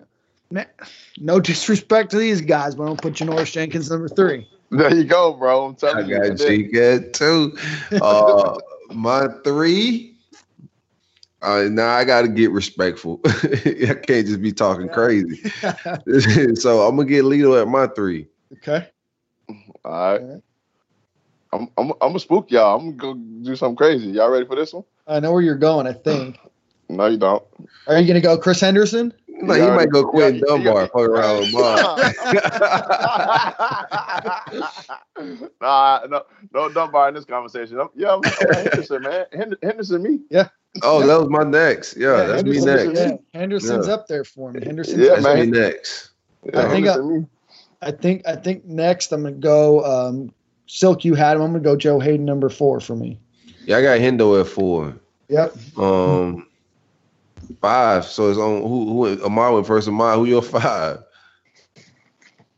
[1.18, 4.46] no disrespect to these guys, but I'm gonna put Janoris Jenkins number three.
[4.70, 5.66] There you go, bro.
[5.66, 6.16] I'm I telling you.
[6.16, 7.56] got And then- Jink two.
[8.00, 8.58] Uh,
[8.92, 10.11] my three.
[11.42, 13.20] Uh, now I gotta get respectful.
[13.26, 15.42] I can't just be talking crazy.
[16.54, 18.28] so I'm gonna get Lito at my three.
[18.54, 18.88] okay.
[19.48, 19.56] All
[19.92, 20.20] right.
[20.20, 20.42] All right.
[21.52, 22.78] I'm I'm I'm gonna spook y'all.
[22.78, 24.06] I'm gonna go do something crazy.
[24.08, 24.84] Y'all ready for this one?
[25.06, 26.38] I know where you're going, I think.
[26.88, 27.42] No, you don't.
[27.86, 29.14] Are you gonna go Chris Henderson?
[29.44, 30.86] Like, you might go Quinn yeah, Dunbar, yeah.
[30.88, 31.82] fuck around with mine.
[35.62, 37.80] nah, no, no Dunbar in this conversation.
[37.80, 39.24] I'm, yeah, I'm, I'm Henderson, man.
[39.62, 40.20] Henderson, me.
[40.28, 40.48] Yeah.
[40.82, 41.96] Oh, that was my next.
[41.96, 42.98] Yeah, that's me Henderson- next.
[43.34, 43.92] yeah, Henderson's Yeah.
[43.94, 44.64] up there for me.
[44.64, 45.44] Henderson's Yeah, up That's there.
[45.44, 46.10] me next.
[46.54, 50.32] I think I- I think I think next I'm gonna go um,
[50.66, 51.04] Silk.
[51.04, 51.42] You had him.
[51.42, 53.18] I'm gonna go Joe Haden number four for me.
[53.66, 54.96] Yeah, I got Hendo at four.
[55.28, 55.54] Yep.
[55.78, 56.46] Um,
[57.60, 58.04] five.
[58.04, 59.04] So it's on who?
[59.06, 59.24] Who?
[59.24, 59.88] Amar went first.
[59.88, 61.00] Amar, who your five?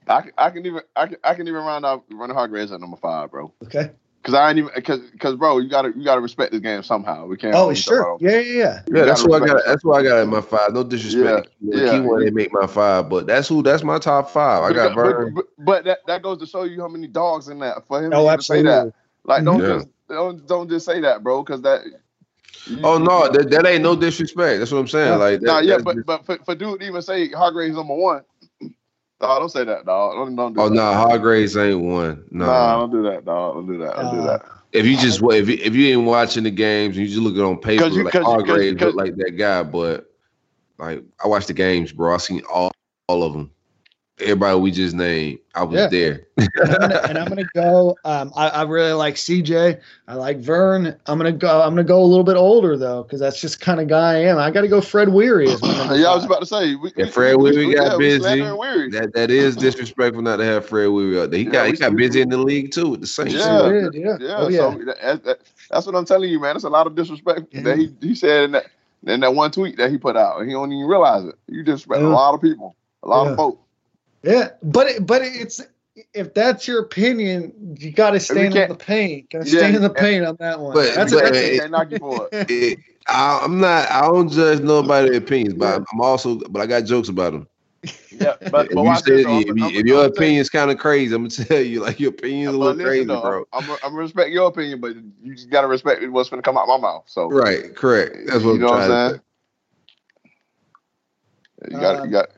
[0.07, 2.51] I, can- I can even I can, I can even round out Running hard.
[2.51, 3.53] Hargreaves at number five, bro.
[3.65, 3.91] Okay.
[4.25, 7.27] Because I ain't even because because bro, you gotta you gotta respect this game somehow.
[7.27, 7.55] We can't.
[7.55, 7.99] Oh sure.
[7.99, 8.83] talk about- Yeah, yeah, yeah.
[8.91, 9.61] Yeah, that's who I got.
[9.67, 10.73] That's who I got in my five.
[10.73, 11.51] No disrespect.
[11.61, 11.91] Yeah, the yeah.
[11.93, 13.63] key one they make my five, but that's who.
[13.63, 14.63] That's my top five.
[14.63, 15.35] I But, got but, Vern.
[15.35, 18.13] but, but that, that goes to show you how many dogs in that for him
[18.13, 18.95] to Oh, even say that.
[19.25, 19.67] Like don't Yeah.
[19.75, 21.85] just don't don't just say that, bro, because that.
[21.85, 24.59] you- Oh no, that, that ain't no disrespect.
[24.59, 25.09] That's what I'm saying.
[25.13, 25.17] Yeah.
[25.17, 27.95] Like, that, Nah, yeah, but just- but for, for dude to even say Hargreaves number
[27.95, 28.23] one,
[29.21, 30.15] dog, don't say that, dog.
[30.15, 32.25] Don't, don't do oh no, nah, Hargreaves ain't one.
[32.31, 33.55] No, Nah, don't do that, dog.
[33.55, 33.97] Don't do that.
[33.97, 34.43] Don't do that.
[34.73, 37.35] if you just if you, if you ain't watching the games and you just look
[37.35, 40.11] at it on paper, you- like Hargreaves 'cause- look like that guy, but
[40.79, 42.15] like I watch the games, bro.
[42.15, 42.71] I seen all
[43.09, 43.51] all of them.
[44.21, 45.89] Everybody we just named, I was Yeah.
[45.89, 46.27] there.
[46.37, 47.97] and, I'm gonna, and I'm gonna go.
[48.05, 49.81] Um, I, I really like CJ.
[50.07, 50.95] I like Vern.
[51.07, 51.61] I'm gonna go.
[51.61, 54.19] I'm gonna go a little bit older though, because that's just kind of guy I
[54.27, 54.39] am.
[54.39, 55.51] I got to go Fred Weary.
[55.51, 56.77] As my Yeah, I was about to say.
[56.77, 58.21] We, Yeah, Fred Weary got yeah, busy.
[58.21, 58.91] slandering Weary.
[58.91, 61.39] That that is disrespectful not to have Fred Weary up there.
[61.41, 63.35] He Yeah, got he we- got we- busy in the league too with the Saints.
[63.35, 63.59] Yeah.
[63.59, 64.17] Sure did, yeah.
[64.21, 64.59] Yeah, Oh, yeah.
[64.59, 65.39] so that, that,
[65.73, 66.55] that's what I'm telling you, man.
[66.55, 68.67] It's a lot of disrespect that he, he said in that
[69.09, 70.41] in that one tweet that he put out.
[70.47, 71.35] He don't even realize it.
[71.49, 72.07] You disrespect Yeah.
[72.07, 73.31] a lot of people, a lot Yeah.
[73.33, 73.59] of folks.
[74.25, 75.61] Yeah, but it, but it's
[76.13, 79.31] if that's your opinion, you got to stand in the paint.
[79.31, 80.75] Got to Yeah, stand in the paint on that one.
[80.75, 82.51] But- that's but- a, They it- can't knock you for it.
[82.51, 83.91] It- I, I'm not.
[83.91, 86.37] I don't judge nobody's opinions, but I'm also.
[86.49, 87.47] But I got jokes about them.
[88.11, 89.41] Yeah, but, If, but you watch say, this, though.
[89.41, 92.01] if, you- I'm- if your I'm opinion's kind of crazy, I'm gonna tell you like
[92.01, 93.45] your opinion's a little crazy, though, bro.
[93.53, 96.67] I'm, I'm gonna respect your opinion, but you just gotta respect what's gonna come out
[96.67, 97.05] my mouth.
[97.07, 98.17] So Right, correct.
[98.27, 99.21] That's what you I'm know what I'm to
[101.63, 101.73] saying.
[101.73, 102.29] You got Um, you got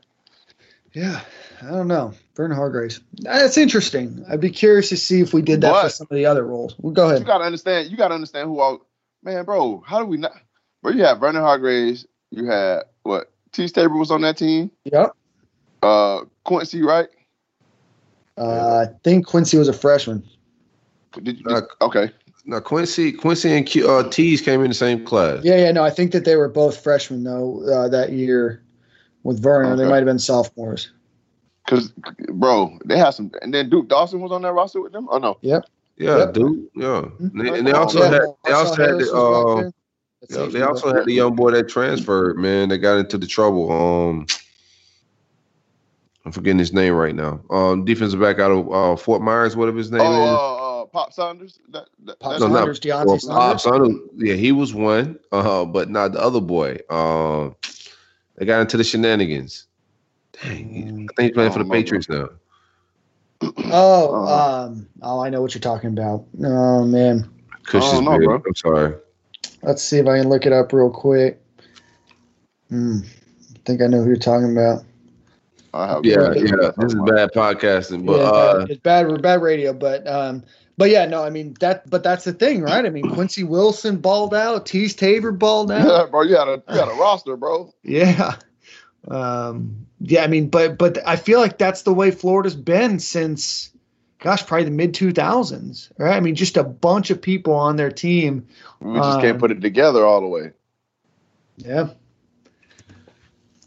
[0.93, 1.21] yeah,
[1.61, 2.13] I don't know.
[2.35, 3.01] Vernon Hargreaves.
[3.13, 4.23] That's interesting.
[4.29, 6.75] I'd be curious to see if we did that for some of the other roles.
[6.77, 7.19] Well, go ahead.
[7.19, 7.89] you gotta understand.
[7.89, 8.85] You gotta understand who all
[9.23, 9.83] man, bro.
[9.85, 10.33] How do we not?
[10.83, 12.05] Bro, you had Vernon Hargreaves.
[12.31, 13.31] You had what?
[13.53, 13.67] T.
[13.69, 14.69] Tabor was on that team.
[14.85, 15.15] Yep.
[15.81, 17.07] Uh, Quincy, right?
[18.37, 20.23] Uh, I think Quincy was a freshman.
[21.23, 21.45] Did you?
[21.47, 22.11] Uh, okay.
[22.45, 25.43] Now Quincy, Quincy and Q, uh, T's came in the same class.
[25.43, 25.71] Yeah, yeah.
[25.71, 28.63] No, I think that they were both freshmen though uh, that year
[29.23, 29.77] with Vernon.
[29.77, 30.91] They might have been sophomores.
[31.67, 31.91] Cause,
[32.31, 35.07] bro, they had some, and then Duke Dawson was on that roster with them.
[35.11, 35.59] Oh no, Yeah,
[35.97, 36.33] Yep.
[36.33, 36.67] dude.
[36.75, 39.71] Yeah, and they, and they also yeah, had they also had the was
[40.31, 42.37] uh, yeah, they also had the young boy that transferred.
[42.37, 43.71] Man, that got into the trouble.
[43.71, 44.25] Um,
[46.25, 47.41] I'm forgetting his name right now.
[47.49, 50.07] Um, defensive back out of uh, Fort Myers, whatever his name is.
[50.07, 51.59] oh, uh, uh, Pop Saunders.
[51.69, 53.63] That, that, Pop that- No, not- Saunders, Deontay Well, Saunders.
[53.63, 56.79] Pop Saunders, yeah, he was one, uh, but not the other boy.
[56.89, 57.55] Um,
[58.35, 59.66] they got into the shenanigans.
[60.43, 62.29] Dang, I think he's playing for the I don't Patriots now.
[63.41, 66.25] Oh, Uh, um, oh, I know what you're talking about.
[66.43, 67.29] Oh man,
[67.63, 68.43] Cushion's don't know, bro.
[68.45, 68.95] I'm sorry.
[69.63, 71.41] let's see if I can look it up real quick.
[72.69, 72.99] Hmm.
[73.53, 74.83] I think I know who you're talking about.
[75.73, 76.71] I have Yeah, yeah.
[76.77, 80.43] This is bad podcasting, but yeah, uh, it's bad, bad radio, but um,
[80.77, 82.85] but yeah, no, I mean that, but that's the thing, right?
[82.85, 85.85] I mean, Quincy Wilson balled out, Teez Tabor balled out.
[85.85, 87.73] Yeah, bro, you had a you had a roster, bro.
[87.83, 88.35] Yeah.
[89.07, 93.71] Um, yeah, I mean, but but I feel like that's the way Florida's been since,
[94.19, 96.15] gosh, probably the mid two thousands, right?
[96.15, 98.45] I mean, just a bunch of people on their team.
[98.79, 100.51] We just can't Um, put it together all the way.
[101.57, 101.89] Yeah.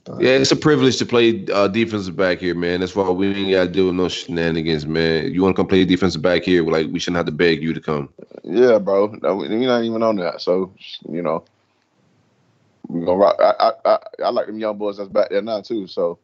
[0.04, 2.80] But- yeah, it's a privilege to play uh, defensive back here, man.
[2.80, 5.32] That's why we ain't got to do no shenanigans, man.
[5.32, 6.64] You want to come play defensive back here?
[6.64, 8.08] Like we shouldn't have to beg you to come.
[8.42, 9.14] Yeah, bro.
[9.22, 10.40] No, You're not even on that.
[10.40, 10.72] So
[11.08, 11.44] you know,
[12.92, 13.36] we gonna rock.
[13.40, 15.86] I, I I I like them young boys that's back there now too.
[15.86, 16.18] So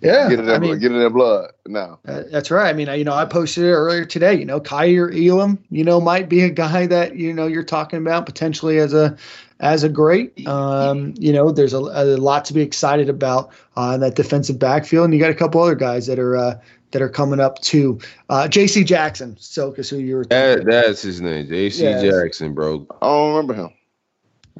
[0.00, 0.28] Yeah.
[0.28, 1.98] get it in, I mean, get it in their blood now.
[2.06, 2.68] Uh, That's right.
[2.68, 4.34] I mean, you know, I posted it earlier today.
[4.34, 7.98] You know, Kaiir Elam, you know, might be a guy that you know you're talking
[7.98, 9.16] about potentially as a
[9.60, 10.46] as a great.
[10.46, 14.58] Um, you know, there's a, a lot to be excited about uh, in that defensive
[14.58, 16.60] backfield, and you got a couple other guys that are uh,
[16.90, 17.98] that are coming up too.
[18.28, 18.84] Uh, J.C.
[18.84, 20.24] Jackson, Silkus, who you were.
[20.26, 21.82] That, that's his name, J.C.
[21.82, 22.02] Yes.
[22.02, 22.86] Jackson, bro.
[23.00, 23.70] I don't remember him.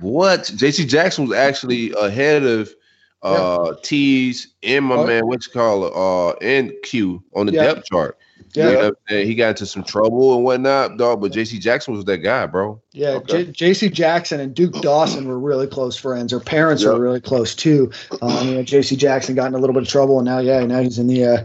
[0.01, 0.51] What?
[0.56, 0.85] J.C.
[0.85, 2.74] Jackson was actually ahead of
[3.23, 5.06] uh T's and my What?
[5.06, 7.64] man, what you call it, uh, and Q on the Yeah.
[7.64, 8.18] depth chart.
[8.55, 8.70] Yeah.
[8.70, 11.20] You know what He got into some trouble and whatnot, dog.
[11.23, 11.59] But J.C.
[11.59, 12.81] Jackson was that guy, bro.
[12.93, 13.47] Yeah, Okay.
[13.47, 13.89] J.C.
[13.89, 16.31] Jackson and Duke Dawson were really close friends.
[16.32, 16.93] Her parents Yep.
[16.93, 17.90] were really close too.
[18.23, 18.97] Um, you know, J.C.
[18.97, 21.24] Jackson got in a little bit of trouble, and now, yeah, now he's in the
[21.24, 21.44] uh,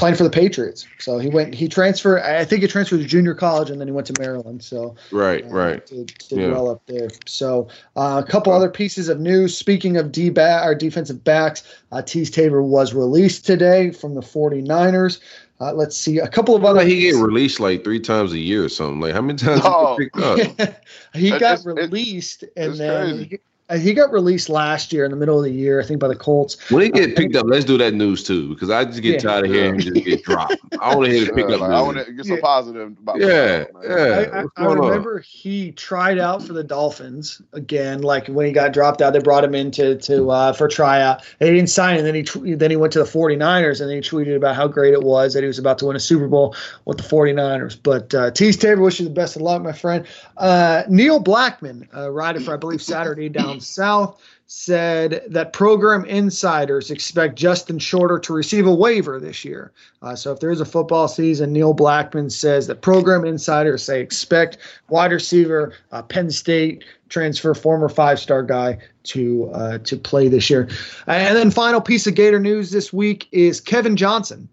[0.00, 0.86] playing for the Patriots.
[0.98, 1.54] So he went.
[1.54, 2.22] He transferred.
[2.22, 4.64] I think he transferred to junior college, and then he went to Maryland.
[4.64, 5.86] So right, uh, right.
[5.86, 6.46] to, to Yeah.
[6.48, 7.08] dwell up there.
[7.26, 9.56] So uh, a couple other pieces of news.
[9.56, 11.62] Speaking of D back our defensive backs,
[11.92, 15.20] uh, Teez Tabor was released today from the 49ers.
[15.60, 16.82] Uh, let's see a couple of other.
[16.82, 18.98] He get released like three times a year or something.
[19.00, 19.98] Like how many times Oh.
[19.98, 20.38] he up?
[21.12, 23.38] he It's- got it's- it's- released, and it's then he,
[23.78, 26.16] he got released last year in the middle of the year, I think, by the
[26.16, 26.56] Colts.
[26.70, 29.18] When he get picked up, let's do that news too, because I just get Yeah.
[29.30, 30.56] tired of hearing him just get dropped.
[30.80, 31.60] I want to hear the Yeah, pickup.
[31.60, 32.40] like, I want to get some Yeah.
[32.42, 33.90] positive about Yeah, football, yeah.
[34.32, 34.84] I, I, I going on?
[34.88, 38.02] remember he tried out for the Dolphins again.
[38.02, 41.22] Like when he got dropped out, they brought him in to, to uh, for tryout.
[41.38, 43.88] And he didn't sign, and then he tw- then he went to the 49ers, and
[43.88, 46.00] then he tweeted about how great it was that he was about to win a
[46.00, 46.56] Super Bowl
[46.86, 47.78] with the 49ers.
[47.82, 50.06] But uh, Teez Tabor, wish you the best of luck, my friend.
[50.36, 54.20] Uh, Neil Blackmon, uh, rider for I believe Saturday down south,
[54.52, 59.70] said that program insiders expect Justin Shorter to receive a waiver this year.
[60.02, 64.00] Uh, so if there is a football season, Neil Blackmon says that program insiders say
[64.00, 64.58] expect
[64.88, 70.68] wide receiver, uh, Penn State transfer, former five-star guy to uh, to play this year.
[71.06, 74.48] And then final piece of Gator news this week is Kevin Johnson.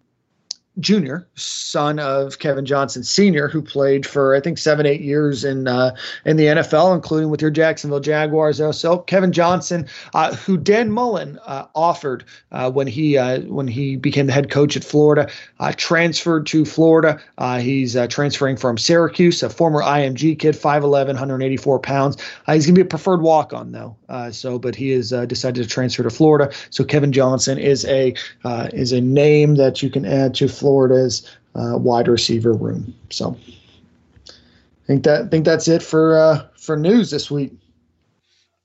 [0.80, 5.68] Jr., son of Kevin Johnson Sr., who played for I think seven, eight years in
[5.68, 5.96] uh,
[6.26, 8.62] in the NFL, including with your Jacksonville Jaguars.
[8.62, 13.96] Also, Kevin Johnson, uh, who Dan Mullen uh, offered uh, when he uh, when he
[13.96, 15.30] became the head coach at Florida,
[15.60, 17.20] uh, transferred to Florida.
[17.60, 22.18] He's transferring from Syracuse, a former IMG kid, 5'11", 184 pounds.
[22.46, 23.96] He's going to be a preferred walk-on though.
[24.10, 26.54] Uh, so, but he has decided to transfer to Florida.
[26.70, 28.14] So Kevin Johnson is a
[28.74, 31.24] is a name that you can add to Florida's
[31.56, 32.94] uh, wide receiver room.
[33.10, 33.38] So,
[34.28, 37.54] I think that think that's it for uh, for news this week.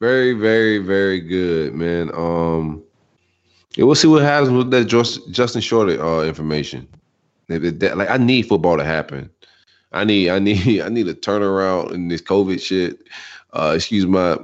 [0.01, 2.11] Very, very, very good, man.
[2.13, 2.83] Um,
[3.77, 6.89] yeah, we'll see what happens with that Just, Justin Shorter uh, information.
[7.47, 9.31] That- like, I need football to happen.
[9.93, 12.99] I need, I need, I need a turnaround in this COVID shit.
[13.53, 14.39] Uh, excuse my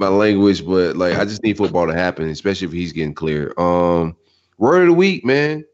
[0.00, 3.54] my language, but like, I just need football to happen, especially if he's getting clear.
[3.56, 4.16] Um,
[4.58, 5.64] word of the week, man,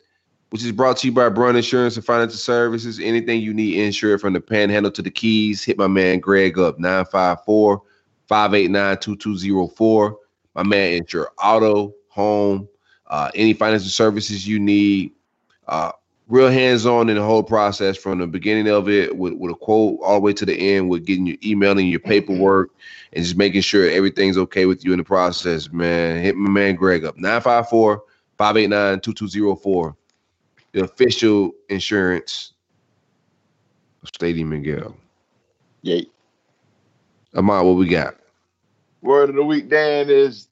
[0.50, 3.00] which is brought to you by Brun Insurance and Financial Services.
[3.00, 6.78] Anything you need insured from the Panhandle to the Keys, hit my man Greg up
[6.78, 7.82] nine five four.
[8.30, 10.16] 589-2204.
[10.54, 12.68] My man insure auto, home,
[13.08, 15.10] uh, any financial services you need.
[15.66, 15.90] Uh,
[16.28, 19.98] real hands-on in the whole process from the beginning of it with, with a quote
[20.02, 22.70] all the way to the end with getting your emailing your paperwork
[23.12, 26.22] and just making sure everything's okay with you in the process, man.
[26.22, 29.96] Hit my man Greg up 954-589-2204.
[30.72, 32.52] The official insurance
[34.02, 34.96] of Stadium Miguel.
[35.82, 36.06] Yay.
[37.34, 38.16] Amon, what we got?
[39.02, 40.48] Word of the week, Dan, is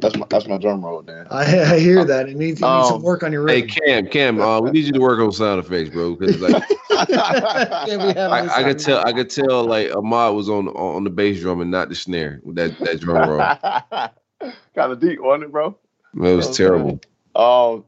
[0.00, 1.26] that's my that's my drum roll, Dan.
[1.30, 2.28] I, I hear that.
[2.28, 3.62] It needs, it needs some Um, work on your Hey.
[3.62, 6.16] Cam, Cam, uh, we need you to work on sound effects, bro.
[6.16, 6.62] Because like
[7.08, 11.04] Yeah, we have I, I could tell, I could tell like Ahmad was on on
[11.04, 13.38] the bass drum and not the snare with that that drum roll.
[14.74, 15.76] kind of deep, wasn't it, bro?
[16.14, 17.00] It was terrible.
[17.34, 17.84] Um,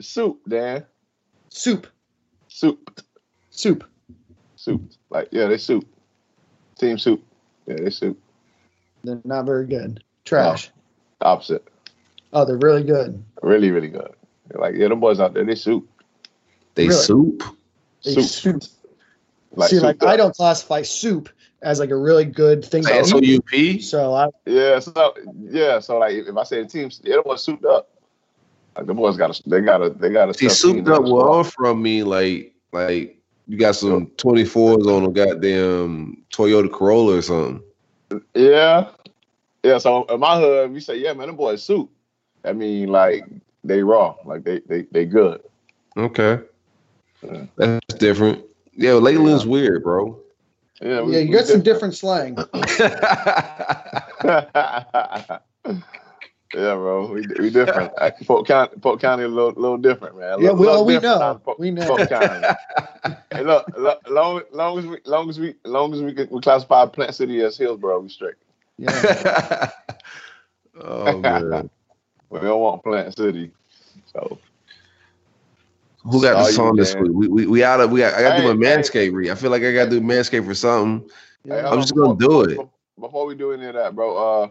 [0.00, 0.84] soup, Dan.
[1.48, 1.86] soup,
[2.48, 3.00] Soup,
[3.50, 3.84] soup.
[4.56, 4.82] soup.
[5.10, 5.86] Like yeah, they soup.
[6.78, 7.22] Team soup.
[7.66, 8.18] Yeah, they soup.
[9.04, 10.02] They're not very good.
[10.24, 10.70] Trash.
[11.20, 11.66] Opposite.
[12.32, 13.22] Oh, they're really good.
[13.42, 14.12] Really, really good.
[14.48, 15.88] They're like yeah, them boys out there, they soup.
[16.74, 17.02] They Really?
[17.04, 17.42] soup.
[18.04, 18.24] They Soup.
[18.24, 18.62] soup.
[19.54, 20.08] Like See, like up.
[20.08, 21.28] I don't classify soup
[21.62, 23.24] as like a really good thing to S O eat.
[23.24, 23.80] U P.
[23.80, 25.14] So I Yeah, so
[25.48, 27.88] yeah, so like if I say the team, yeah, the boys souped up.
[28.76, 30.34] Like the boys got to, they got to, they got to.
[30.34, 33.16] See, souped up well from me like like
[33.46, 37.62] you got some twenty fours on a goddamn Toyota Corolla or something.
[38.34, 38.88] Yeah,
[39.62, 39.78] yeah.
[39.78, 41.90] So in my hood, we say, yeah, man, them boys soup.
[42.44, 43.24] I mean, like
[43.64, 45.40] they raw, like they they they good.
[45.96, 46.40] Okay,
[47.22, 47.46] Yeah.
[47.56, 48.44] that's different.
[48.74, 50.20] Yeah, Leyland's weird, bro.
[50.82, 52.36] Yeah, we- yeah, you we got some different slang.
[56.54, 57.92] yeah, bro, we, we different.
[58.26, 60.24] Polk County, Polk County, a little, little different, man.
[60.24, 61.40] A Yeah, little- well, little we know.
[61.44, 61.86] Polk- We know.
[61.86, 62.46] Polk County.
[63.32, 66.40] hey, look, look, long, long as we, long as we, long as we, can, we
[66.40, 68.34] classify Plant City as Hillsborough, we straight.
[68.78, 69.70] Yeah.
[70.80, 71.70] oh man,
[72.30, 73.50] We don't want Plant City,
[74.12, 74.38] so
[76.04, 77.10] who got the Saw you, song this week?
[77.12, 78.00] We, we we out of we.
[78.00, 78.76] Got, I got to do Hey, my hey.
[78.76, 79.30] manscape read.
[79.30, 81.08] I feel like I got to do manscape for something.
[81.48, 82.56] Hey, I'm on, just gonna before- do it.
[82.56, 82.70] before-
[83.00, 84.48] Before we do any of that, bro, uh,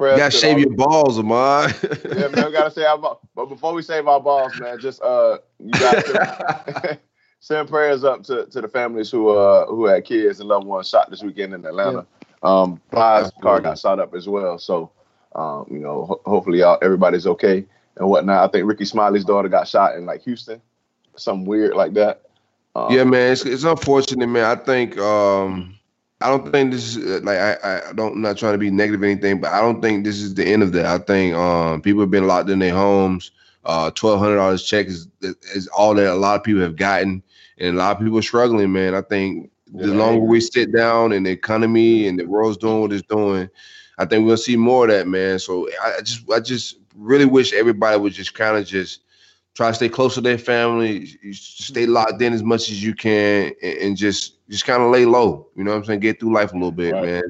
[0.00, 1.72] You gotta shave your balls, Amon.
[1.82, 3.18] Yeah, man, we gotta say our balls.
[3.34, 6.98] But before we save our balls, man, just uh, you gotta
[7.40, 10.88] send prayers up to, to the families who uh who had kids and loved ones
[10.88, 12.06] shot this weekend in Atlanta.
[12.42, 14.90] Um, Pi's car got shot up as well, so
[15.34, 17.64] um, you know, ho- hopefully y'all, everybody's okay.
[17.96, 18.48] and whatnot.
[18.48, 20.60] I think Rickey Smiley's daughter got shot in like Houston,
[21.16, 22.22] something weird like that.
[22.74, 24.44] Um, yeah, man, it's, it's unfortunate, man.
[24.44, 25.78] I think um,
[26.22, 28.70] I don't think this is uh, like I, I don't I'm not trying to be
[28.70, 30.86] negative or anything, but I don't think this is the end of that.
[30.86, 33.32] I think um, people have been locked in their homes.
[33.64, 35.08] Uh, twelve hundred dollars check is
[35.54, 37.22] is all that a lot of people have gotten,
[37.58, 38.94] and a lot of people are struggling, man.
[38.94, 39.94] I think the Yeah.
[39.94, 43.48] longer we sit down and the economy and the world's doing what it's doing,
[43.98, 45.38] I think we'll see more of that, man.
[45.38, 49.00] So I I just I just really wish everybody would just kind of just
[49.54, 53.52] try to stay close to their family, stay locked in as much as you can,
[53.62, 55.48] and, and just just kind of lay low.
[55.56, 56.00] You know what I'm saying?
[56.00, 57.00] Get through life a little bit, Right.
[57.00, 57.22] man.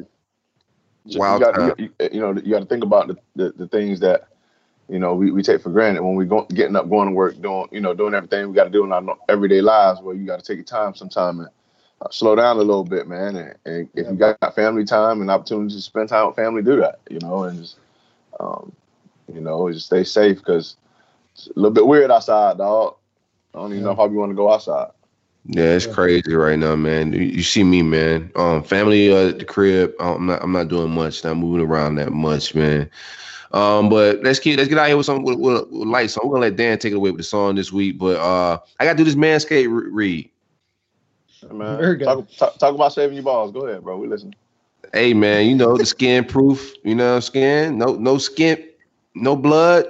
[1.07, 1.74] you Wild got, time.
[1.78, 4.28] you, you know, you got to think about the, the, the things that
[4.89, 7.40] you know we, we take for granted when we go getting up, going to work,
[7.40, 10.01] doing you know doing everything we got to do in our everyday lives.
[10.01, 11.49] Where you got to take your time sometime and
[12.01, 13.36] uh, slow down a little bit, man.
[13.36, 16.77] And, and if you got family time and opportunities to spend time with family, do
[16.81, 17.01] that.
[17.09, 17.77] You know, and just
[18.40, 18.73] um,
[19.32, 20.77] you know just stay safe because
[21.35, 22.97] it's a little bit weird outside, dog.
[23.55, 24.90] I don't even know if I want to go outside.
[25.47, 25.93] Yeah, it's Yeah.
[25.93, 27.12] crazy right now, man.
[27.12, 28.31] You, you see me, man.
[28.36, 29.93] Um, family uh, at the crib.
[30.01, 30.43] uh, I'm not.
[30.43, 31.24] I'm not doing much.
[31.24, 32.90] Not moving around that much, man.
[33.52, 36.10] Um, but let's keep let's get out here with something with, with, with light.
[36.10, 37.98] So I'm gonna let Dan take it away with the song this week.
[37.98, 40.31] But uh, I gotta do this manscape re- read.
[41.52, 42.05] Man, Very good.
[42.05, 43.52] Talk, talk, talk about saving your balls.
[43.52, 43.98] Go ahead, bro.
[43.98, 44.35] We listen.
[44.93, 46.73] Hey man, you know the skin proof.
[46.85, 47.78] You know skin.
[47.78, 48.62] No no skin,
[49.14, 49.86] no blood,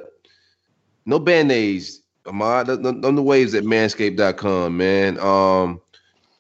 [1.06, 2.01] no band-aids.
[2.26, 5.18] Ahmad, on the, waves at manscaped.com, man.
[5.18, 5.80] Um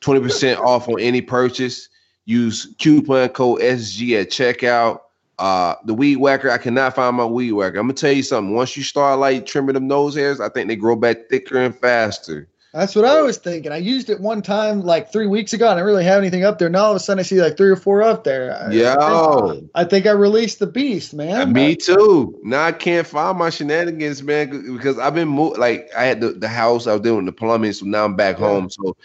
[0.00, 1.88] 20% off on any purchase.
[2.24, 5.00] Use coupon code SG at checkout.
[5.38, 7.78] Uh the weed whacker, I cannot find my weed whacker.
[7.78, 8.54] I'm gonna tell you something.
[8.54, 11.76] Once you start like trimming them nose hairs, I think they grow back thicker and
[11.76, 12.48] faster.
[12.74, 13.70] That's what I was thinking.
[13.70, 16.42] I used it one time like three weeks ago, and I didn't really have anything
[16.42, 16.70] up there.
[16.70, 18.50] Now all of a sudden, I see like three or four up there.
[18.50, 21.52] I- I think, I think I released the beast, man.
[21.52, 22.38] Me too.
[22.42, 25.58] Now I can't find my shenanigans, man, because I've been moved.
[25.58, 28.38] Like I had the, the house, I was doing the plumbing, so now I'm back
[28.38, 28.46] Yeah.
[28.46, 28.70] home.
[28.70, 28.96] So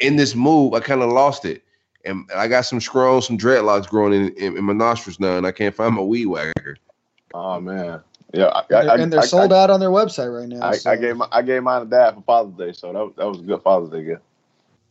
[0.00, 1.62] in this move, I kind of lost it,
[2.04, 5.46] and I got some scrolls, some dreadlocks growing in, in, in my nostrils now, and
[5.46, 6.76] I can't find my weed whacker.
[7.34, 8.00] Oh man,
[8.32, 8.46] yeah.
[8.46, 10.66] I, And I, they're, and they're I, sold I, out on their website right now.
[10.66, 13.16] I, so- I gave my, I gave mine to dad for Father's Day, so that,
[13.16, 14.22] that was a good Father's Day gift.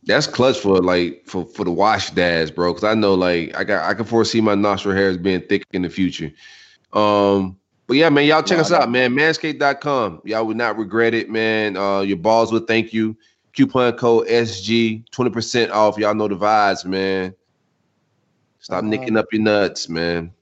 [0.04, 2.72] That's clutch for like for for the wash dads, bro.
[2.72, 5.82] Because I know like I got I can foresee my nostril hairs being thick in
[5.82, 6.32] the future.
[6.92, 7.56] Um,
[7.86, 9.12] but yeah, man, y'all check Nah, us out, man.
[9.12, 10.22] Manscaped.com.
[10.24, 11.76] Y'all would not regret it, man.
[11.76, 13.16] Uh, your balls would thank you.
[13.56, 15.98] Coupon code SG, 20% off.
[15.98, 17.34] Y'all know the vibes, man.
[18.60, 18.88] Stop Uh-huh.
[18.88, 20.32] nicking up your nuts, man.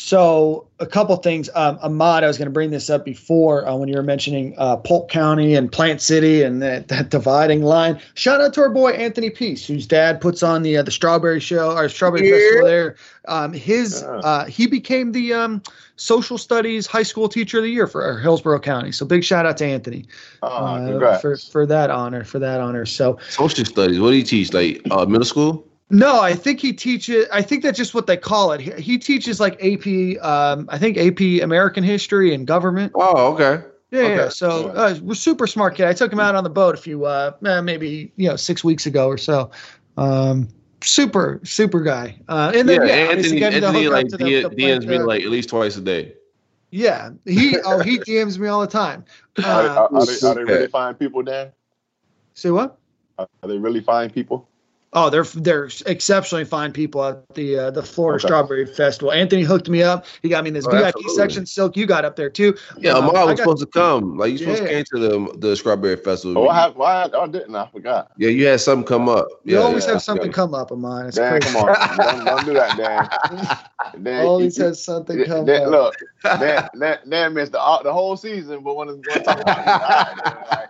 [0.00, 2.22] So a couple things, um, Ahmad.
[2.22, 5.10] I was going to bring this up before uh, when you were mentioning uh, Polk
[5.10, 8.00] County and Plant City and that, that dividing line.
[8.14, 11.40] Shout out to our boy Anthony Peace, whose dad puts on the uh, the Strawberry
[11.40, 12.36] Show or Strawberry Yeah.
[12.36, 12.96] Festival there.
[13.26, 15.62] Um, his uh, he became the um,
[15.96, 18.92] social studies high school teacher of the year for Hillsborough County.
[18.92, 20.06] So big shout out to Anthony
[20.42, 22.86] uh, for for that honor for that honor.
[22.86, 23.98] So Social studies.
[23.98, 24.52] What do you teach?
[24.52, 25.67] Like uh, middle school?
[25.90, 27.26] No, I think he teaches.
[27.32, 28.60] I think that's just what they call it.
[28.60, 30.22] He, he teaches like AP.
[30.22, 32.92] Um, I think AP American history and government.
[32.94, 33.64] Oh, okay.
[33.90, 34.16] Yeah, Okay.
[34.16, 34.28] yeah.
[34.28, 35.86] So uh, we're super smart kid.
[35.86, 38.62] I took him out on the boat a few, uh, eh, maybe you know, six
[38.62, 39.50] weeks ago or so.
[39.96, 40.48] Um,
[40.82, 42.20] super, super guy.
[42.28, 45.22] Uh, and then yeah, yeah, obviously Anthony, Anthony like the- the DMs me uh, like
[45.22, 46.12] at least twice a day.
[46.70, 49.06] yeah, he oh he DMs me all the time.
[49.38, 51.50] Are, they- Uh, are, are they, are they really fine people, Dan?
[52.34, 52.78] say what?
[53.18, 54.47] Are they really fine people?
[54.94, 58.26] Oh, they're they're exceptionally fine people at the uh, the Florida Okay.
[58.28, 59.12] Strawberry Festival.
[59.12, 60.06] Anthony hooked me up.
[60.22, 61.14] He got me in this Oh, VIP absolutely.
[61.14, 61.44] section.
[61.44, 62.56] Silk, you got up there too.
[62.78, 64.16] Yeah, Um, Ahmad was got- supposed to come.
[64.16, 66.38] Like you supposed to came to the the Strawberry Festival.
[66.42, 66.76] Oh, what happened?
[66.78, 67.10] Why?
[67.12, 67.64] Oh, didn't I?
[67.64, 68.12] I forgot.
[68.16, 69.26] Yeah, you had something come up.
[69.44, 71.04] You always yeah, have something come up of mine.
[71.08, 71.54] It's Dan, crazy.
[71.54, 71.96] come on.
[71.98, 74.02] don't, don't do that, Dan.
[74.02, 75.70] Dan Always you- has something come Dan, up.
[75.70, 75.94] look,
[76.24, 79.40] Dan, Dan, Dan missed the, uh, the whole season, but when it's going to talk
[79.42, 80.68] about it, all right, Dan, like,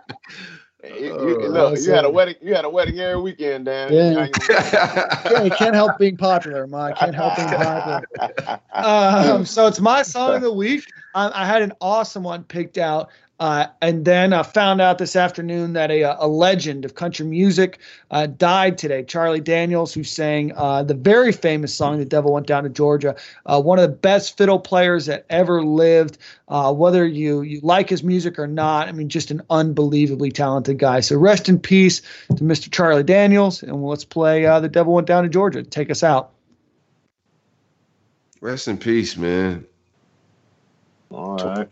[0.99, 2.35] you, you- Oh, look, you had a wedding.
[2.41, 3.93] You had a wedding every weekend, Dan.
[3.93, 4.25] Yeah.
[4.25, 6.93] You yeah, you can't help being popular, man.
[6.95, 8.59] Can't help being popular.
[8.73, 10.85] Um, so it's my song of the week.
[11.15, 13.09] I, I had an awesome one picked out.
[13.39, 17.79] Uh, and then I found out this afternoon that a, a legend of country music
[18.11, 19.03] uh, died today.
[19.03, 23.15] Charlie Daniels, who sang uh, the very famous song "The Devil Went Down to Georgia,"
[23.45, 26.17] uh, one of the best fiddle players that ever lived.
[26.49, 30.77] Uh, whether you you like his music or not, I mean, just an unbelievably talented
[30.77, 30.99] guy.
[30.99, 32.01] So rest in peace
[32.35, 32.69] to Mr.
[32.69, 36.31] Charlie Daniels, and let's play uh, "The Devil Went Down to Georgia." Take us out.
[38.41, 39.65] Rest in peace, man.
[41.11, 41.69] All right.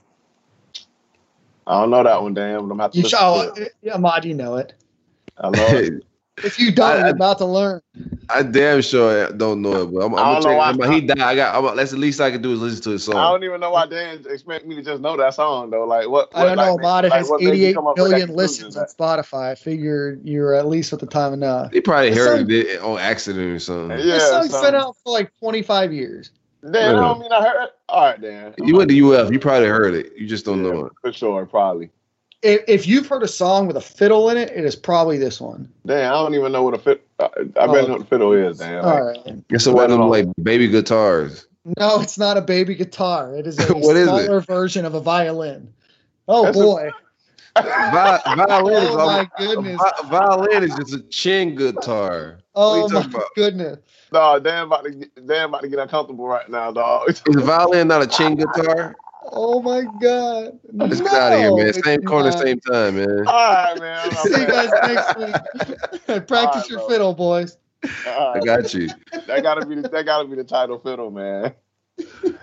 [1.68, 3.62] I don't know that one, Dan, but I'm gonna have to You listen oh, to
[3.64, 3.74] it.
[3.82, 4.74] yeah, Ahmad, you know it.
[5.38, 6.04] I love it.
[6.44, 7.82] If you don't, I- I- you're about to learn.
[8.30, 10.58] I damn sure don't know it, but I'm, I'm gonna don't check.
[10.60, 10.94] why- him out.
[10.94, 11.20] He died.
[11.20, 11.56] I got.
[11.56, 13.16] I'm, that's the least I can do is listen to his song.
[13.18, 15.86] I don't even know why Dan expect me to just know that song though.
[15.86, 16.30] Like what?
[16.36, 16.76] I don't what, know.
[16.76, 18.66] like, Ahmad, it like, has what made you 88 come up with that million conclusion?
[18.68, 19.50] listens on Spotify.
[19.50, 21.72] I figure you're at least at the time enough.
[21.74, 23.98] he probably The heard song- it on accident or something.
[23.98, 24.64] Yeah, this song's son.
[24.64, 26.30] been out for like 25 years.
[26.64, 27.70] Dan, I don't mean I heard.
[27.90, 28.54] All right, Dan.
[28.58, 29.32] You went to UF.
[29.32, 30.14] You probably heard it.
[30.18, 30.94] You just don't Yeah, know it.
[31.02, 31.90] for sure, probably.
[32.42, 35.40] If, if you've heard a song with a fiddle in it, it is probably this
[35.42, 35.72] one.
[35.86, 37.04] Damn, I don't even know what a fiddle.
[37.20, 37.28] I, I
[37.58, 37.72] Oh.
[37.74, 38.84] barely know what a oh, fiddle is, Dan.
[38.86, 39.44] All Like, right.
[39.50, 41.48] It's a one of them like baby guitars.
[41.80, 43.36] No, it's not a baby guitar.
[43.36, 44.26] It is a What is it?
[44.26, 45.74] smaller version of a violin.
[46.28, 46.92] Oh That's a- boy!
[47.64, 49.82] Vi- violin is Oh all- my goodness!
[49.82, 52.40] vi- violin is just a chin guitar.
[52.56, 53.24] Oh my about?
[53.36, 53.80] goodness!
[54.12, 57.10] No, damn about to get, Dan about to get uncomfortable right now, dog.
[57.10, 58.96] Is violin not a chin guitar?
[59.32, 60.60] Oh my god!
[60.74, 61.74] Let's get out of here, man.
[61.74, 62.40] Same corner, not.
[62.40, 63.28] same time, man.
[63.28, 64.12] All right, man.
[64.16, 65.36] See you guys next week.
[66.28, 66.88] Practice Alright, your bro.
[66.88, 67.58] fiddle, boys.
[68.08, 68.90] All I got you.
[69.28, 71.54] that gotta be the, that gotta be the title fiddle, man.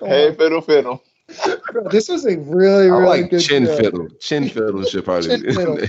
[0.00, 1.02] Hey, fiddle, fiddle.
[1.72, 3.76] bro, this was a really, really I like good chin show.
[3.76, 4.08] fiddle.
[4.20, 5.52] Chin fiddle should probably Chin be.
[5.54, 5.78] fiddle.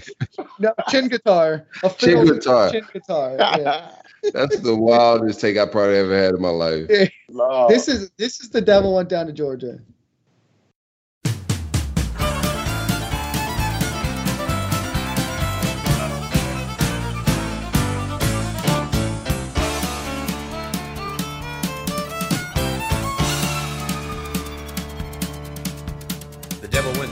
[0.59, 1.67] No, chin guitar.
[1.83, 2.71] A Chin guitar.
[2.71, 3.35] Chin guitar.
[3.37, 3.91] Yeah.
[4.33, 6.89] That's the wildest take I probably ever had in my life.
[7.29, 7.69] Lord.
[7.71, 9.79] This is this is the devil went down to Georgia.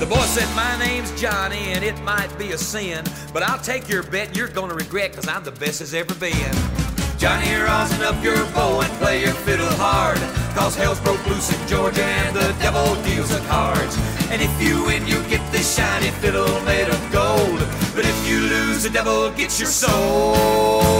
[0.00, 3.04] The boy said, My name's Johnny, and it might be a sin,
[3.34, 6.54] but I'll take your bet you're gonna regret, cause I'm the best as ever been.
[7.18, 10.16] Johnny, rosin up your bow and play your fiddle hard,
[10.56, 13.94] cause hell's broke loose in Georgia and the devil deals the cards.
[14.30, 17.58] And if you win, you get this shiny fiddle made of gold,
[17.94, 20.99] but if you lose, the devil gets your soul.